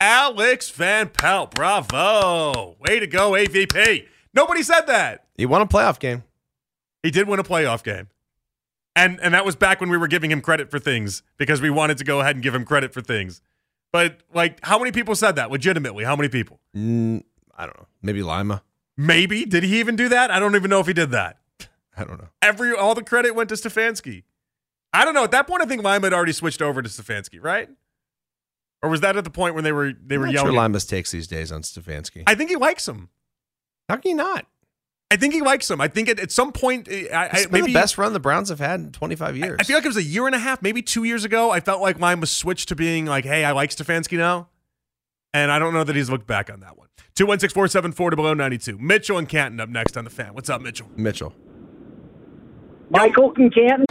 Alex 0.00 0.70
Van 0.70 1.08
Pelt. 1.08 1.54
Bravo. 1.54 2.76
Way 2.80 3.00
to 3.00 3.06
go, 3.06 3.32
AVP. 3.32 4.06
Nobody 4.32 4.62
said 4.62 4.82
that. 4.82 5.26
He 5.36 5.46
won 5.46 5.60
a 5.60 5.66
playoff 5.66 5.98
game. 5.98 6.24
He 7.02 7.10
did 7.10 7.28
win 7.28 7.40
a 7.40 7.44
playoff 7.44 7.82
game. 7.82 8.08
And 8.96 9.20
and 9.20 9.34
that 9.34 9.44
was 9.44 9.56
back 9.56 9.80
when 9.80 9.88
we 9.88 9.96
were 9.96 10.08
giving 10.08 10.30
him 10.30 10.40
credit 10.40 10.70
for 10.70 10.78
things 10.78 11.22
because 11.36 11.60
we 11.60 11.70
wanted 11.70 11.98
to 11.98 12.04
go 12.04 12.20
ahead 12.20 12.36
and 12.36 12.42
give 12.42 12.54
him 12.54 12.64
credit 12.64 12.92
for 12.92 13.00
things. 13.00 13.40
But 13.92 14.20
like 14.32 14.64
how 14.64 14.78
many 14.78 14.92
people 14.92 15.14
said 15.14 15.36
that 15.36 15.50
legitimately? 15.50 16.04
How 16.04 16.16
many 16.16 16.28
people? 16.28 16.60
Mm, 16.76 17.24
I 17.56 17.66
don't 17.66 17.78
know. 17.78 17.86
Maybe 18.02 18.22
Lima. 18.22 18.62
Maybe. 18.96 19.44
Did 19.44 19.64
he 19.64 19.80
even 19.80 19.96
do 19.96 20.08
that? 20.08 20.30
I 20.30 20.38
don't 20.38 20.54
even 20.54 20.70
know 20.70 20.80
if 20.80 20.86
he 20.86 20.92
did 20.92 21.10
that. 21.10 21.38
I 21.96 22.04
don't 22.04 22.20
know. 22.20 22.28
Every 22.40 22.74
all 22.74 22.94
the 22.94 23.02
credit 23.02 23.34
went 23.34 23.48
to 23.48 23.54
Stefanski. 23.56 24.24
I 24.92 25.04
don't 25.04 25.14
know. 25.14 25.24
At 25.24 25.30
that 25.32 25.46
point 25.46 25.62
I 25.62 25.66
think 25.66 25.82
Lima 25.82 26.06
had 26.06 26.12
already 26.12 26.32
switched 26.32 26.62
over 26.62 26.82
to 26.82 26.88
Stefanski, 26.88 27.42
right? 27.42 27.68
Or 28.82 28.88
was 28.88 29.00
that 29.02 29.16
at 29.16 29.24
the 29.24 29.30
point 29.30 29.54
when 29.54 29.64
they 29.64 29.72
were 29.72 29.92
they 29.92 30.16
were 30.18 30.26
I'm 30.26 30.32
not 30.32 30.34
yelling? 30.34 30.52
Sure 30.52 30.60
Lima's 30.60 30.86
takes 30.86 31.10
these 31.10 31.26
days 31.26 31.52
on 31.52 31.62
Stefanski. 31.62 32.22
I 32.26 32.34
think 32.34 32.50
he 32.50 32.56
likes 32.56 32.88
him. 32.88 33.08
How 33.88 33.96
can 33.96 34.10
you 34.10 34.16
not? 34.16 34.46
I 35.10 35.16
think 35.16 35.34
he 35.34 35.40
likes 35.40 35.68
him. 35.68 35.80
I 35.80 35.88
think 35.88 36.08
at, 36.08 36.20
at 36.20 36.30
some 36.30 36.52
point, 36.52 36.86
eh, 36.88 37.08
I, 37.12 37.28
I, 37.28 37.42
been 37.42 37.50
maybe 37.50 37.66
the 37.68 37.74
best 37.74 37.98
run 37.98 38.12
the 38.12 38.20
Browns 38.20 38.48
have 38.48 38.60
had 38.60 38.78
in 38.78 38.92
25 38.92 39.36
years. 39.36 39.56
I 39.58 39.64
feel 39.64 39.76
like 39.76 39.84
it 39.84 39.88
was 39.88 39.96
a 39.96 40.02
year 40.02 40.26
and 40.26 40.34
a 40.36 40.38
half, 40.38 40.62
maybe 40.62 40.82
two 40.82 41.02
years 41.02 41.24
ago. 41.24 41.50
I 41.50 41.58
felt 41.58 41.82
like 41.82 41.98
mine 41.98 42.20
was 42.20 42.30
switched 42.30 42.68
to 42.68 42.76
being 42.76 43.06
like, 43.06 43.24
hey, 43.24 43.44
I 43.44 43.50
like 43.50 43.70
Stefanski 43.70 44.16
now. 44.16 44.48
And 45.34 45.50
I 45.50 45.58
don't 45.58 45.74
know 45.74 45.84
that 45.84 45.96
he's 45.96 46.10
looked 46.10 46.26
back 46.28 46.50
on 46.50 46.60
that 46.60 46.78
one. 46.78 46.88
216 47.16 47.54
474 47.54 48.10
below 48.12 48.34
92. 48.34 48.78
Mitchell 48.78 49.18
and 49.18 49.28
Canton 49.28 49.60
up 49.60 49.68
next 49.68 49.96
on 49.96 50.04
the 50.04 50.10
fan. 50.10 50.32
What's 50.32 50.48
up, 50.48 50.60
Mitchell? 50.60 50.88
Mitchell. 50.96 51.34
Michael 52.90 53.34
from 53.34 53.50
Canton. 53.50 53.86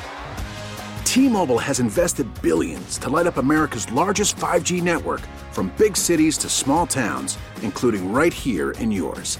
T-Mobile 1.04 1.58
has 1.58 1.80
invested 1.80 2.28
billions 2.42 2.98
to 3.00 3.10
light 3.10 3.28
up 3.28 3.38
America's 3.38 3.92
largest 3.92 4.36
5G 4.38 4.82
network 4.82 5.22
from 5.52 5.74
big 5.78 5.98
cities 5.98 6.38
to 6.38 6.50
small 6.50 6.86
towns, 6.86 7.38
including 7.62 8.12
right 8.14 8.34
here 8.34 8.72
in 8.72 8.92
yours. 8.92 9.40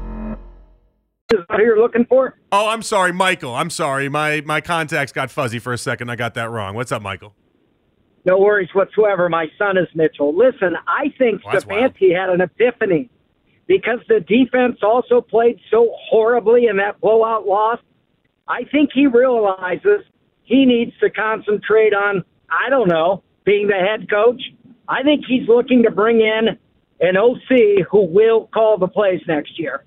Is 1.31 1.45
what 1.47 1.59
you're 1.59 1.79
looking 1.79 2.05
for? 2.05 2.37
Oh, 2.51 2.67
I'm 2.67 2.81
sorry, 2.81 3.13
Michael. 3.13 3.55
I'm 3.55 3.69
sorry. 3.69 4.09
My 4.09 4.41
my 4.45 4.59
contacts 4.59 5.11
got 5.11 5.31
fuzzy 5.31 5.59
for 5.59 5.71
a 5.71 5.77
second. 5.77 6.09
I 6.09 6.15
got 6.15 6.33
that 6.33 6.49
wrong. 6.49 6.75
What's 6.75 6.91
up, 6.91 7.01
Michael? 7.01 7.33
No 8.25 8.37
worries 8.37 8.69
whatsoever. 8.73 9.29
My 9.29 9.47
son 9.57 9.77
is 9.77 9.87
Mitchell. 9.95 10.35
Listen, 10.35 10.75
I 10.87 11.13
think 11.17 11.41
oh, 11.45 11.51
that's. 11.51 11.65
Stefanski 11.65 12.15
had 12.15 12.29
an 12.29 12.41
epiphany 12.41 13.09
because 13.67 13.99
the 14.09 14.19
defense 14.19 14.79
also 14.83 15.21
played 15.21 15.59
so 15.71 15.95
horribly 16.09 16.67
in 16.67 16.77
that 16.77 16.99
blowout 16.99 17.47
loss. 17.47 17.79
I 18.47 18.65
think 18.65 18.89
he 18.93 19.07
realizes 19.07 20.01
he 20.43 20.65
needs 20.65 20.91
to 20.99 21.09
concentrate 21.09 21.93
on, 21.93 22.25
I 22.49 22.69
don't 22.69 22.89
know, 22.89 23.23
being 23.45 23.67
the 23.67 23.75
head 23.75 24.09
coach. 24.09 24.41
I 24.89 25.03
think 25.03 25.23
he's 25.25 25.47
looking 25.47 25.83
to 25.83 25.91
bring 25.91 26.19
in 26.19 26.57
an 26.99 27.15
OC 27.17 27.87
who 27.89 28.05
will 28.05 28.47
call 28.47 28.77
the 28.77 28.87
plays 28.87 29.21
next 29.27 29.57
year. 29.57 29.85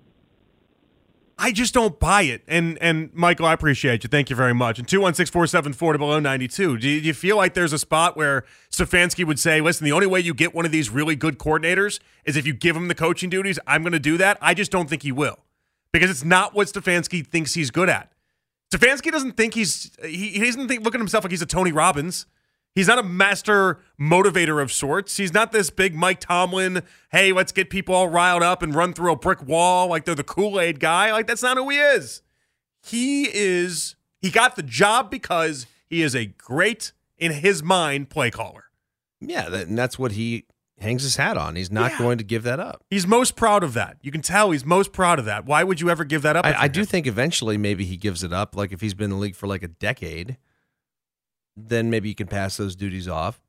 I 1.45 1.53
just 1.53 1.75
don't 1.75 2.01
buy 2.01 2.23
it. 2.23 2.43
And 2.49 2.79
and 2.81 3.13
Michael, 3.13 3.45
I 3.45 3.53
appreciate 3.53 4.03
you. 4.03 4.09
Thank 4.09 4.31
you 4.31 4.37
very 4.37 4.55
much. 4.55 4.79
And 4.79 4.89
216-474 4.89 5.93
to 5.93 5.99
below 5.99 6.19
92. 6.19 6.79
Do 6.79 6.89
you, 6.89 7.03
do 7.03 7.07
you 7.07 7.13
feel 7.13 7.37
like 7.37 7.53
there's 7.53 7.75
a 7.75 7.79
spot 7.79 8.17
where 8.17 8.47
Stefanski 8.71 9.27
would 9.27 9.39
say, 9.39 9.61
listen, 9.61 9.85
the 9.85 9.93
only 9.93 10.07
way 10.07 10.21
you 10.21 10.33
get 10.33 10.55
one 10.55 10.65
of 10.65 10.73
these 10.73 10.89
really 10.89 11.15
good 11.15 11.39
coordinators 11.39 12.01
is 12.25 12.39
if 12.39 12.47
you 12.47 12.55
give 12.55 12.75
him 12.75 12.89
the 12.89 12.95
coaching 12.95 13.29
duties. 13.29 13.59
I'm 13.67 13.83
going 13.83 13.93
to 13.93 13.99
do 13.99 14.17
that. 14.17 14.39
I 14.41 14.55
just 14.55 14.71
don't 14.71 14.89
think 14.89 15.03
he 15.03 15.13
will. 15.13 15.37
Because 15.93 16.09
it's 16.09 16.25
not 16.25 16.55
what 16.55 16.69
Stefanski 16.69 17.27
thinks 17.27 17.53
he's 17.53 17.71
good 17.71 17.91
at. 17.91 18.11
Stefanski 18.73 19.13
doesn't 19.13 19.37
think 19.37 19.53
he's 19.53 19.91
he, 20.03 20.31
he 20.31 20.41
doesn't 20.47 20.67
think 20.67 20.83
look 20.83 20.95
at 20.95 21.01
himself 21.01 21.25
like 21.25 21.31
he's 21.31 21.43
a 21.43 21.47
Tony 21.47 21.73
Robbins. 21.73 22.25
He's 22.75 22.89
not 22.89 22.99
a 22.99 23.03
master 23.05 23.79
motivator 24.01 24.61
of 24.61 24.73
sorts. 24.73 25.17
He's 25.17 25.33
not 25.33 25.53
this 25.53 25.71
big 25.71 25.95
Mike 25.95 26.19
Tomlin, 26.21 26.83
hey, 27.13 27.33
let's 27.33 27.53
get 27.53 27.71
people 27.71 27.95
all 27.95 28.09
riled 28.09 28.43
up 28.43 28.63
and 28.63 28.75
run 28.75 28.93
through 28.93 29.13
a 29.13 29.17
brick 29.17 29.47
wall 29.47 29.87
like 29.89 30.05
they're 30.05 30.15
the 30.17 30.25
Kool-Aid 30.25 30.81
guy. 30.81 31.13
Like 31.13 31.27
that's 31.29 31.43
not 31.43 31.57
who 31.57 31.69
he 31.71 31.79
is. 31.79 32.23
He 32.83 33.25
is 33.33 33.97
he 34.21 34.31
got 34.31 34.57
the 34.57 34.63
job 34.63 35.11
because 35.11 35.67
he 35.87 36.03
is 36.03 36.15
a 36.17 36.27
great 36.27 36.93
in 37.17 37.31
his 37.33 37.63
mind 37.63 38.11
play 38.11 38.31
caller. 38.31 38.65
Yeah, 39.21 39.49
that, 39.49 39.69
and 39.69 39.79
that's 39.79 39.99
what 39.99 40.13
he 40.13 40.45
hangs 40.81 41.03
his 41.05 41.17
hat 41.17 41.37
on. 41.39 41.55
He's 41.57 41.71
not 41.71 41.93
Yeah. 41.93 41.99
going 41.99 42.19
to 42.19 42.25
give 42.25 42.43
that 42.43 42.59
up. 42.59 42.83
He's 42.91 43.07
most 43.07 43.37
proud 43.37 43.63
of 43.63 43.73
that. 43.75 43.97
You 44.03 44.11
can 44.11 44.21
tell 44.21 44.51
he's 44.51 44.65
most 44.65 44.93
proud 44.93 45.19
of 45.21 45.25
that. 45.27 45.47
Why 45.47 45.63
would 45.63 45.81
you 45.81 45.89
ever 45.89 46.05
give 46.05 46.23
that 46.23 46.35
up? 46.37 46.45
I, 46.45 46.55
I 46.63 46.69
do 46.69 46.85
think 46.85 47.07
eventually 47.07 47.57
maybe 47.57 47.85
he 47.85 47.97
gives 47.97 48.25
it 48.25 48.33
up. 48.33 48.57
Like 48.57 48.73
if 48.73 48.81
he's 48.81 48.95
been 48.95 49.05
in 49.05 49.11
the 49.11 49.17
league 49.17 49.37
for 49.37 49.47
like 49.47 49.63
a 49.63 49.69
decade, 49.69 50.37
then 51.57 51.91
maybe 51.91 52.09
you 52.09 52.15
can 52.15 52.27
pass 52.27 52.57
those 52.57 52.75
duties 52.77 53.09
off. 53.09 53.41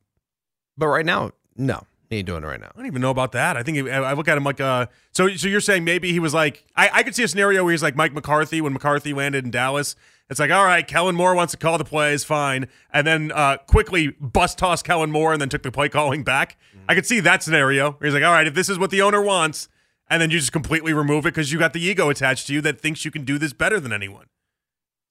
But 0.76 0.88
right 0.88 1.06
now, 1.06 1.32
no, 1.56 1.86
he 2.10 2.16
ain't 2.16 2.26
doing 2.26 2.44
it 2.44 2.46
right 2.46 2.60
now. 2.60 2.70
I 2.74 2.78
don't 2.78 2.86
even 2.86 3.02
know 3.02 3.10
about 3.10 3.32
that. 3.32 3.56
I 3.56 3.62
think 3.62 3.78
he- 3.78 3.90
I 3.90 4.12
look 4.12 4.28
at 4.28 4.36
him 4.36 4.44
like 4.44 4.60
uh. 4.60 4.86
So 5.12 5.28
so 5.36 5.48
you're 5.48 5.60
saying 5.60 5.84
maybe 5.84 6.12
he 6.12 6.18
was 6.20 6.34
like 6.34 6.64
I 6.76 6.90
I 6.92 7.02
could 7.02 7.14
see 7.14 7.22
a 7.22 7.28
scenario 7.28 7.64
where 7.64 7.72
he's 7.72 7.82
like 7.82 7.96
Mike 7.96 8.12
McCarthy 8.12 8.60
when 8.60 8.72
McCarthy 8.72 9.12
landed 9.14 9.44
in 9.44 9.50
Dallas. 9.50 9.96
It's 10.28 10.40
like 10.40 10.50
all 10.50 10.64
right, 10.64 10.86
Kellen 10.86 11.14
Moore 11.14 11.34
wants 11.34 11.52
to 11.52 11.56
call 11.56 11.78
the 11.78 11.84
plays, 11.84 12.24
fine, 12.24 12.68
and 12.92 13.06
then 13.06 13.32
uh, 13.32 13.58
quickly 13.66 14.08
bust 14.20 14.58
toss 14.58 14.82
Kellen 14.82 15.10
Moore 15.10 15.32
and 15.32 15.40
then 15.40 15.48
took 15.48 15.62
the 15.62 15.70
play 15.72 15.88
calling 15.88 16.24
back. 16.24 16.58
I 16.88 16.94
could 16.94 17.06
see 17.06 17.20
that 17.20 17.42
scenario 17.42 17.92
where 17.92 18.06
he's 18.06 18.14
like, 18.14 18.24
all 18.24 18.32
right, 18.32 18.46
if 18.46 18.54
this 18.54 18.68
is 18.68 18.78
what 18.78 18.90
the 18.90 19.02
owner 19.02 19.22
wants, 19.22 19.68
and 20.10 20.20
then 20.20 20.30
you 20.30 20.38
just 20.38 20.52
completely 20.52 20.92
remove 20.92 21.26
it 21.26 21.34
because 21.34 21.52
you 21.52 21.58
got 21.58 21.72
the 21.72 21.80
ego 21.80 22.10
attached 22.10 22.46
to 22.48 22.52
you 22.54 22.60
that 22.62 22.80
thinks 22.80 23.04
you 23.04 23.10
can 23.10 23.24
do 23.24 23.38
this 23.38 23.52
better 23.52 23.78
than 23.80 23.92
anyone. 23.92 24.26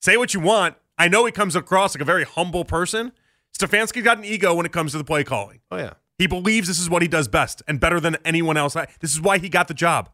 Say 0.00 0.16
what 0.18 0.32
you 0.34 0.40
want. 0.40 0.76
I 0.98 1.08
know 1.08 1.24
he 1.26 1.32
comes 1.32 1.54
across 1.56 1.94
like 1.94 2.02
a 2.02 2.06
very 2.06 2.24
humble 2.24 2.64
person. 2.64 3.12
Stefanski 3.56 4.02
got 4.02 4.18
an 4.18 4.24
ego 4.24 4.54
when 4.54 4.66
it 4.66 4.72
comes 4.72 4.92
to 4.92 4.98
the 4.98 5.04
play 5.04 5.24
calling. 5.24 5.60
Oh 5.70 5.76
yeah, 5.76 5.94
He 6.18 6.26
believes 6.26 6.68
this 6.68 6.78
is 6.78 6.90
what 6.90 7.02
he 7.02 7.08
does 7.08 7.28
best 7.28 7.62
and 7.66 7.80
better 7.80 8.00
than 8.00 8.16
anyone 8.24 8.56
else. 8.56 8.74
This 9.00 9.12
is 9.12 9.20
why 9.20 9.38
he 9.38 9.48
got 9.48 9.68
the 9.68 9.74
job. 9.74 10.10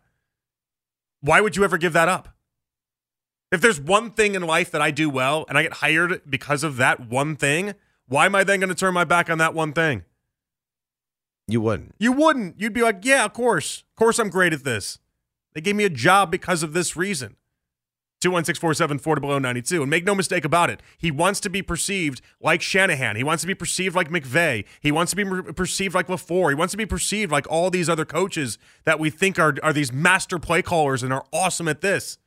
Why 1.21 1.41
would 1.41 1.57
you 1.57 1.65
ever 1.65 1.79
give 1.79 1.93
that 1.93 2.09
up? 2.09 2.29
If 3.51 3.61
there's 3.61 3.81
one 3.81 4.11
thing 4.13 4.35
in 4.35 4.43
life 4.43 4.71
that 4.71 4.81
I 4.81 4.91
do 4.91 5.11
well 5.11 5.45
and 5.49 5.59
I 5.59 5.63
get 5.63 5.75
hired 5.75 6.23
because 6.29 6.65
of 6.65 6.77
that 6.79 7.09
one 7.09 7.37
thing, 7.37 7.75
why 8.07 8.27
am 8.27 8.35
I 8.35 8.45
then 8.45 8.61
going 8.61 8.71
to 8.71 8.75
turn 8.75 8.95
my 8.95 9.05
back 9.05 9.29
on 9.29 9.39
that 9.39 9.55
one 9.55 9.73
thing? 9.73 10.05
you 11.49 11.61
wouldn't. 11.61 11.95
You 11.99 12.13
wouldn't. 12.13 12.59
You'd 12.59 12.73
be 12.73 12.83
like, 12.83 13.05
yeah, 13.05 13.25
of 13.25 13.33
course. 13.35 13.85
Of 13.91 13.97
course 13.97 14.19
I'm 14.19 14.31
great 14.31 14.53
at 14.53 14.65
this. 14.65 14.99
They 15.53 15.61
gave 15.61 15.77
me 15.77 15.85
a 15.85 15.91
job 15.91 16.31
because 16.31 16.63
of 16.63 16.73
this 16.73 16.97
reason. 16.97 17.37
216-474 18.23 19.15
to 19.15 19.21
below 19.21 19.39
92. 19.39 19.83
And 19.83 19.91
make 19.91 20.05
no 20.05 20.15
mistake 20.15 20.45
about 20.45 20.71
it. 20.71 20.81
He 20.97 21.11
wants 21.11 21.41
to 21.41 21.51
be 21.51 21.63
perceived 21.63 22.21
like 22.41 22.63
Shanahan. 22.63 23.17
He 23.17 23.25
wants 23.25 23.43
to 23.43 23.47
be 23.47 23.55
perceived 23.55 23.95
like 23.95 24.11
McVay. 24.11 24.65
He 24.81 24.93
wants 24.93 25.13
to 25.13 25.17
be 25.17 25.53
perceived 25.53 25.95
like 25.95 26.07
LaFleur. 26.07 26.51
He 26.51 26.55
wants 26.55 26.73
to 26.73 26.79
be 26.79 26.87
perceived 26.87 27.33
like 27.33 27.47
all 27.51 27.71
these 27.71 27.89
other 27.89 28.05
coaches 28.05 28.59
that 28.85 28.99
we 28.99 29.11
think 29.11 29.39
are, 29.39 29.55
are 29.63 29.73
these 29.73 29.93
master 29.93 30.39
play 30.39 30.63
callers 30.63 31.03
and 31.03 31.13
are 31.13 31.25
awesome 31.33 31.69
at 31.69 31.81
this. 31.81 32.19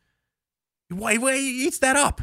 Why, 0.89 1.17
why 1.17 1.37
he 1.37 1.65
eats 1.65 1.79
that 1.79 1.95
up? 1.95 2.21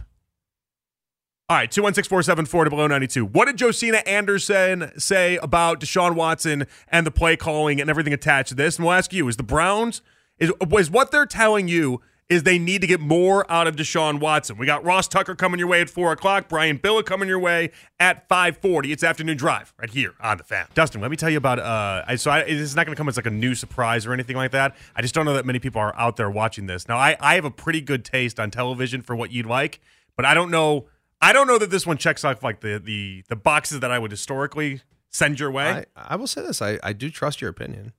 All 1.48 1.58
right, 1.58 1.70
216 1.70 2.08
474 2.08 2.70
below 2.70 2.86
92. 2.86 3.26
What 3.26 3.44
did 3.44 3.58
Josina 3.58 3.98
Anderson 4.06 4.90
say 4.96 5.36
about 5.42 5.80
Deshaun 5.80 6.14
Watson 6.14 6.66
and 6.88 7.06
the 7.06 7.10
play 7.10 7.36
calling 7.36 7.80
and 7.80 7.90
everything 7.90 8.14
attached 8.14 8.50
to 8.50 8.54
this? 8.54 8.76
And 8.76 8.86
we'll 8.86 8.94
ask 8.94 9.12
you 9.12 9.28
is 9.28 9.36
the 9.36 9.42
Browns, 9.42 10.00
is, 10.38 10.50
is 10.78 10.90
what 10.90 11.10
they're 11.10 11.26
telling 11.26 11.68
you 11.68 12.00
is 12.32 12.42
they 12.42 12.58
need 12.58 12.80
to 12.80 12.86
get 12.86 13.00
more 13.00 13.50
out 13.50 13.66
of 13.66 13.76
Deshaun 13.76 14.20
Watson. 14.20 14.56
We 14.56 14.66
got 14.66 14.84
Ross 14.84 15.06
Tucker 15.06 15.34
coming 15.34 15.58
your 15.58 15.68
way 15.68 15.80
at 15.80 15.90
4 15.90 16.12
o'clock, 16.12 16.48
Brian 16.48 16.78
Billick 16.78 17.06
coming 17.06 17.28
your 17.28 17.38
way 17.38 17.70
at 18.00 18.28
540. 18.28 18.90
It's 18.90 19.04
afternoon 19.04 19.36
drive 19.36 19.72
right 19.78 19.90
here 19.90 20.14
on 20.20 20.38
the 20.38 20.44
fan. 20.44 20.66
Dustin, 20.74 21.00
let 21.00 21.10
me 21.10 21.16
tell 21.16 21.30
you 21.30 21.38
about, 21.38 21.58
uh, 21.58 22.04
I, 22.06 22.16
so 22.16 22.30
I, 22.30 22.40
it's 22.40 22.74
not 22.74 22.86
going 22.86 22.94
to 22.94 22.98
come 22.98 23.08
as 23.08 23.16
like 23.16 23.26
a 23.26 23.30
new 23.30 23.54
surprise 23.54 24.06
or 24.06 24.12
anything 24.12 24.36
like 24.36 24.50
that. 24.52 24.74
I 24.96 25.02
just 25.02 25.14
don't 25.14 25.24
know 25.24 25.34
that 25.34 25.46
many 25.46 25.58
people 25.58 25.80
are 25.80 25.94
out 25.96 26.16
there 26.16 26.30
watching 26.30 26.66
this. 26.66 26.88
Now, 26.88 26.96
I, 26.96 27.16
I 27.20 27.34
have 27.36 27.44
a 27.44 27.50
pretty 27.50 27.80
good 27.80 28.04
taste 28.04 28.40
on 28.40 28.50
television 28.50 29.02
for 29.02 29.14
what 29.14 29.30
you'd 29.30 29.46
like, 29.46 29.80
but 30.16 30.24
I 30.24 30.34
don't 30.34 30.50
know– 30.50 30.86
I 31.22 31.32
don't 31.32 31.46
know 31.46 31.56
that 31.56 31.70
this 31.70 31.86
one 31.86 31.96
checks 31.96 32.24
off 32.24 32.42
like 32.42 32.60
the 32.60 32.80
the 32.84 33.22
the 33.28 33.36
boxes 33.36 33.78
that 33.80 33.92
I 33.92 33.98
would 33.98 34.10
historically 34.10 34.82
send 35.08 35.38
your 35.38 35.52
way. 35.52 35.84
I, 35.96 36.14
I 36.14 36.16
will 36.16 36.26
say 36.26 36.42
this: 36.42 36.60
I, 36.60 36.80
I 36.82 36.92
do 36.92 37.10
trust 37.10 37.40
your 37.40 37.48
opinion. 37.48 37.92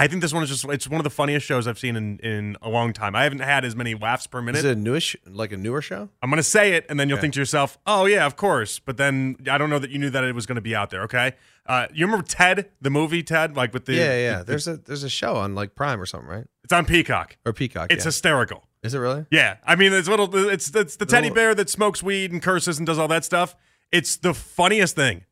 I 0.00 0.06
think 0.06 0.22
this 0.22 0.32
one 0.32 0.44
is 0.44 0.48
just 0.48 0.64
it's 0.66 0.88
one 0.88 1.00
of 1.00 1.04
the 1.04 1.10
funniest 1.10 1.44
shows 1.44 1.66
I've 1.66 1.78
seen 1.78 1.96
in, 1.96 2.18
in 2.20 2.56
a 2.62 2.68
long 2.68 2.92
time. 2.92 3.16
I 3.16 3.24
haven't 3.24 3.40
had 3.40 3.64
as 3.64 3.74
many 3.74 3.94
laughs 3.96 4.28
per 4.28 4.40
minute. 4.40 4.60
Is 4.60 4.64
it 4.64 4.76
a 4.76 4.80
newish 4.80 5.16
like 5.26 5.50
a 5.50 5.56
newer 5.56 5.82
show? 5.82 6.08
I'm 6.22 6.30
gonna 6.30 6.42
say 6.44 6.74
it 6.74 6.86
and 6.88 7.00
then 7.00 7.08
you'll 7.08 7.16
Okay. 7.16 7.22
think 7.22 7.34
to 7.34 7.40
yourself, 7.40 7.78
Oh 7.84 8.06
yeah, 8.06 8.24
of 8.24 8.36
course. 8.36 8.78
But 8.78 8.96
then 8.96 9.36
I 9.50 9.58
don't 9.58 9.70
know 9.70 9.80
that 9.80 9.90
you 9.90 9.98
knew 9.98 10.10
that 10.10 10.22
it 10.22 10.34
was 10.36 10.46
gonna 10.46 10.60
be 10.60 10.74
out 10.74 10.90
there, 10.90 11.02
okay? 11.02 11.32
Uh, 11.66 11.88
you 11.92 12.06
remember 12.06 12.24
Ted, 12.24 12.70
the 12.80 12.90
movie 12.90 13.22
Ted? 13.24 13.56
Like 13.56 13.74
with 13.74 13.86
the 13.86 13.94
yeah, 13.94 14.16
yeah. 14.18 14.38
the- 14.38 14.44
there's 14.44 14.68
a 14.68 14.76
there's 14.76 15.02
a 15.02 15.08
show 15.10 15.34
on 15.36 15.54
like 15.56 15.74
Prime 15.74 16.00
or 16.00 16.06
something, 16.06 16.28
right? 16.30 16.46
it's 16.62 16.72
on 16.72 16.84
Peacock. 16.86 17.36
Or 17.44 17.52
Peacock. 17.52 17.90
It's 17.90 18.04
yeah. 18.04 18.08
hysterical. 18.08 18.68
Is 18.84 18.94
it 18.94 18.98
really? 18.98 19.26
Yeah, 19.32 19.56
I 19.66 19.74
mean, 19.74 19.92
it's 19.92 20.08
little. 20.08 20.32
It's 20.48 20.72
it's 20.76 20.94
the 20.96 21.06
teddy 21.06 21.24
Little- 21.28 21.34
bear 21.34 21.54
that 21.56 21.68
smokes 21.68 22.02
weed 22.04 22.30
and 22.30 22.40
curses 22.40 22.78
and 22.78 22.86
does 22.86 22.98
all 22.98 23.08
that 23.08 23.24
stuff. 23.24 23.56
It's 23.90 24.16
the 24.16 24.32
funniest 24.32 24.94
thing. 24.94 25.24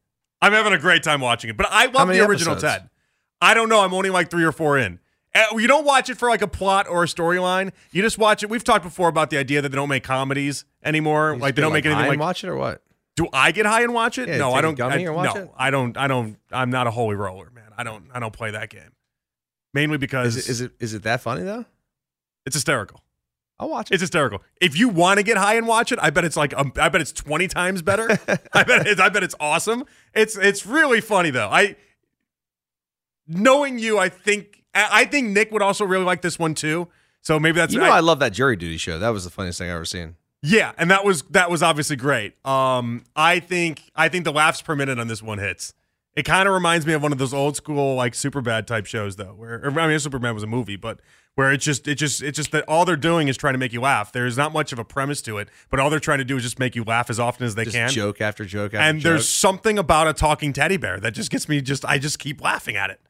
I'm 0.43 0.53
having 0.53 0.73
a 0.73 0.79
great 0.79 1.03
time 1.05 1.21
watching 1.21 1.51
it, 1.51 1.57
but 1.57 1.67
I 1.71 1.87
love 1.87 2.09
the 2.09 2.27
original 2.27 2.55
episodes? 2.55 2.63
Ted. 2.81 2.91
I 3.47 3.55
don't 3.55 3.69
know. 3.69 3.81
I'm 3.81 3.95
only 3.95 4.11
like 4.11 4.31
three 4.31 4.45
or 4.45 4.53
four 4.53 4.77
in. 4.77 4.99
Uh, 5.35 5.57
You 5.57 5.69
don't 5.69 5.85
watch 5.85 6.11
it 6.11 6.17
for 6.17 6.29
like 6.29 6.43
a 6.43 6.49
plot 6.49 6.89
or 6.89 7.05
a 7.05 7.07
storyline. 7.07 7.73
You 7.93 8.03
just 8.03 8.19
watch 8.19 8.43
it. 8.43 8.51
We've 8.51 8.65
talked 8.65 8.85
before 8.85 9.09
about 9.09 9.31
the 9.31 9.39
idea 9.39 9.63
that 9.63 9.69
they 9.69 9.77
don't 9.77 9.89
make 9.89 10.03
comedies 10.03 10.65
anymore. 10.83 11.37
Like 11.37 11.55
they 11.55 11.63
don't 11.63 11.73
make 11.73 11.87
anything 11.87 12.07
like. 12.07 12.19
watch 12.19 12.43
it 12.43 12.49
or 12.49 12.57
what? 12.57 12.83
Do 13.15 13.29
I 13.33 13.53
get 13.53 13.65
high 13.65 13.83
and 13.83 13.95
watch 13.95 14.19
it? 14.19 14.29
Yeah, 14.29 14.39
no, 14.39 14.53
I 14.53 14.61
don't. 14.61 14.79
I, 14.81 14.97
no, 15.03 15.21
it? 15.23 15.51
I 15.57 15.71
don't. 15.71 15.97
I 15.97 16.07
don't. 16.07 16.37
I'm 16.51 16.71
not 16.71 16.87
a 16.87 16.91
holy 16.91 17.15
roller, 17.17 17.51
man. 17.55 17.71
I 17.79 17.85
don't. 17.85 18.05
I 18.13 18.19
don't 18.19 18.33
play 18.33 18.51
that 18.51 18.69
game. 18.69 18.93
Mainly 19.73 19.99
because 19.99 20.37
Is 20.37 20.49
it 20.49 20.51
is 20.51 20.61
it 20.63 20.73
is 20.81 20.95
it 20.95 21.03
that 21.05 21.21
funny 21.21 21.43
though? 21.43 21.67
it's 22.47 22.55
hysterical. 22.55 23.03
I'll 23.59 23.71
watch 23.71 23.91
it. 23.91 23.95
It's 23.95 24.01
hysterical. 24.03 24.43
If 24.61 24.79
you 24.79 24.89
want 24.89 25.19
to 25.19 25.23
get 25.23 25.37
high 25.39 25.55
and 25.55 25.67
watch 25.67 25.93
it, 25.93 25.99
I 26.03 26.11
bet 26.11 26.25
it's 26.25 26.37
like 26.37 26.53
um, 26.57 26.73
I 26.77 26.89
bet 26.89 27.01
it's 27.01 27.13
twenty 27.13 27.49
times 27.49 27.81
better. 27.83 28.09
I 28.53 28.65
bet 28.65 28.87
it's, 28.87 29.01
I 29.01 29.09
bet 29.09 29.23
it's 29.23 29.35
awesome. 29.39 29.85
It's 30.15 30.37
it's 30.37 30.67
really 30.67 31.01
funny 31.01 31.31
though. 31.31 31.49
I 31.49 31.77
knowing 33.29 33.79
you, 33.79 33.99
I 33.99 34.09
think 34.09 34.63
I 34.75 34.89
I 35.03 35.05
think 35.05 35.29
Nick 35.31 35.51
would 35.53 35.63
also 35.63 35.85
really 35.85 36.05
like 36.05 36.23
this 36.23 36.39
one 36.39 36.55
too. 36.55 36.89
So 37.23 37.41
maybe 37.41 37.57
that's 37.57 37.73
you 37.75 37.81
know, 37.81 37.87
I, 37.91 37.99
love 38.01 38.21
that 38.21 38.33
jury 38.33 38.55
duty 38.57 38.77
show. 38.77 39.01
That 39.01 39.09
was 39.09 39.25
the 39.25 39.31
funniest 39.31 39.59
thing 39.59 39.69
I've 39.69 39.75
ever 39.77 39.85
seen. 39.85 40.15
yeah, 40.43 40.73
and 40.79 40.91
that 40.93 41.05
was 41.05 41.23
that 41.31 41.51
was 41.51 41.61
obviously 41.63 41.97
great. 41.97 42.35
Um, 42.47 43.03
I 43.17 43.41
think 43.41 43.83
I 43.97 44.09
think 44.09 44.25
the 44.25 44.33
laughs 44.33 44.63
per 44.63 44.77
minute 44.77 44.99
on 45.01 45.09
this 45.09 45.23
one 45.23 45.39
hits. 45.39 45.75
It 46.15 46.23
kind 46.25 46.49
of 46.49 46.55
reminds 46.55 46.87
me 46.87 46.93
of 46.95 47.03
one 47.03 47.13
of 47.13 47.19
those 47.19 47.35
old 47.35 47.57
school 47.57 47.95
like 47.97 48.15
super 48.15 48.41
bad 48.41 48.67
type 48.67 48.87
shows 48.87 49.17
though, 49.17 49.35
where 49.35 49.61
I 49.79 49.89
mean 49.89 49.99
Superman 49.99 50.35
was 50.35 50.45
a 50.45 50.47
movie, 50.47 50.77
but 50.77 51.01
where 51.35 51.53
it's 51.53 51.65
just 51.65 51.89
it 51.89 51.97
just 51.97 52.23
it's 52.23 52.37
just 52.37 52.53
that 52.53 52.65
all 52.69 52.85
they're 52.85 52.97
doing 52.97 53.27
is 53.29 53.37
trying 53.37 53.55
to 53.55 53.59
make 53.59 53.73
you 53.73 53.81
laugh. 53.81 54.13
There's 54.13 54.37
not 54.37 54.53
much 54.53 54.73
of 54.73 54.79
a 54.79 54.85
premise 54.85 55.21
to 55.23 55.39
it, 55.39 55.49
but 55.69 55.81
all 55.81 55.91
they're 55.91 55.99
trying 55.99 56.19
to 56.19 56.25
do 56.25 56.37
is 56.37 56.45
just 56.45 56.59
make 56.61 56.77
you 56.77 56.85
laugh 56.85 57.11
as 57.11 57.19
often 57.19 57.45
as 57.45 57.57
they 57.57 57.65
Just 57.65 57.77
can. 57.77 57.91
joke 57.91 58.21
after 58.21 58.45
joke 58.45 58.73
after 58.73 58.77
joke. 58.77 58.81
and 58.83 59.01
joke. 59.01 59.11
there's 59.11 59.29
something 59.29 59.79
about 59.79 60.07
a 60.07 60.13
talking 60.15 60.53
teddy 60.53 60.77
bear 60.77 61.01
that 61.01 61.11
just 61.13 61.31
gets 61.31 61.49
me 61.49 61.61
just 61.61 61.85
I 61.85 61.99
just 61.99 62.19
keep 62.21 62.41
laughing 62.41 62.77
at 62.77 62.89
it. 62.91 63.01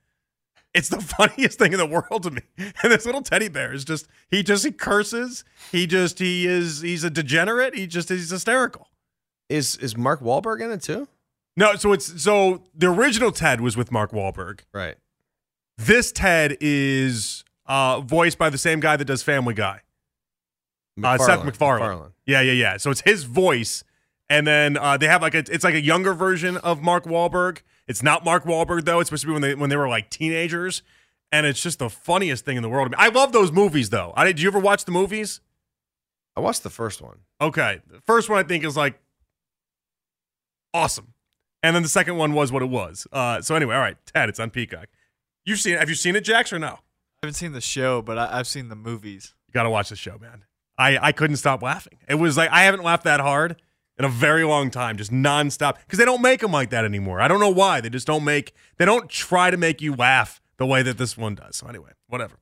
It's 0.76 0.88
the 0.90 1.00
funniest 1.18 1.58
thing 1.58 1.72
in 1.72 1.78
the 1.78 1.86
world 1.86 2.22
to 2.24 2.30
me. 2.30 2.42
And 2.58 2.92
this 2.92 3.06
little 3.06 3.22
teddy 3.22 3.48
bear 3.48 3.72
is 3.72 3.84
just 3.84 4.06
he 4.30 4.42
just 4.42 4.64
he 4.64 4.70
curses. 4.70 5.44
He 5.72 5.86
just 5.86 6.18
he 6.18 6.46
is 6.46 6.82
he's 6.82 7.02
a 7.02 7.10
degenerate. 7.10 7.74
He 7.74 7.86
just 7.86 8.10
he's 8.10 8.30
hysterical. 8.30 8.88
is 9.48 9.76
is 9.78 9.96
Mark 9.96 10.20
Wahlberg 10.20 10.62
in 10.62 10.70
it 10.70 10.82
too? 10.82 11.08
No, 11.56 11.74
so 11.76 11.92
it's 11.92 12.22
so 12.22 12.62
the 12.74 12.88
original 12.88 13.32
Ted 13.32 13.60
was 13.60 13.76
with 13.76 13.90
Mark 13.90 14.12
Wahlberg. 14.12 14.60
Right. 14.72 14.96
This 15.78 16.12
Ted 16.12 16.58
is 16.60 17.44
uh, 17.66 18.00
voiced 18.00 18.38
by 18.38 18.50
the 18.50 18.58
same 18.58 18.80
guy 18.80 18.96
that 18.96 19.06
does 19.06 19.22
Family 19.22 19.54
Guy. 19.54 19.80
Uh, 21.02 21.18
Seth 21.18 21.44
MacFarlane. 21.44 22.12
Yeah, 22.24 22.40
yeah, 22.40 22.52
yeah. 22.52 22.76
So 22.78 22.90
it's 22.90 23.02
his 23.02 23.24
voice, 23.24 23.84
and 24.30 24.46
then 24.46 24.76
uh, 24.76 24.96
they 24.96 25.06
have 25.08 25.22
like 25.22 25.34
a 25.34 25.44
it's 25.50 25.64
like 25.64 25.74
a 25.74 25.80
younger 25.80 26.14
version 26.14 26.56
of 26.58 26.82
Mark 26.82 27.04
Wahlberg. 27.04 27.58
It's 27.88 28.03
not 28.03 28.25
Mark 28.25 28.44
Wahlberg 28.44 28.85
though. 28.85 29.01
It's 29.01 29.09
supposed 29.09 29.22
to 29.22 29.27
be 29.29 29.33
when 29.33 29.42
they 29.42 29.55
when 29.55 29.70
they 29.70 29.77
were 29.77 29.88
like 29.88 30.11
teenagers, 30.11 30.83
and 31.31 31.46
it's 31.46 31.61
just 31.61 31.79
the 31.79 31.90
funniest 31.90 32.44
thing 32.44 32.57
in 32.57 32.62
the 32.62 32.68
world. 32.68 32.94
I 32.99 33.09
love 33.09 33.33
those 33.33 33.53
movies 33.53 33.90
though. 33.90 34.12
I 34.16 34.25
did 34.25 34.40
you 34.40 34.49
ever 34.49 34.59
watch 34.59 34.85
the 34.85 34.92
movies? 34.92 35.40
I 36.37 36.40
watched 36.40 36.62
the 36.62 36.70
first 36.70 37.01
one. 37.01 37.20
Okay, 37.40 37.81
the 37.88 38.01
first 38.07 38.29
one 38.29 38.38
I 38.38 38.42
think 38.42 38.64
is 38.64 38.77
like 38.77 38.99
awesome, 40.75 41.14
and 41.62 41.75
then 41.75 41.83
the 41.83 41.88
second 41.88 42.16
one 42.16 42.33
was 42.33 42.51
what 42.51 42.62
it 42.62 42.68
was. 42.68 43.07
Uh, 43.12 43.40
so 43.40 43.55
anyway, 43.55 43.75
all 43.75 43.81
right, 43.81 43.96
Ted, 44.07 44.29
it's 44.29 44.40
on 44.40 44.51
Peacock. 44.51 44.88
You've 45.44 45.61
seen? 45.61 45.77
Have 45.77 45.88
you 45.88 45.94
seen 45.94 46.16
it, 46.16 46.25
Jax, 46.25 46.53
or 46.53 46.59
no? 46.59 46.66
I 47.22 47.27
haven't 47.27 47.35
seen 47.35 47.53
the 47.53 47.61
show, 47.61 48.03
but 48.03 48.18
I, 48.18 48.38
I've 48.38 48.46
seen 48.49 48.68
the 48.68 48.77
movies. 48.77 49.35
You 49.49 49.53
got 49.55 49.62
to 49.62 49.70
watch 49.70 49.88
the 49.88 49.96
show, 49.96 50.18
man. 50.18 50.44
I, 50.79 50.99
I 51.01 51.12
couldn't 51.12 51.37
stop 51.37 51.62
laughing. 51.62 51.99
It 52.09 52.16
was 52.16 52.37
like 52.37 52.51
I 52.51 52.64
haven't 52.64 52.83
laughed 52.83 53.05
that 53.05 53.20
hard 53.20 53.57
in 53.98 54.04
a 54.04 54.09
very 54.09 54.44
long 54.44 54.70
time, 54.70 54.96
just 54.96 55.11
nonstop. 55.11 55.76
Because 55.78 55.98
they 55.98 56.04
don't 56.04 56.22
make 56.22 56.40
them 56.40 56.52
like 56.52 56.70
that 56.70 56.85
anymore. 56.85 57.20
I 57.20 57.28
don't 57.28 57.40
know 57.40 57.50
why. 57.50 57.80
They 57.80 57.88
just 57.88 58.06
don't 58.06 58.24
make. 58.24 58.54
They 58.76 58.85
don't 58.85 59.09
try 59.09 59.50
to 59.50 59.56
make 59.56 59.80
you 59.80 59.94
laugh 59.94 60.40
the 60.59 60.66
way 60.66 60.82
that 60.82 60.98
this 60.98 61.16
one 61.16 61.35
does. 61.35 61.56
So 61.56 61.66
anyway, 61.66 61.90
whatever. 62.09 62.37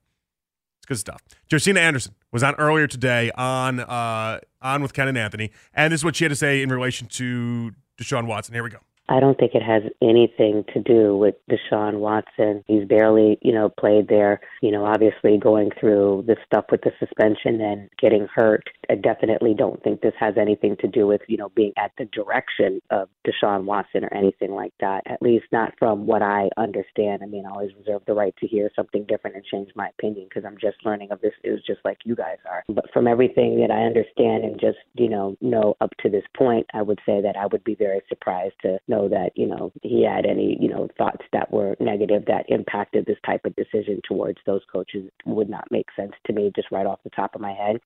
It's 0.79 0.87
good 0.87 0.99
stuff. 0.99 1.23
Josina 1.51 1.81
Anderson 1.81 2.15
was 2.31 2.43
on 2.43 2.55
earlier 2.57 2.87
today 2.87 3.31
on 3.37 3.81
uh, 3.81 4.41
on 4.61 4.83
with 4.83 4.93
Ken 4.93 5.09
and 5.09 5.17
Anthony, 5.17 5.51
and 5.73 5.93
this 5.93 6.01
is 6.01 6.05
what 6.05 6.17
she 6.17 6.25
had 6.25 6.31
to 6.31 6.37
say 6.37 6.61
in 6.63 6.71
relation 6.71 7.07
to 7.09 7.73
Deshaun 7.97 8.27
Watson. 8.27 8.55
Here 8.55 8.63
we 8.63 8.71
go. 8.71 8.79
I 9.09 9.21
don't 9.21 9.39
think 9.39 9.55
it 9.55 9.63
has 9.63 9.83
anything 10.01 10.65
to 10.73 10.81
do 10.81 11.17
with 11.17 11.35
Deshaun 11.51 11.99
Watson. 11.99 12.65
He's 12.67 12.87
barely, 12.87 13.39
you 13.43 13.53
know, 13.53 13.69
played 13.69 14.09
there. 14.09 14.41
You 14.63 14.71
know, 14.71 14.85
obviously 14.87 15.37
going 15.39 15.71
through 15.79 16.25
the 16.27 16.37
stuff 16.47 16.67
with 16.71 16.81
the 16.83 16.93
suspension 16.99 17.61
and 17.61 17.91
getting 18.01 18.27
hurt. 18.35 18.65
I 18.89 18.95
definitely 18.95 19.55
don't 19.55 19.83
think 19.83 20.01
this 20.01 20.15
has 20.19 20.35
anything 20.39 20.77
to 20.81 20.89
do 20.89 21.07
with, 21.07 21.21
you 21.29 21.37
know, 21.37 21.51
being 21.51 21.73
at 21.77 21.93
the 21.99 22.07
direction 22.07 22.81
of 22.91 23.09
Deshaun 23.27 23.65
Watson 23.65 24.05
or 24.05 24.15
anything 24.15 24.53
like 24.53 24.73
that. 24.81 25.03
At 25.07 25.21
least 25.21 25.47
not 25.53 25.75
from 25.79 26.07
what 26.07 26.23
I 26.23 26.49
understand. 26.57 27.23
I 27.23 27.27
mean, 27.27 27.45
I 27.47 27.51
always 27.51 27.73
reserve 27.79 28.03
the 28.07 28.15
right 28.15 28.35
to 28.39 28.47
hear 28.47 28.71
something 28.75 29.05
different 29.05 29.37
and 29.37 29.45
change 29.45 29.71
my 29.75 29.89
opinion 29.99 30.29
because 30.29 30.45
I'm 30.47 30.59
just 30.59 30.85
learning 30.85 31.11
of 31.11 31.21
this 31.21 31.35
is 31.45 31.61
just 31.67 31.81
like 31.85 31.99
you 32.05 32.15
guys 32.15 32.39
are. 32.51 32.63
But 32.69 32.91
from 32.93 33.07
everything 33.07 33.61
that 33.61 33.71
I 33.71 33.83
understand 33.83 34.45
and 34.45 34.59
just, 34.59 34.79
you 34.95 35.09
know, 35.09 35.37
know 35.43 35.77
up 35.81 35.91
to 36.03 36.09
this 36.09 36.25
point, 36.37 36.67
I 36.73 36.83
would 36.83 37.01
say 37.05 37.21
that 37.21 37.37
I 37.37 37.47
would 37.47 37.65
be 37.65 37.75
very 37.75 38.01
surprised 38.09 38.55
to 38.63 38.79
that, 39.09 39.31
you 39.35 39.47
know, 39.47 39.73
he 39.83 40.05
had 40.05 40.25
any, 40.27 40.57
you 40.61 40.69
know, 40.69 40.89
thoughts 40.97 41.25
that 41.33 41.53
were 41.53 41.77
negative 41.81 42.25
that 42.27 42.45
impacted 42.49 43.07
this 43.07 43.19
type 43.27 43.45
of 43.45 43.55
decision 43.57 44.01
towards 44.07 44.39
those 44.47 44.63
coaches 44.73 45.11
would 45.25 45.49
not 45.51 45.65
make 45.71 45.87
sense 45.97 46.13
to 46.27 46.33
me 46.33 46.51
just 46.55 46.71
right 46.71 46.87
off 46.87 47.01
the 47.05 47.11
top 47.11 47.35
of 47.35 47.41
my 47.41 47.53
head. 47.53 47.77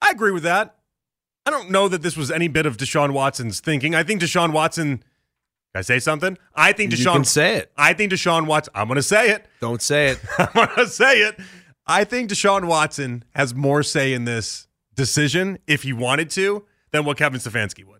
I 0.00 0.10
agree 0.10 0.32
with 0.32 0.42
that. 0.44 0.76
I 1.46 1.50
don't 1.50 1.70
know 1.70 1.88
that 1.88 2.02
this 2.02 2.16
was 2.16 2.30
any 2.30 2.48
bit 2.48 2.66
of 2.66 2.76
Deshaun 2.76 3.12
Watson's 3.12 3.60
thinking. 3.60 3.94
I 3.94 4.02
think 4.02 4.20
Deshaun 4.22 4.52
Watson. 4.52 4.98
Can 4.98 5.78
I 5.78 5.82
say 5.82 5.98
something? 5.98 6.38
I 6.54 6.72
think 6.72 6.92
You 6.92 6.98
Deshaun. 6.98 7.12
can 7.14 7.24
say 7.24 7.56
it. 7.56 7.72
I 7.76 7.92
think 7.92 8.12
Deshaun 8.12 8.46
Watson. 8.46 8.72
I'm 8.76 8.86
going 8.86 8.96
to 8.96 9.02
say 9.02 9.30
it. 9.30 9.46
Don't 9.60 9.82
say 9.82 10.08
it. 10.08 10.20
I'm 10.38 10.48
going 10.54 10.68
to 10.76 10.86
say 10.86 11.18
it. 11.20 11.38
I 11.86 12.04
think 12.04 12.30
Deshaun 12.30 12.66
Watson 12.66 13.24
has 13.34 13.54
more 13.54 13.82
say 13.82 14.12
in 14.14 14.24
this 14.24 14.68
decision 14.94 15.58
if 15.66 15.82
he 15.82 15.92
wanted 15.92 16.30
to 16.30 16.64
than 16.92 17.04
what 17.04 17.18
Kevin 17.18 17.40
Stefanski 17.40 17.84
would. 17.84 17.93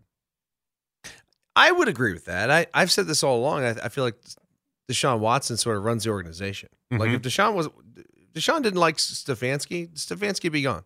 I 1.56 1.70
would 1.72 1.88
agree 1.88 2.12
with 2.12 2.24
that. 2.26 2.50
I, 2.50 2.66
I've 2.74 2.90
said 2.90 3.06
this 3.06 3.22
all 3.22 3.38
along. 3.38 3.64
I, 3.64 3.70
I 3.84 3.88
feel 3.88 4.04
like 4.04 4.16
Deshaun 4.90 5.18
Watson 5.20 5.56
sort 5.56 5.76
of 5.76 5.84
runs 5.84 6.04
the 6.04 6.10
organization. 6.10 6.68
Like 6.90 7.10
Mhm. 7.10 7.14
if 7.14 7.22
Deshaun 7.22 7.54
was 7.54 7.68
Deshaun 8.34 8.62
didn't 8.62 8.80
like 8.80 8.96
Stefanski, 8.96 9.92
Stefanski 9.94 10.50
be 10.50 10.62
gone. 10.62 10.82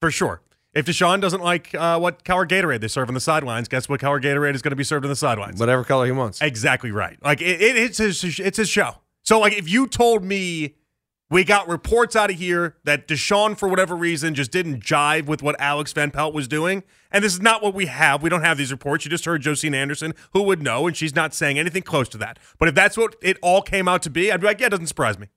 For 0.00 0.10
sure. 0.10 0.40
If 0.74 0.86
Deshaun 0.86 1.20
doesn't 1.20 1.42
like 1.42 1.74
uh, 1.74 1.98
what 1.98 2.24
color 2.24 2.46
Gatorade 2.46 2.80
they 2.80 2.88
serve 2.88 3.08
on 3.08 3.14
the 3.14 3.20
sidelines, 3.20 3.68
guess 3.68 3.88
what 3.88 4.00
color 4.00 4.20
Gatorade 4.20 4.54
is 4.54 4.62
going 4.62 4.70
to 4.70 4.76
be 4.76 4.84
served 4.84 5.04
on 5.04 5.08
the 5.08 5.16
sidelines? 5.16 5.58
Whatever 5.60 5.84
color 5.84 6.06
he 6.06 6.12
wants. 6.12 6.40
Exactly 6.40 6.90
right. 6.90 7.16
Like 7.22 7.40
it, 7.40 7.60
it, 7.60 7.76
it's 7.76 7.98
his 7.98 8.22
it's 8.40 8.56
his 8.58 8.68
show. 8.68 8.96
So 9.22 9.38
like 9.40 9.52
if 9.54 9.68
you 9.68 9.86
told 9.86 10.22
me 10.24 10.74
we 11.30 11.42
got 11.42 11.66
reports 11.68 12.14
out 12.14 12.30
of 12.30 12.36
here 12.36 12.76
that 12.84 13.08
Deshaun 13.08 13.56
for 13.56 13.68
whatever 13.68 13.96
reason 13.96 14.34
just 14.34 14.50
didn't 14.50 14.84
jive 14.84 15.26
with 15.26 15.42
what 15.42 15.56
Alex 15.58 15.92
Van 15.92 16.10
Pelt 16.10 16.34
was 16.34 16.46
doing, 16.46 16.82
and 17.10 17.24
this 17.24 17.34
is 17.34 17.40
not 17.40 17.62
what 17.62 17.74
we 17.74 17.86
have. 17.86 18.22
We 18.22 18.28
don't 18.28 18.42
have 18.42 18.58
these 18.58 18.70
reports. 18.70 19.04
You 19.04 19.10
just 19.10 19.24
heard 19.24 19.42
Josina 19.42 19.76
Anderson, 19.78 20.14
who 20.32 20.42
would 20.42 20.62
know, 20.62 20.86
and 20.86 20.96
she's 20.96 21.14
not 21.14 21.34
saying 21.34 21.58
anything 21.58 21.82
close 21.82 22.08
to 22.10 22.18
that. 22.18 22.38
But 22.58 22.68
if 22.68 22.74
that's 22.74 22.96
what 22.96 23.16
it 23.22 23.38
all 23.42 23.62
came 23.62 23.88
out 23.88 24.02
to 24.02 24.10
be, 24.10 24.30
I'd 24.30 24.40
be 24.40 24.46
like, 24.46 24.60
yeah, 24.60 24.66
it 24.66 24.70
doesn't 24.70 24.86
surprise 24.86 25.18
me. 25.18 25.28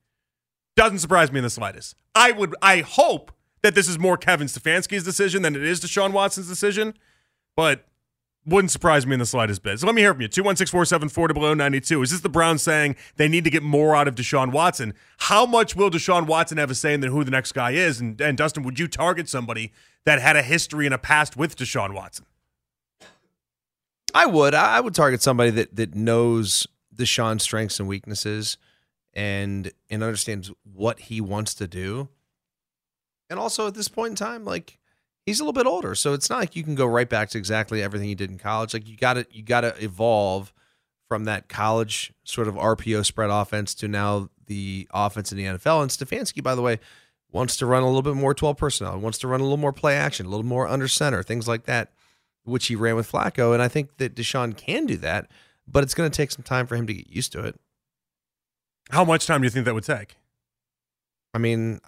Doesn't 0.76 1.00
surprise 1.00 1.32
me 1.32 1.40
in 1.40 1.44
the 1.44 1.50
slightest. 1.50 1.96
I 2.14 2.32
would 2.32 2.54
I 2.62 2.82
hope 2.82 3.32
that 3.64 3.74
this 3.74 3.88
is 3.88 3.98
more 3.98 4.18
Kevin 4.18 4.48
Stefanski's 4.48 5.04
decision 5.04 5.42
than 5.42 5.56
it 5.56 5.64
is 5.64 5.82
Deshaun 5.82 6.12
Watson's 6.12 6.48
decision. 6.48 6.94
But 7.56 7.86
Wouldn't 8.48 8.72
surprise 8.72 9.06
me 9.06 9.14
in 9.14 9.20
the 9.20 9.26
slightest 9.26 9.62
bit. 9.62 9.78
So 9.78 9.86
let 9.86 9.94
me 9.94 10.02
hear 10.02 10.14
from 10.14 10.22
you. 10.22 10.30
216 10.30 10.72
474 10.72 11.56
92. 11.56 12.02
Is 12.02 12.12
this 12.12 12.22
the 12.22 12.30
Browns 12.30 12.64
saying 12.64 12.96
they 13.18 13.28
need 13.28 13.44
to 13.44 13.50
get 13.50 13.62
more 13.62 13.94
out 13.94 14.08
of 14.08 14.16
Deshaun 14.16 14.54
Watson? 14.54 14.94
How 15.18 15.46
much 15.46 15.76
will 15.76 15.92
Deshaun 15.92 16.28
Watson 16.28 16.58
have 16.58 16.72
a 16.72 16.76
say 16.76 16.94
in 16.94 17.04
who 17.04 17.26
the 17.26 17.32
next 17.32 17.52
guy 17.52 17.72
is? 17.72 18.00
And, 18.00 18.20
and 18.22 18.38
Dustin, 18.38 18.64
would 18.64 18.80
you 18.80 18.88
target 18.88 19.28
somebody 19.28 19.74
that 20.06 20.22
had 20.22 20.38
a 20.38 20.42
history 20.42 20.86
and 20.86 20.96
a 20.96 20.98
past 20.98 21.36
with 21.36 21.58
Deshaun 21.58 21.94
Watson? 21.94 22.26
I 24.14 24.26
would. 24.26 24.54
I 24.54 24.80
would 24.80 24.96
target 24.96 25.22
somebody 25.22 25.50
that 25.52 25.76
that 25.76 25.94
knows 25.94 26.66
Deshaun's 26.96 27.44
strengths 27.44 27.82
and 27.82 27.90
weaknesses 27.90 28.58
and 29.14 29.72
and 29.90 30.04
understands 30.04 30.52
what 30.64 31.02
he 31.02 31.20
wants 31.20 31.54
to 31.56 31.68
do. 31.68 32.08
And 33.30 33.40
also 33.40 33.68
at 33.68 33.74
this 33.74 33.90
point 33.90 34.12
in 34.12 34.16
time, 34.16 34.46
like 34.46 34.80
he's 35.28 35.40
a 35.40 35.44
little 35.44 35.54
bit 35.54 35.68
older, 35.68 35.94
so 35.94 36.14
it's 36.14 36.30
not 36.30 36.40
like 36.40 36.56
you 36.56 36.64
can 36.64 36.74
go 36.74 36.88
right 36.88 37.08
back 37.08 37.30
to 37.30 37.38
exactly 37.38 37.84
everything 37.84 38.08
he 38.08 38.16
did 38.16 38.32
in 38.32 38.40
college. 38.40 38.74
Like 38.74 38.88
you 38.88 38.98
got 38.98 39.14
to 39.14 39.28
you 39.30 39.44
got 39.44 39.62
to 39.62 39.76
evolve 39.84 40.52
from 41.08 41.26
that 41.26 41.48
college 41.48 42.14
sort 42.24 42.48
of 42.48 42.56
RPO 42.56 43.06
spread 43.06 43.30
offense 43.30 43.76
to 43.76 43.88
now 43.88 44.30
the 44.48 44.88
offense 44.92 45.32
in 45.32 45.38
the 45.38 45.46
NFL. 45.46 45.82
And 45.82 45.92
Stefanski, 45.92 46.42
by 46.42 46.56
the 46.56 46.62
way, 46.62 46.80
wants 47.32 47.58
to 47.58 47.66
run 47.66 47.84
a 47.84 47.86
little 47.86 48.02
bit 48.02 48.16
more 48.16 48.34
12 48.34 48.58
personnel, 48.58 49.00
wants 49.00 49.18
to 49.20 49.28
run 49.28 49.40
a 49.40 49.44
little 49.44 49.58
more 49.58 49.74
play 49.74 49.96
action, 49.96 50.26
a 50.26 50.30
little 50.30 50.46
more 50.46 50.68
under 50.68 50.88
center, 50.88 51.24
things 51.24 51.48
like 51.48 51.64
that, 51.66 51.92
which 52.44 52.68
he 52.68 52.76
ran 52.76 52.96
with 52.96 53.10
Flacco. 53.10 53.54
And 53.54 53.62
I 53.62 53.68
think 53.68 53.98
that 53.98 54.16
Deshaun 54.16 54.56
can 54.56 54.86
do 54.86 54.98
that, 54.98 55.30
but 55.68 55.84
it's 55.84 55.94
going 55.94 56.10
to 56.10 56.16
take 56.16 56.32
some 56.32 56.44
time 56.44 56.68
for 56.68 56.76
him 56.76 56.88
to 56.88 56.94
get 56.94 57.10
used 57.10 57.32
to 57.34 57.44
it. 57.44 57.60
How 58.90 59.04
much 59.06 59.28
time 59.28 59.42
do 59.42 59.46
you 59.46 59.52
think 59.52 59.66
that 59.66 59.74
would 59.74 59.84
take? 59.84 60.16
I 61.34 61.38
mean, 61.38 61.80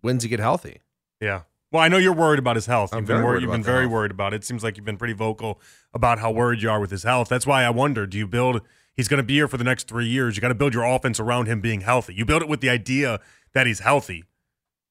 when's 0.00 0.22
he 0.22 0.28
get 0.28 0.40
healthy? 0.40 0.80
Yeah. 1.20 1.42
Well, 1.74 1.82
I 1.82 1.88
know 1.88 1.96
you're 1.96 2.14
worried 2.14 2.38
about 2.38 2.54
his 2.54 2.66
health. 2.66 2.92
I'm 2.92 3.00
you've 3.00 3.08
been 3.08 3.16
very 3.16 3.24
worried, 3.24 3.32
worried 3.32 3.42
you've 3.42 3.50
about 3.50 3.56
been 3.56 3.64
very 3.64 3.82
health. 3.82 3.92
worried 3.92 4.10
about 4.12 4.32
it. 4.32 4.36
It 4.36 4.44
seems 4.44 4.62
like 4.62 4.76
you've 4.76 4.86
been 4.86 4.96
pretty 4.96 5.12
vocal 5.12 5.60
about 5.92 6.20
how 6.20 6.30
worried 6.30 6.62
you 6.62 6.70
are 6.70 6.78
with 6.78 6.92
his 6.92 7.02
health. 7.02 7.28
That's 7.28 7.48
why 7.48 7.64
I 7.64 7.70
wonder, 7.70 8.06
do 8.06 8.16
you 8.16 8.28
build 8.28 8.60
he's 8.94 9.08
going 9.08 9.18
to 9.18 9.24
be 9.24 9.34
here 9.34 9.48
for 9.48 9.56
the 9.56 9.64
next 9.64 9.88
3 9.88 10.06
years. 10.06 10.36
You 10.36 10.40
got 10.40 10.48
to 10.50 10.54
build 10.54 10.72
your 10.72 10.84
offense 10.84 11.18
around 11.18 11.46
him 11.46 11.60
being 11.60 11.80
healthy. 11.80 12.14
You 12.14 12.24
build 12.24 12.42
it 12.42 12.48
with 12.48 12.60
the 12.60 12.70
idea 12.70 13.18
that 13.54 13.66
he's 13.66 13.80
healthy. 13.80 14.22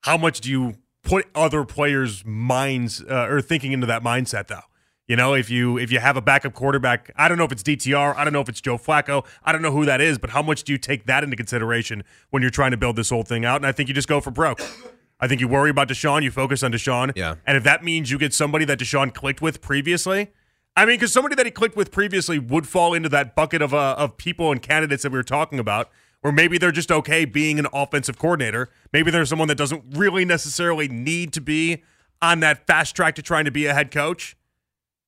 How 0.01 0.17
much 0.17 0.41
do 0.41 0.51
you 0.51 0.73
put 1.03 1.27
other 1.33 1.63
players' 1.63 2.25
minds 2.25 3.01
uh, 3.01 3.27
or 3.29 3.39
thinking 3.39 3.71
into 3.71 3.87
that 3.87 4.03
mindset 4.03 4.47
though? 4.47 4.67
You 5.07 5.15
know, 5.15 5.33
if 5.35 5.49
you 5.49 5.77
if 5.77 5.89
you 5.89 5.99
have 5.99 6.17
a 6.17 6.21
backup 6.21 6.51
quarterback, 6.51 7.13
I 7.15 7.29
don't 7.29 7.37
know 7.37 7.45
if 7.45 7.53
it's 7.53 7.63
DTR, 7.63 8.13
I 8.17 8.25
don't 8.25 8.33
know 8.33 8.41
if 8.41 8.49
it's 8.49 8.59
Joe 8.59 8.77
Flacco, 8.77 9.25
I 9.41 9.53
don't 9.53 9.61
know 9.61 9.71
who 9.71 9.85
that 9.85 10.01
is, 10.01 10.17
but 10.17 10.31
how 10.31 10.41
much 10.41 10.65
do 10.65 10.73
you 10.73 10.77
take 10.77 11.05
that 11.05 11.23
into 11.23 11.37
consideration 11.37 12.03
when 12.31 12.41
you're 12.41 12.51
trying 12.51 12.71
to 12.71 12.77
build 12.77 12.97
this 12.97 13.09
whole 13.09 13.23
thing 13.23 13.45
out? 13.45 13.55
And 13.55 13.65
I 13.65 13.71
think 13.71 13.87
you 13.87 13.95
just 13.95 14.09
go 14.09 14.19
for 14.19 14.31
broke. 14.31 14.59
I 15.23 15.27
think 15.27 15.39
you 15.39 15.47
worry 15.47 15.69
about 15.69 15.87
Deshaun, 15.87 16.21
you 16.21 16.31
focus 16.31 16.63
on 16.63 16.73
Deshaun. 16.73 17.13
Yeah. 17.15 17.35
And 17.47 17.55
if 17.55 17.63
that 17.63 17.81
means 17.81 18.11
you 18.11 18.17
get 18.17 18.33
somebody 18.33 18.65
that 18.65 18.77
Deshaun 18.77 19.13
clicked 19.13 19.41
with 19.41 19.61
previously, 19.61 20.33
I 20.75 20.85
mean, 20.85 20.95
because 20.95 21.13
somebody 21.13 21.35
that 21.35 21.45
he 21.45 21.51
clicked 21.51 21.77
with 21.77 21.91
previously 21.91 22.39
would 22.39 22.67
fall 22.67 22.93
into 22.93 23.07
that 23.07 23.33
bucket 23.33 23.61
of 23.61 23.73
uh, 23.73 23.95
of 23.97 24.17
people 24.17 24.51
and 24.51 24.61
candidates 24.61 25.03
that 25.03 25.13
we 25.13 25.17
were 25.17 25.23
talking 25.23 25.59
about, 25.59 25.89
where 26.19 26.33
maybe 26.33 26.57
they're 26.57 26.73
just 26.73 26.91
okay 26.91 27.23
being 27.23 27.57
an 27.57 27.67
offensive 27.71 28.17
coordinator. 28.17 28.69
Maybe 28.91 29.11
there's 29.11 29.29
someone 29.29 29.47
that 29.47 29.57
doesn't 29.57 29.83
really 29.91 30.25
necessarily 30.25 30.89
need 30.89 31.31
to 31.33 31.41
be 31.41 31.83
on 32.21 32.41
that 32.41 32.67
fast 32.67 32.93
track 32.93 33.15
to 33.15 33.21
trying 33.21 33.45
to 33.45 33.51
be 33.51 33.65
a 33.65 33.73
head 33.73 33.91
coach. 33.91 34.35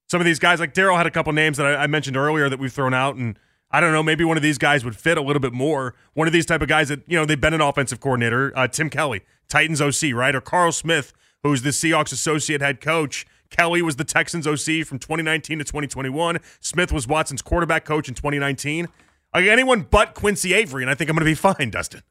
Some 0.08 0.22
of 0.22 0.26
these 0.26 0.40
guys, 0.40 0.62
like 0.62 0.74
Daryl, 0.74 0.96
had 0.96 1.08
a 1.08 1.12
couple 1.12 1.34
names 1.34 1.58
that 1.58 1.66
I, 1.66 1.84
I 1.84 1.88
mentioned 1.88 2.16
earlier 2.16 2.48
that 2.48 2.60
we've 2.60 2.72
thrown 2.72 2.94
out, 2.94 3.18
and 3.18 3.38
I 3.76 3.82
don't 3.82 3.92
know, 3.92 4.02
maybe 4.02 4.24
one 4.24 4.38
of 4.38 4.44
these 4.44 4.58
guys 4.58 4.86
would 4.86 4.96
fit 4.96 5.18
a 5.18 5.22
little 5.22 5.42
bit 5.42 5.52
more. 5.52 5.96
One 6.14 6.28
of 6.28 6.34
these 6.34 6.46
type 6.46 6.62
of 6.62 6.70
guys 6.70 6.88
that 6.88 7.02
you 7.08 7.18
know 7.18 7.26
they've 7.26 7.40
been 7.40 7.54
an 7.54 7.60
offensive 7.60 8.00
coordinator, 8.00 8.54
uh, 8.56 8.70
Tim 8.70 8.90
Kelly, 8.90 9.24
Titans 9.50 9.82
OC, 9.82 10.14
right, 10.14 10.34
or 10.34 10.40
Carl 10.40 10.72
Smith, 10.72 11.12
who's 11.44 11.62
the 11.62 11.72
Seahawks 11.72 12.14
associate 12.14 12.62
head 12.62 12.80
coach. 12.80 13.26
Kelly 13.50 13.82
was 13.82 13.98
the 13.98 14.06
Texans 14.06 14.48
OC 14.48 14.86
from 14.86 14.98
2019 14.98 15.60
to 15.60 15.66
2021. 15.66 16.40
Smith 16.62 16.94
was 16.94 17.06
Watson's 17.06 17.42
quarterback 17.42 17.84
coach 17.84 18.08
in 18.08 18.16
2019. 18.16 18.88
Like 19.34 19.46
anyone 19.46 19.82
but 19.82 20.14
Quincy 20.14 20.54
Avery, 20.54 20.82
and 20.82 20.90
I 20.90 20.96
think 20.96 21.10
I'm 21.10 21.18
going 21.18 21.26
to 21.26 21.30
be 21.30 21.36
fine, 21.36 21.70
Dustin. 21.70 22.02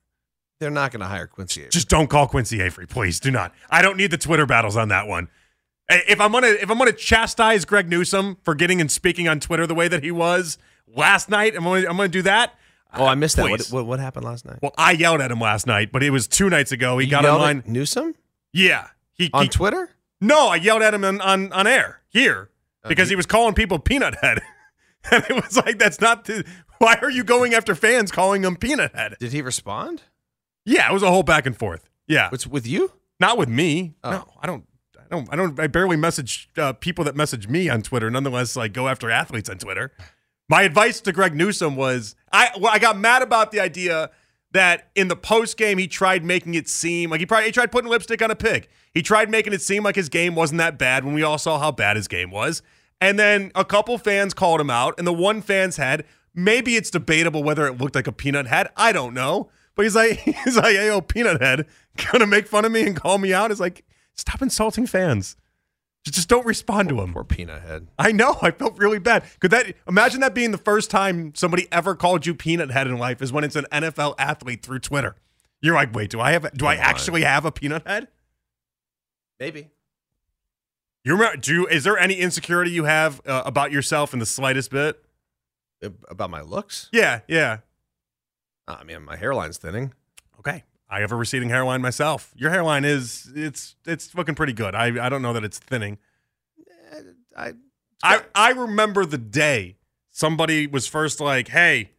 They're 0.61 0.71
not 0.71 0.93
going 0.93 1.01
to 1.01 1.07
hire 1.07 1.27
Quincy 1.27 1.63
Avery. 1.63 1.71
Just 1.71 1.89
don't 1.89 2.09
call 2.11 2.27
Quincy 2.27 2.61
Avery, 2.61 2.87
please. 2.87 3.19
Do 3.21 3.31
not. 3.31 3.55
I 3.71 3.81
don't 3.81 3.97
need 3.97 4.11
the 4.11 4.19
Twitter 4.19 4.45
battles 4.45 4.77
on 4.77 4.89
that 4.89 5.09
one. 5.09 5.29
If 5.89 6.21
I'm 6.21 6.33
gonna 6.33 6.49
if 6.49 6.71
I'm 6.71 6.79
gonna 6.79 6.93
chastise 6.93 7.65
Greg 7.65 7.91
Newsome 7.91 8.39
for 8.43 8.55
getting 8.55 8.81
and 8.81 8.91
speaking 8.91 9.29
on 9.29 9.39
Twitter 9.41 9.67
the 9.67 9.75
way 9.75 9.87
that 9.89 10.03
he 10.03 10.11
was 10.11 10.57
last 10.87 11.29
night, 11.29 11.55
I'm 11.57 11.65
gonna 11.65 11.89
I'm 11.89 11.97
gonna 11.97 12.09
do 12.09 12.23
that. 12.23 12.55
Oh, 12.97 13.05
I 13.07 13.15
missed 13.17 13.37
that. 13.37 13.51
What, 13.51 13.67
what, 13.69 13.87
what 13.87 13.99
happened 14.01 14.25
last 14.25 14.45
night? 14.45 14.59
Well, 14.63 14.73
I 14.79 14.93
yelled 14.93 15.21
at 15.21 15.31
him 15.33 15.41
last 15.41 15.67
night, 15.67 15.91
but 15.91 16.03
it 16.05 16.11
was 16.11 16.29
two 16.29 16.49
nights 16.49 16.71
ago. 16.73 16.99
He 16.99 17.07
You 17.07 17.11
got 17.11 17.25
online. 17.25 17.65
Newsome 17.67 18.15
Yeah, 18.53 18.89
he 19.15 19.31
on 19.33 19.45
he- 19.45 19.49
Twitter. 19.49 19.91
No, 20.21 20.49
I 20.49 20.57
yelled 20.57 20.83
at 20.83 20.95
him 20.95 21.05
on 21.05 21.21
on, 21.21 21.53
on 21.53 21.67
air 21.67 22.01
here 22.09 22.51
because 22.89 23.09
he 23.09 23.17
was 23.17 23.27
calling 23.27 23.55
people 23.55 23.79
peanut 23.79 24.15
head, 24.23 24.41
and 25.11 25.25
it 25.29 25.35
was 25.35 25.57
like 25.57 25.79
that's 25.79 26.01
not. 26.01 26.25
The, 26.27 26.45
why 26.79 26.97
are 27.03 27.11
you 27.11 27.25
going 27.25 27.53
after 27.55 27.75
fans 27.75 28.11
calling 28.13 28.43
them 28.43 28.57
peanut 28.57 28.95
head? 28.95 29.17
Did 29.21 29.33
he 29.33 29.43
respond? 29.43 30.03
Yeah, 30.65 30.89
it 30.89 30.93
was 30.93 31.03
a 31.03 31.09
whole 31.11 31.23
back 31.23 31.47
and 31.47 31.57
forth. 31.57 31.89
Yeah, 32.07 32.31
It's 32.33 32.47
with 32.47 32.67
you. 32.67 32.93
not 33.21 33.37
with 33.39 33.49
me. 33.49 33.95
Oh. 34.05 34.11
No, 34.11 34.29
I 34.41 34.47
don't. 34.47 34.65
I 34.99 35.05
don't. 35.11 35.29
I 35.33 35.37
don't. 35.37 35.61
I 35.61 35.67
barely 35.67 35.97
message 35.97 36.49
uh, 36.57 36.73
people 36.75 37.05
that 37.05 37.17
message 37.17 37.49
me 37.49 37.69
on 37.69 37.83
Twitter. 37.83 38.11
Nonetheless, 38.11 38.57
like 38.57 38.73
go 38.73 38.89
after 38.89 39.11
athletes 39.11 39.51
on 39.51 39.59
Twitter. 39.59 39.93
My 40.49 40.63
advice 40.63 41.01
to 41.03 41.13
Greg 41.13 41.35
Newsome 41.35 41.77
was 41.77 42.15
I. 42.33 42.51
Well, 42.59 42.73
I 42.73 42.79
got 42.79 42.99
mad 42.99 43.23
about 43.23 43.51
the 43.51 43.61
idea 43.61 44.11
that 44.53 44.91
in 44.95 45.09
the 45.09 45.17
post 45.17 45.57
game 45.57 45.79
he 45.79 45.89
tried 45.89 46.25
making 46.25 46.55
it 46.55 46.69
seem 46.69 47.11
like 47.11 47.21
he 47.21 47.27
probably 47.27 47.47
he 47.47 47.53
tried 47.53 47.73
putting 47.73 47.91
lipstick 47.91 48.23
on 48.23 48.31
a 48.31 48.37
pig. 48.37 48.69
He 48.93 49.03
tried 49.03 49.31
making 49.31 49.53
it 49.53 49.63
seem 49.63 49.83
like 49.83 49.97
his 49.97 50.09
game 50.09 50.35
wasn't 50.35 50.59
that 50.59 50.79
bad 50.79 51.05
when 51.05 51.15
we 51.15 51.23
all 51.23 51.39
saw 51.39 51.59
how 51.59 51.73
bad 51.73 51.97
his 51.97 52.09
game 52.09 52.31
was. 52.31 52.63
And 53.01 53.19
then 53.19 53.51
a 53.55 53.65
couple 53.65 53.99
fans 53.99 54.33
called 54.33 54.61
him 54.61 54.71
out, 54.71 54.95
and 54.99 55.07
the 55.07 55.13
one 55.13 55.43
fan's 55.43 55.77
head. 55.77 56.05
Maybe 56.35 56.77
it's 56.77 56.91
debatable 56.91 57.43
whether 57.43 57.67
it 57.67 57.79
looked 57.79 57.95
like 57.95 58.07
a 58.07 58.13
peanut 58.13 58.47
head. 58.47 58.69
I 58.77 58.93
don't 58.93 59.15
know. 59.15 59.51
But 59.75 59.85
he's 59.85 59.97
like, 59.97 60.19
he's 60.45 60.57
like, 60.57 60.77
hey, 60.77 60.87
yo, 60.87 61.01
peanut 61.01 61.43
head, 61.43 61.67
gonna 62.13 62.27
make 62.27 62.47
fun 62.47 62.65
of 62.65 62.73
me 62.73 62.83
and 62.87 62.97
call 62.97 63.19
me 63.19 63.33
out. 63.33 63.51
It's 63.51 63.61
like, 63.61 63.85
stop 64.15 64.43
insulting 64.43 64.87
fans. 64.87 65.37
Just 66.05 66.17
just 66.17 66.29
don't 66.29 66.45
respond 66.45 66.91
to 66.91 67.01
him. 67.01 67.13
Poor 67.15 67.25
peanut 67.25 67.63
head. 67.63 67.89
I 67.99 68.13
know. 68.13 68.37
I 68.43 68.51
felt 68.51 68.77
really 68.79 68.99
bad. 68.99 69.25
Could 69.41 69.51
that 69.53 69.75
imagine 69.89 70.21
that 70.21 70.35
being 70.35 70.51
the 70.51 70.59
first 70.59 70.91
time 70.91 71.35
somebody 71.35 71.67
ever 71.73 71.95
called 71.95 72.27
you 72.27 72.35
peanut 72.35 72.71
head 72.71 72.87
in 72.87 72.99
life 72.99 73.23
is 73.23 73.33
when 73.33 73.43
it's 73.43 73.57
an 73.57 73.67
NFL 73.73 74.15
athlete 74.19 74.63
through 74.63 74.81
Twitter. 74.81 75.17
You're 75.63 75.75
like, 75.75 75.95
wait, 75.95 76.11
do 76.11 76.21
I 76.21 76.33
have? 76.33 76.43
Do 76.55 76.67
I 76.67 76.77
Come 76.77 76.85
on. 76.85 76.91
actually 76.91 77.23
have 77.23 77.47
a 77.47 77.51
peanut 77.53 77.87
head? 77.87 78.09
Maybe. 79.41 79.71
You 81.05 81.13
remember? 81.15 81.39
Do 81.39 81.53
you, 81.55 81.67
is 81.67 81.85
there 81.85 81.97
any 81.99 82.15
insecurity 82.15 82.71
you 82.71 82.85
have 82.85 83.21
uh, 83.27 83.43
about 83.47 83.73
yourself 83.73 84.13
in 84.13 84.19
the 84.19 84.27
slightest 84.27 84.71
bit? 84.71 85.03
About 86.09 86.31
my 86.31 86.41
looks? 86.41 86.89
Yeah, 86.93 87.21
yeah. 87.29 87.59
I 88.69 88.85
mean, 88.85 89.03
my 89.05 89.17
hairline's 89.17 89.59
thinning. 89.59 89.93
I 90.89 91.01
have 91.01 91.13
a 91.13 91.17
receding 91.17 91.49
hairline 91.49 91.83
myself. 91.83 92.33
Your 92.37 92.51
hairline 92.51 92.85
is 92.85 93.31
it's 93.35 93.75
it's 93.87 94.15
looking 94.15 94.35
pretty 94.35 94.53
good. 94.53 94.75
I 94.75 95.05
I 95.05 95.09
don't 95.09 95.23
know 95.23 95.33
that 95.33 95.45
it's 95.45 95.59
thinning. 95.59 95.99
Uh, 96.95 97.01
I 97.37 97.53
I 98.03 98.23
I 98.35 98.51
remember 98.51 99.05
the 99.07 99.19
day 99.19 99.77
somebody 100.11 100.67
was 100.67 100.87
first 100.87 101.21
like, 101.21 101.49
"Hey, 101.49 101.91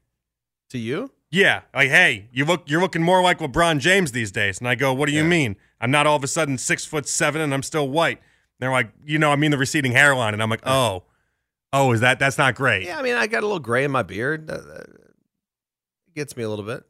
to 0.70 0.78
you? 0.78 1.12
Yeah, 1.32 1.62
like, 1.74 1.90
hey, 1.90 2.30
you 2.32 2.46
look 2.46 2.70
you're 2.70 2.80
looking 2.80 3.04
more 3.04 3.22
like 3.22 3.40
LeBron 3.40 3.80
James 3.80 4.12
these 4.14 4.32
days." 4.32 4.60
And 4.60 4.68
I 4.68 4.76
go, 4.76 4.94
"What 4.94 5.08
do 5.08 5.12
you 5.14 5.24
Yeah. 5.24 5.28
mean? 5.30 5.56
I'm 5.82 5.92
not 5.92 6.08
all 6.08 6.16
of 6.16 6.24
a 6.24 6.28
sudden 6.28 6.58
six 6.58 6.86
foot 6.86 7.08
seven 7.08 7.42
and 7.42 7.54
I'm 7.54 7.64
still 7.64 7.90
white." 7.90 8.20
And 8.20 8.60
they're 8.60 8.72
like, 8.72 8.92
"You 9.04 9.20
know, 9.20 9.32
I 9.32 9.36
mean 9.36 9.52
the 9.52 9.58
receding 9.58 9.92
hairline." 9.92 10.34
And 10.34 10.42
I'm 10.44 10.50
like, 10.50 10.66
uh. 10.66 10.70
"Oh, 10.72 11.04
oh, 11.74 11.92
is 11.92 12.00
that 12.02 12.20
that's 12.20 12.38
not 12.38 12.56
great?" 12.56 12.86
Yeah, 12.86 13.00
I 13.00 13.02
mean, 13.02 13.16
I 13.16 13.28
got 13.28 13.42
a 13.44 13.48
little 13.48 13.60
gray 13.60 13.84
in 13.84 13.92
my 13.92 14.04
beard. 14.04 14.48
That, 14.48 14.66
that 14.68 14.86
gets 16.16 16.38
me 16.38 16.44
a 16.44 16.50
little 16.50 16.64
bit. 16.66 16.86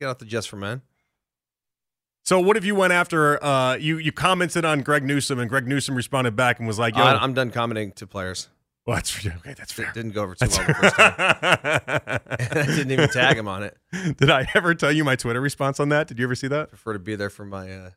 Get 0.00 0.08
off 0.08 0.18
the 0.18 0.24
just 0.24 0.48
for 0.48 0.56
men. 0.56 0.80
So 2.28 2.38
what 2.38 2.58
if 2.58 2.64
you 2.66 2.74
went 2.74 2.92
after 2.92 3.42
uh 3.42 3.76
you 3.76 3.96
you 3.96 4.12
commented 4.12 4.62
on 4.62 4.82
Greg 4.82 5.02
Newsome 5.02 5.38
and 5.38 5.48
Greg 5.48 5.66
Newsome 5.66 5.94
responded 5.94 6.36
back 6.36 6.58
and 6.58 6.68
was 6.68 6.78
like, 6.78 6.94
"Yo, 6.94 7.02
I, 7.02 7.14
I'm 7.14 7.32
done 7.32 7.50
commenting 7.50 7.92
to 7.92 8.06
players. 8.06 8.50
well, 8.86 8.96
that's 8.96 9.26
okay, 9.26 9.54
that's 9.56 9.72
fair." 9.72 9.88
It 9.88 9.94
didn't 9.94 10.10
go 10.10 10.24
over 10.24 10.34
too 10.34 10.46
well 10.46 10.66
the 10.66 10.74
first 10.74 10.96
time. 10.96 11.14
I 11.16 12.64
didn't 12.66 12.90
even 12.90 13.08
tag 13.08 13.38
him 13.38 13.48
on 13.48 13.62
it. 13.62 13.78
Did 14.18 14.28
I 14.28 14.46
ever 14.54 14.74
tell 14.74 14.92
you 14.92 15.04
my 15.04 15.16
Twitter 15.16 15.40
response 15.40 15.80
on 15.80 15.88
that? 15.88 16.06
Did 16.06 16.18
you 16.18 16.26
ever 16.26 16.34
see 16.34 16.48
that? 16.48 16.68
Prefer 16.68 16.92
to 16.92 16.98
be 16.98 17.16
there 17.16 17.30
for 17.30 17.46
my 17.46 17.72
uh, 17.72 17.90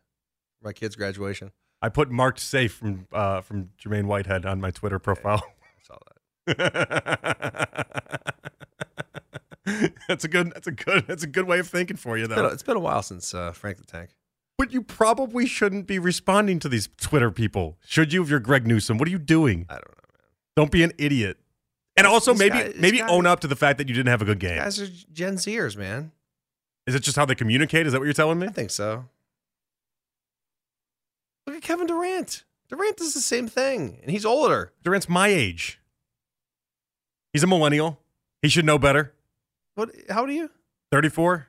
my 0.64 0.72
kid's 0.72 0.96
graduation. 0.96 1.52
I 1.82 1.90
put 1.90 2.10
marked 2.10 2.40
safe 2.40 2.72
from 2.76 3.08
uh, 3.12 3.42
from 3.42 3.72
Jermaine 3.84 4.06
Whitehead 4.06 4.46
on 4.46 4.62
my 4.62 4.72
Twitter 4.72 4.98
profile. 4.98 5.44
I 5.62 5.84
saw 5.84 5.98
that. 6.48 7.82
that's 10.08 10.24
a 10.24 10.30
good. 10.30 10.54
That's 10.54 10.68
a 10.68 10.72
good. 10.72 11.06
That's 11.06 11.24
a 11.24 11.28
good 11.28 11.48
way 11.48 11.60
of 11.60 11.68
thinking 11.68 11.98
for 11.98 12.18
you, 12.18 12.24
It's 12.24 12.34
been, 12.34 12.44
though. 12.46 12.50
a, 12.50 12.54
it's 12.54 12.64
been 12.64 12.78
a 12.78 12.80
while 12.80 13.04
since 13.04 13.34
uh, 13.34 13.52
Frank 13.52 13.76
the 13.76 13.84
Tank. 13.84 14.12
But 14.62 14.72
you 14.72 14.84
probably 14.84 15.48
shouldn't 15.48 15.88
be 15.88 15.98
responding 15.98 16.60
to 16.60 16.70
these 16.70 16.88
Twitter 16.98 17.32
people, 17.32 17.80
should 17.84 18.14
you? 18.14 18.22
If 18.22 18.30
you're 18.30 18.40
Greg 18.40 18.68
Newsome, 18.68 19.00
what 19.00 19.08
are 19.08 19.12
you 19.12 19.18
doing? 19.18 19.66
I 19.68 19.74
don't 19.74 19.88
know, 19.88 20.04
man. 20.14 20.22
Don't 20.56 20.72
be 20.72 20.84
an 20.84 20.92
idiot. 21.00 21.40
And 21.98 22.06
also, 22.06 22.34
These 22.34 22.40
maybe 22.52 22.72
these 22.74 22.80
maybe 22.80 22.98
guys- 23.00 23.10
own 23.10 23.26
up 23.26 23.40
to 23.40 23.48
the 23.48 23.56
fact 23.56 23.80
that 23.80 23.90
you 23.90 23.96
didn't 23.96 24.10
have 24.10 24.22
a 24.22 24.26
good 24.26 24.38
game. 24.40 24.58
Guys 24.58 24.80
are 24.80 24.86
Gen 25.12 25.38
Zers, 25.38 25.76
man. 25.76 26.12
Is 26.86 26.94
it 26.94 27.00
just 27.00 27.18
how 27.18 27.26
they 27.26 27.34
communicate? 27.34 27.88
Is 27.88 27.94
that 27.94 27.98
what 28.00 28.06
you're 28.06 28.14
telling 28.14 28.38
me? 28.38 28.46
I 28.46 28.52
think 28.52 28.70
so. 28.70 29.06
Look 31.48 31.56
at 31.56 31.64
Kevin 31.64 31.88
Durant. 31.88 32.44
Durant 32.70 32.98
does 32.98 33.16
the 33.16 33.20
same 33.20 33.48
thing, 33.48 33.98
and 34.04 34.12
he's 34.12 34.26
older. 34.28 34.74
Durant's 34.84 35.10
my 35.10 35.30
age. 35.30 35.80
He's 37.34 37.42
a 37.42 37.48
millennial. 37.48 38.00
He 38.44 38.48
should 38.50 38.66
know 38.66 38.78
better. 38.78 39.16
What? 39.74 39.90
How 40.08 40.20
old 40.20 40.30
are 40.30 40.34
you? 40.34 40.52
34. 40.92 41.48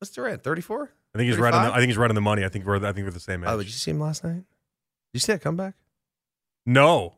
What's 0.00 0.10
Durant? 0.10 0.42
34? 0.42 0.90
I 1.14 1.18
think 1.18 1.28
he's 1.28 1.38
right 1.38 1.52
on 1.52 1.64
the, 1.64 1.72
I 1.72 1.76
think 1.78 1.88
he's 1.88 1.98
right 1.98 2.10
on 2.10 2.14
the 2.14 2.20
money. 2.20 2.44
I 2.44 2.48
think 2.48 2.64
we're 2.64 2.76
I 2.76 2.92
think 2.92 3.04
we're 3.04 3.10
the 3.10 3.20
same 3.20 3.42
oh, 3.44 3.46
age. 3.46 3.52
Oh, 3.52 3.56
did 3.58 3.66
you 3.66 3.72
see 3.72 3.90
him 3.90 4.00
last 4.00 4.22
night? 4.22 4.34
Did 4.34 4.44
you 5.14 5.20
see 5.20 5.32
that 5.32 5.42
comeback? 5.42 5.74
No. 6.64 7.14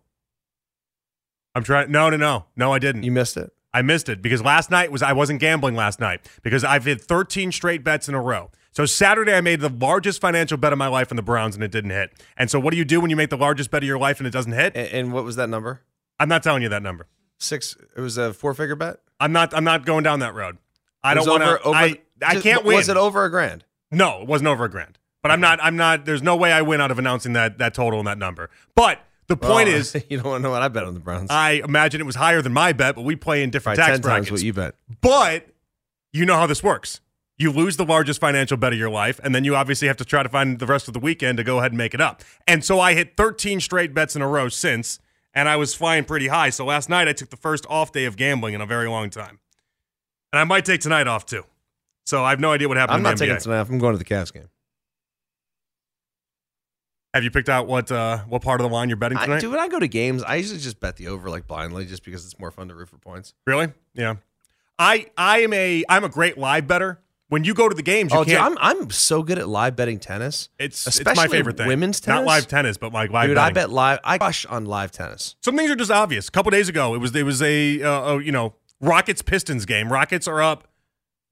I'm 1.55 1.63
trying. 1.63 1.91
No, 1.91 2.09
no, 2.09 2.17
no, 2.17 2.47
no. 2.57 2.73
I 2.73 2.79
didn't. 2.79 3.03
You 3.03 3.13
missed 3.13 3.37
it. 3.37 3.53
I 3.75 3.83
missed 3.83 4.09
it 4.09 4.23
because 4.23 4.43
last 4.43 4.71
night 4.71 4.93
was 4.93 5.03
I 5.03 5.13
wasn't 5.13 5.41
gambling 5.41 5.75
last 5.75 6.01
night 6.01 6.27
because 6.43 6.63
I've 6.65 6.85
hit 6.85 7.01
13 7.01 7.53
straight 7.53 7.83
bets 7.83 8.09
in 8.09 8.15
a 8.15 8.21
row. 8.21 8.51
So 8.71 8.87
Saturday 8.87 9.35
I 9.35 9.41
made 9.41 9.61
the 9.61 9.69
largest 9.69 10.21
financial 10.21 10.57
bet 10.57 10.73
of 10.73 10.79
my 10.79 10.89
life 10.89 11.13
on 11.13 11.17
the 11.17 11.23
Browns 11.23 11.55
and 11.55 11.65
it 11.65 11.71
didn't 11.71 11.91
hit. 11.91 12.13
And 12.37 12.51
so 12.51 12.59
what 12.61 12.71
do 12.71 12.77
you 12.77 12.85
do 12.85 13.01
when 13.01 13.11
you 13.11 13.17
make 13.17 13.31
the 13.31 13.37
largest 13.37 13.71
bet 13.71 13.83
of 13.83 13.87
your 13.87 13.99
life 13.99 14.19
and 14.19 14.27
it 14.27 14.31
doesn't 14.31 14.53
hit? 14.53 14.75
And, 14.75 14.89
and 14.89 15.13
what 15.13 15.25
was 15.25 15.37
that 15.37 15.49
number? 15.49 15.83
I'm 16.19 16.29
not 16.29 16.43
telling 16.43 16.63
you 16.63 16.69
that 16.71 16.83
number. 16.83 17.07
Six. 17.39 17.77
It 17.97 18.01
was 18.01 18.17
a 18.17 18.33
four-figure 18.33 18.77
bet. 18.77 18.99
I'm 19.19 19.33
not. 19.33 19.55
I'm 19.55 19.65
not 19.65 19.85
going 19.85 20.05
down 20.05 20.21
that 20.21 20.35
road. 20.35 20.59
I 21.03 21.15
don't 21.15 21.29
want 21.29 21.43
to. 21.43 21.69
I, 21.71 22.01
I 22.23 22.35
just- 22.35 22.45
can't 22.45 22.65
win. 22.65 22.77
Was 22.77 22.89
it 22.89 22.97
over 22.97 23.25
a 23.25 23.31
grand? 23.31 23.65
No, 23.93 24.23
it 24.23 24.27
wasn't 24.27 24.49
over 24.49 24.65
a 24.65 24.69
grand. 24.71 24.99
But 25.23 25.31
I'm 25.31 25.41
not. 25.41 25.61
I'm 25.63 25.77
not. 25.77 26.05
There's 26.05 26.23
no 26.23 26.35
way 26.35 26.51
I 26.51 26.63
win 26.63 26.81
out 26.81 26.91
of 26.91 26.99
announcing 26.99 27.35
that 27.35 27.59
that 27.59 27.75
total 27.75 28.01
and 28.01 28.09
that 28.09 28.19
number. 28.19 28.51
But 28.75 28.99
the 29.29 29.37
point 29.37 29.69
Well, 29.69 29.77
is, 29.77 29.95
you 30.09 30.17
don't 30.19 30.27
want 30.27 30.41
to 30.41 30.43
know 30.43 30.51
what 30.51 30.63
I 30.63 30.69
bet 30.69 30.83
on 30.83 30.95
the 30.95 31.01
Browns. 31.01 31.31
I 31.31 31.63
imagine 31.65 32.01
it 32.01 32.05
was 32.05 32.17
higher 32.17 32.43
than 32.43 32.53
my 32.53 32.73
bet, 32.73 32.97
but 32.97 33.03
we 33.03 33.15
play 33.15 33.43
in 33.45 33.51
different 33.51 33.77
Probably 33.79 33.93
tax 33.93 34.01
10 34.01 34.11
times 34.11 34.27
brackets. 34.27 34.31
what 34.33 34.43
you 34.43 34.53
bet. 34.53 34.75
But 35.01 35.47
you 36.13 36.27
know 36.27 36.35
how 36.37 36.47
this 36.47 36.63
works. 36.63 37.01
You 37.39 37.51
lose 37.53 37.77
the 37.77 37.85
largest 37.85 38.21
financial 38.21 38.57
bet 38.57 38.73
of 38.73 38.79
your 38.79 38.91
life, 38.91 39.21
and 39.23 39.35
then 39.35 39.45
you 39.45 39.55
obviously 39.57 39.89
have 39.89 39.97
to 39.99 40.05
try 40.05 40.23
to 40.23 40.29
find 40.29 40.59
the 40.59 40.67
rest 40.67 40.87
of 40.89 40.95
the 40.95 41.01
weekend 41.01 41.39
to 41.39 41.45
go 41.45 41.59
ahead 41.59 41.71
and 41.71 41.79
make 41.79 41.95
it 41.95 42.01
up. 42.01 42.23
And 42.47 42.65
so 42.65 42.79
I 42.81 42.95
hit 42.95 43.17
13 43.17 43.61
straight 43.61 43.95
bets 43.95 44.15
in 44.17 44.23
a 44.23 44.29
row 44.29 44.49
since, 44.49 44.99
and 45.33 45.49
I 45.49 45.57
was 45.57 45.75
flying 45.75 46.05
pretty 46.05 46.29
high. 46.29 46.51
So 46.51 46.65
last 46.65 46.89
night 46.89 47.09
I 47.09 47.13
took 47.13 47.31
the 47.31 47.37
first 47.37 47.65
off 47.69 47.91
day 47.93 48.05
of 48.05 48.17
gambling 48.17 48.55
in 48.55 48.61
a 48.61 48.67
very 48.67 48.89
long 48.89 49.09
time. 49.09 49.39
And 50.33 50.41
I 50.41 50.45
might 50.45 50.65
take 50.65 50.81
tonight 50.81 51.07
off 51.07 51.27
too. 51.27 51.45
So 52.05 52.25
I 52.25 52.31
have 52.31 52.41
no 52.41 52.51
idea 52.53 52.69
what 52.69 52.77
happened 52.77 52.97
I'm 52.97 53.03
not 53.03 53.17
taking 53.17 53.37
NBA. 53.37 53.43
tonight. 53.43 53.67
I'm 53.69 53.79
going 53.79 53.93
to 53.93 53.99
the 53.99 54.05
Cavs 54.05 54.33
game. 54.33 54.49
Have 57.15 57.25
you 57.25 57.31
picked 57.31 57.51
out 57.51 57.67
what 57.67 57.93
uh, 57.93 58.19
what 58.29 58.41
part 58.43 58.61
of 58.61 58.69
the 58.69 58.73
line 58.75 58.89
you're 58.89 58.97
betting 58.97 59.19
I, 59.19 59.27
tonight? 59.27 59.41
dude, 59.41 59.51
when 59.51 59.61
I 59.61 59.69
go 59.69 59.79
to 59.79 59.87
games, 59.89 60.23
I 60.23 60.37
usually 60.37 60.59
just 60.61 60.81
bet 60.81 60.97
the 60.97 61.09
over 61.09 61.29
like 61.29 61.47
blindly, 61.47 61.85
just 61.85 62.05
because 62.05 62.25
it's 62.25 62.39
more 62.39 62.51
fun 62.51 62.69
to 62.69 62.75
root 62.75 62.89
for 62.89 62.97
points. 62.97 63.35
Really? 63.47 63.69
Yeah. 63.95 64.17
I 64.79 65.07
I 65.17 65.41
am 65.41 65.53
a 65.53 65.85
I'm 65.89 66.05
a 66.05 66.09
great 66.09 66.39
live 66.39 66.67
better. 66.67 67.01
When 67.29 67.45
you 67.45 67.55
go 67.55 67.69
to 67.69 67.75
the 67.75 67.83
games, 67.83 68.13
you 68.13 68.19
Oh, 68.19 68.25
dude, 68.25 68.37
can't. 68.37 68.57
I'm 68.59 68.81
I'm 68.81 68.91
so 68.91 69.23
good 69.23 69.39
at 69.39 69.47
live 69.49 69.77
betting 69.77 69.99
tennis. 69.99 70.49
it's 70.59 70.87
especially 70.87 71.11
it's 71.13 71.17
my 71.19 71.29
favorite 71.29 71.57
thing. 71.59 71.67
Women's 71.67 72.01
tennis, 72.01 72.21
not 72.21 72.27
live 72.27 72.47
tennis, 72.47 72.79
but 72.79 72.93
like 72.95 73.11
live 73.11 73.29
Dude, 73.29 73.37
betting. 73.37 73.51
I 73.51 73.61
bet 73.61 73.71
live. 73.71 73.99
I 74.05 74.17
crush 74.19 74.47
on 74.47 74.65
live 74.65 74.91
tennis. 74.91 75.37
Some 75.43 75.57
things 75.57 75.71
are 75.71 75.77
just 75.77 75.91
obvious. 75.91 76.29
A 76.29 76.31
couple 76.31 76.51
days 76.51 76.71
ago, 76.71 76.95
it 76.95 76.99
was 76.99 77.15
it 77.15 77.25
was 77.25 77.43
a 77.43 77.83
uh, 77.83 78.15
uh, 78.15 78.19
you 78.19 78.33
know 78.33 78.55
Rockets 78.81 79.21
Pistons 79.21 79.67
game. 79.67 79.93
Rockets 79.93 80.27
are 80.27 80.41
up. 80.43 80.67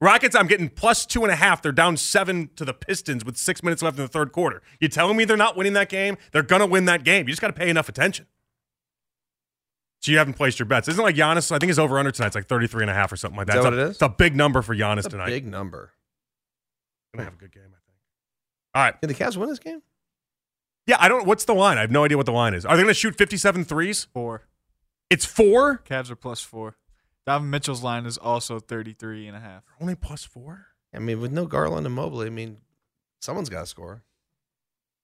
Rockets, 0.01 0.35
I'm 0.35 0.47
getting 0.47 0.67
plus 0.67 1.05
two 1.05 1.21
and 1.23 1.31
a 1.31 1.35
half. 1.35 1.61
They're 1.61 1.71
down 1.71 1.95
seven 1.95 2.49
to 2.55 2.65
the 2.65 2.73
Pistons 2.73 3.23
with 3.23 3.37
six 3.37 3.61
minutes 3.61 3.83
left 3.83 3.97
in 3.97 4.03
the 4.03 4.09
third 4.09 4.31
quarter. 4.31 4.63
You 4.79 4.87
telling 4.87 5.15
me 5.15 5.25
they're 5.25 5.37
not 5.37 5.55
winning 5.55 5.73
that 5.73 5.89
game? 5.89 6.17
They're 6.31 6.41
gonna 6.41 6.65
win 6.65 6.85
that 6.85 7.03
game. 7.03 7.27
You 7.27 7.31
just 7.31 7.41
got 7.41 7.47
to 7.47 7.53
pay 7.53 7.69
enough 7.69 7.87
attention. 7.87 8.25
So 10.01 10.11
you 10.11 10.17
haven't 10.17 10.33
placed 10.33 10.57
your 10.57 10.65
bets. 10.65 10.87
Isn't 10.87 10.99
it 10.99 11.03
like 11.03 11.15
Giannis? 11.15 11.51
I 11.51 11.59
think 11.59 11.67
his 11.67 11.77
over 11.77 11.99
under 11.99 12.09
tonight's 12.09 12.33
like 12.33 12.47
33 12.47 12.83
and 12.85 12.89
a 12.89 12.93
half 12.95 13.11
or 13.11 13.15
something 13.15 13.37
like 13.37 13.45
that. 13.47 13.57
Is 13.57 13.63
that 13.63 13.73
it's, 13.73 13.77
what 13.77 13.79
a, 13.79 13.85
it 13.85 13.89
is? 13.89 13.95
it's 13.97 14.01
a 14.01 14.09
big 14.09 14.35
number 14.35 14.63
for 14.63 14.75
Giannis 14.75 14.97
It's 14.99 15.07
a 15.07 15.11
tonight. 15.11 15.27
big 15.27 15.45
number. 15.45 15.91
Gonna 17.13 17.25
have 17.25 17.35
a 17.35 17.37
good 17.37 17.51
game, 17.51 17.61
I 17.67 17.77
think. 17.85 17.97
All 18.73 18.81
right. 18.81 18.99
Did 18.99 19.09
the 19.11 19.13
Cavs 19.13 19.37
win 19.37 19.49
this 19.49 19.59
game? 19.59 19.83
Yeah, 20.87 20.95
I 20.99 21.07
don't. 21.09 21.27
What's 21.27 21.45
the 21.45 21.53
line? 21.53 21.77
I 21.77 21.81
have 21.81 21.91
no 21.91 22.03
idea 22.03 22.17
what 22.17 22.25
the 22.25 22.31
line 22.31 22.55
is. 22.55 22.65
Are 22.65 22.75
they 22.75 22.81
going 22.81 22.91
to 22.93 22.99
shoot 22.99 23.15
57 23.15 23.63
threes? 23.65 24.07
Four. 24.13 24.47
It's 25.11 25.25
four. 25.25 25.83
Cavs 25.87 26.09
are 26.09 26.15
plus 26.15 26.41
four. 26.41 26.77
Donovan 27.25 27.49
Mitchell's 27.49 27.83
line 27.83 28.05
is 28.05 28.17
also 28.17 28.59
33 28.59 29.27
and 29.27 29.37
a 29.37 29.39
half. 29.39 29.63
Only 29.79 29.95
plus 29.95 30.23
four. 30.23 30.67
I 30.93 30.99
mean, 30.99 31.21
with 31.21 31.31
no 31.31 31.45
Garland 31.45 31.85
and 31.85 31.95
Mobley, 31.95 32.27
I 32.27 32.29
mean, 32.31 32.57
someone's 33.19 33.49
got 33.49 33.61
to 33.61 33.65
score. 33.67 34.03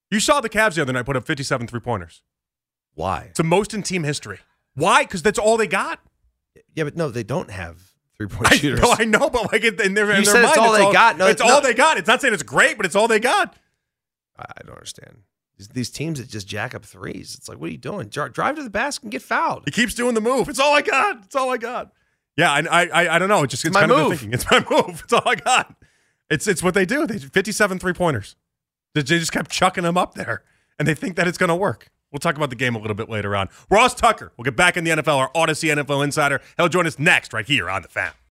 You 0.10 0.20
saw 0.20 0.42
the 0.42 0.50
Cavs 0.50 0.76
the 0.76 0.82
other 0.82 0.94
night 0.94 1.06
put 1.06 1.16
up 1.16 1.26
57 1.26 1.68
three 1.68 1.80
pointers. 1.80 2.24
Why? 2.94 3.28
It's 3.30 3.38
the 3.38 3.44
most 3.44 3.74
in 3.74 3.84
team 3.84 4.04
history. 4.04 4.40
Why? 4.74 5.04
Because 5.04 5.22
that's 5.22 5.40
all 5.40 5.58
they 5.58 5.68
got. 5.68 6.00
Yeah, 6.76 6.86
but 6.86 6.96
no, 6.96 7.10
they 7.10 7.24
don't 7.24 7.52
have 7.52 7.94
three 8.18 8.28
point 8.28 8.52
I 8.52 8.56
shooters. 8.56 8.82
know, 8.82 8.96
I 8.98 9.06
know, 9.06 9.30
but 9.30 9.52
like 9.52 9.64
in, 9.64 9.80
in 9.82 9.94
their, 9.94 10.10
in 10.12 10.20
You 10.20 10.26
their 10.26 10.34
said 10.34 10.42
mind, 10.44 10.50
it's 10.50 10.58
all 10.58 10.72
they 10.74 10.92
got. 10.94 11.18
No, 11.18 11.28
it's 11.28 11.42
no. 11.42 11.50
all 11.50 11.62
they 11.62 11.74
got. 11.74 11.98
It's 11.98 12.08
not 12.08 12.22
saying 12.22 12.34
it's 12.34 12.44
great, 12.44 12.78
but 12.78 12.86
it's 12.86 12.96
all 12.96 13.08
they 13.08 13.20
got. 13.20 13.56
I 14.38 14.46
I 14.58 14.64
don't 14.64 14.76
understand. 14.76 15.20
These, 15.58 15.68
these 15.70 15.90
teams 15.90 16.20
that 16.20 16.30
just 16.30 16.48
jack 16.48 16.76
up 16.76 16.86
threes. 16.86 17.36
It's 17.36 17.50
like, 17.50 17.60
what 17.60 17.70
are 17.70 17.72
you 17.72 17.78
doing? 17.78 18.08
Drive 18.10 18.56
to 18.56 18.64
the 18.64 18.70
basket 18.70 19.04
and 19.04 19.12
get 19.12 19.22
fouled. 19.24 19.64
He 19.66 19.72
keeps 19.72 19.94
doing 19.94 20.14
the 20.14 20.22
move. 20.22 20.50
It's 20.50 20.60
all 20.60 20.74
I 20.74 20.82
got. 20.82 21.24
It's 21.26 21.36
all 21.36 21.50
I 21.52 21.58
got. 21.58 21.92
Yeah, 22.38 22.52
I 22.52 22.60
I 22.60 22.88
I, 22.88 23.16
I 23.16 23.20
don't 23.20 23.30
know. 23.30 23.44
It's 23.44 23.52
just 23.52 23.66
it's, 23.66 23.74
my 23.74 23.82
kind 23.82 23.92
of 23.92 23.98
move. 23.98 24.10
thinking. 24.20 24.34
It's 24.34 24.50
my 24.50 24.60
move. 24.70 25.02
It's 25.04 25.14
all 25.14 25.24
I 25.26 25.36
got. 25.36 25.76
It's 26.30 26.48
it's 26.48 26.64
what 26.64 26.74
they 26.74 26.86
do. 26.86 27.08
They 27.08 27.18
57 27.18 27.80
three 27.80 27.94
pointers. 27.94 28.36
They 28.94 29.02
they 29.02 29.20
just 29.20 29.32
kept 29.32 29.52
chucking 29.52 29.84
them 29.84 29.98
up 29.98 30.14
there, 30.14 30.44
and 30.78 30.88
they 30.88 30.94
think 30.94 31.16
that 31.16 31.28
it's 31.28 31.38
going 31.38 31.50
to 31.50 31.56
work. 31.56 31.90
We'll 32.12 32.20
talk 32.20 32.38
about 32.38 32.50
the 32.50 32.56
game 32.56 32.76
a 32.76 32.80
little 32.80 32.96
bit 32.96 33.10
later 33.10 33.36
on. 33.36 33.50
Ross 33.70 33.94
Tucker 33.94 34.32
We'll 34.38 34.44
get 34.46 34.56
back 34.56 34.78
in 34.78 34.86
the 34.86 34.92
NFL. 34.92 35.18
Our 35.18 35.32
Audacy 35.32 35.74
NFL 35.74 36.04
insider. 36.04 36.42
He'll 36.56 36.70
join 36.70 36.88
us 36.88 36.98
next 36.98 37.34
right 37.34 37.46
here 37.46 37.70
on 37.70 37.82
the 37.82 37.90
Fan. 37.90 38.12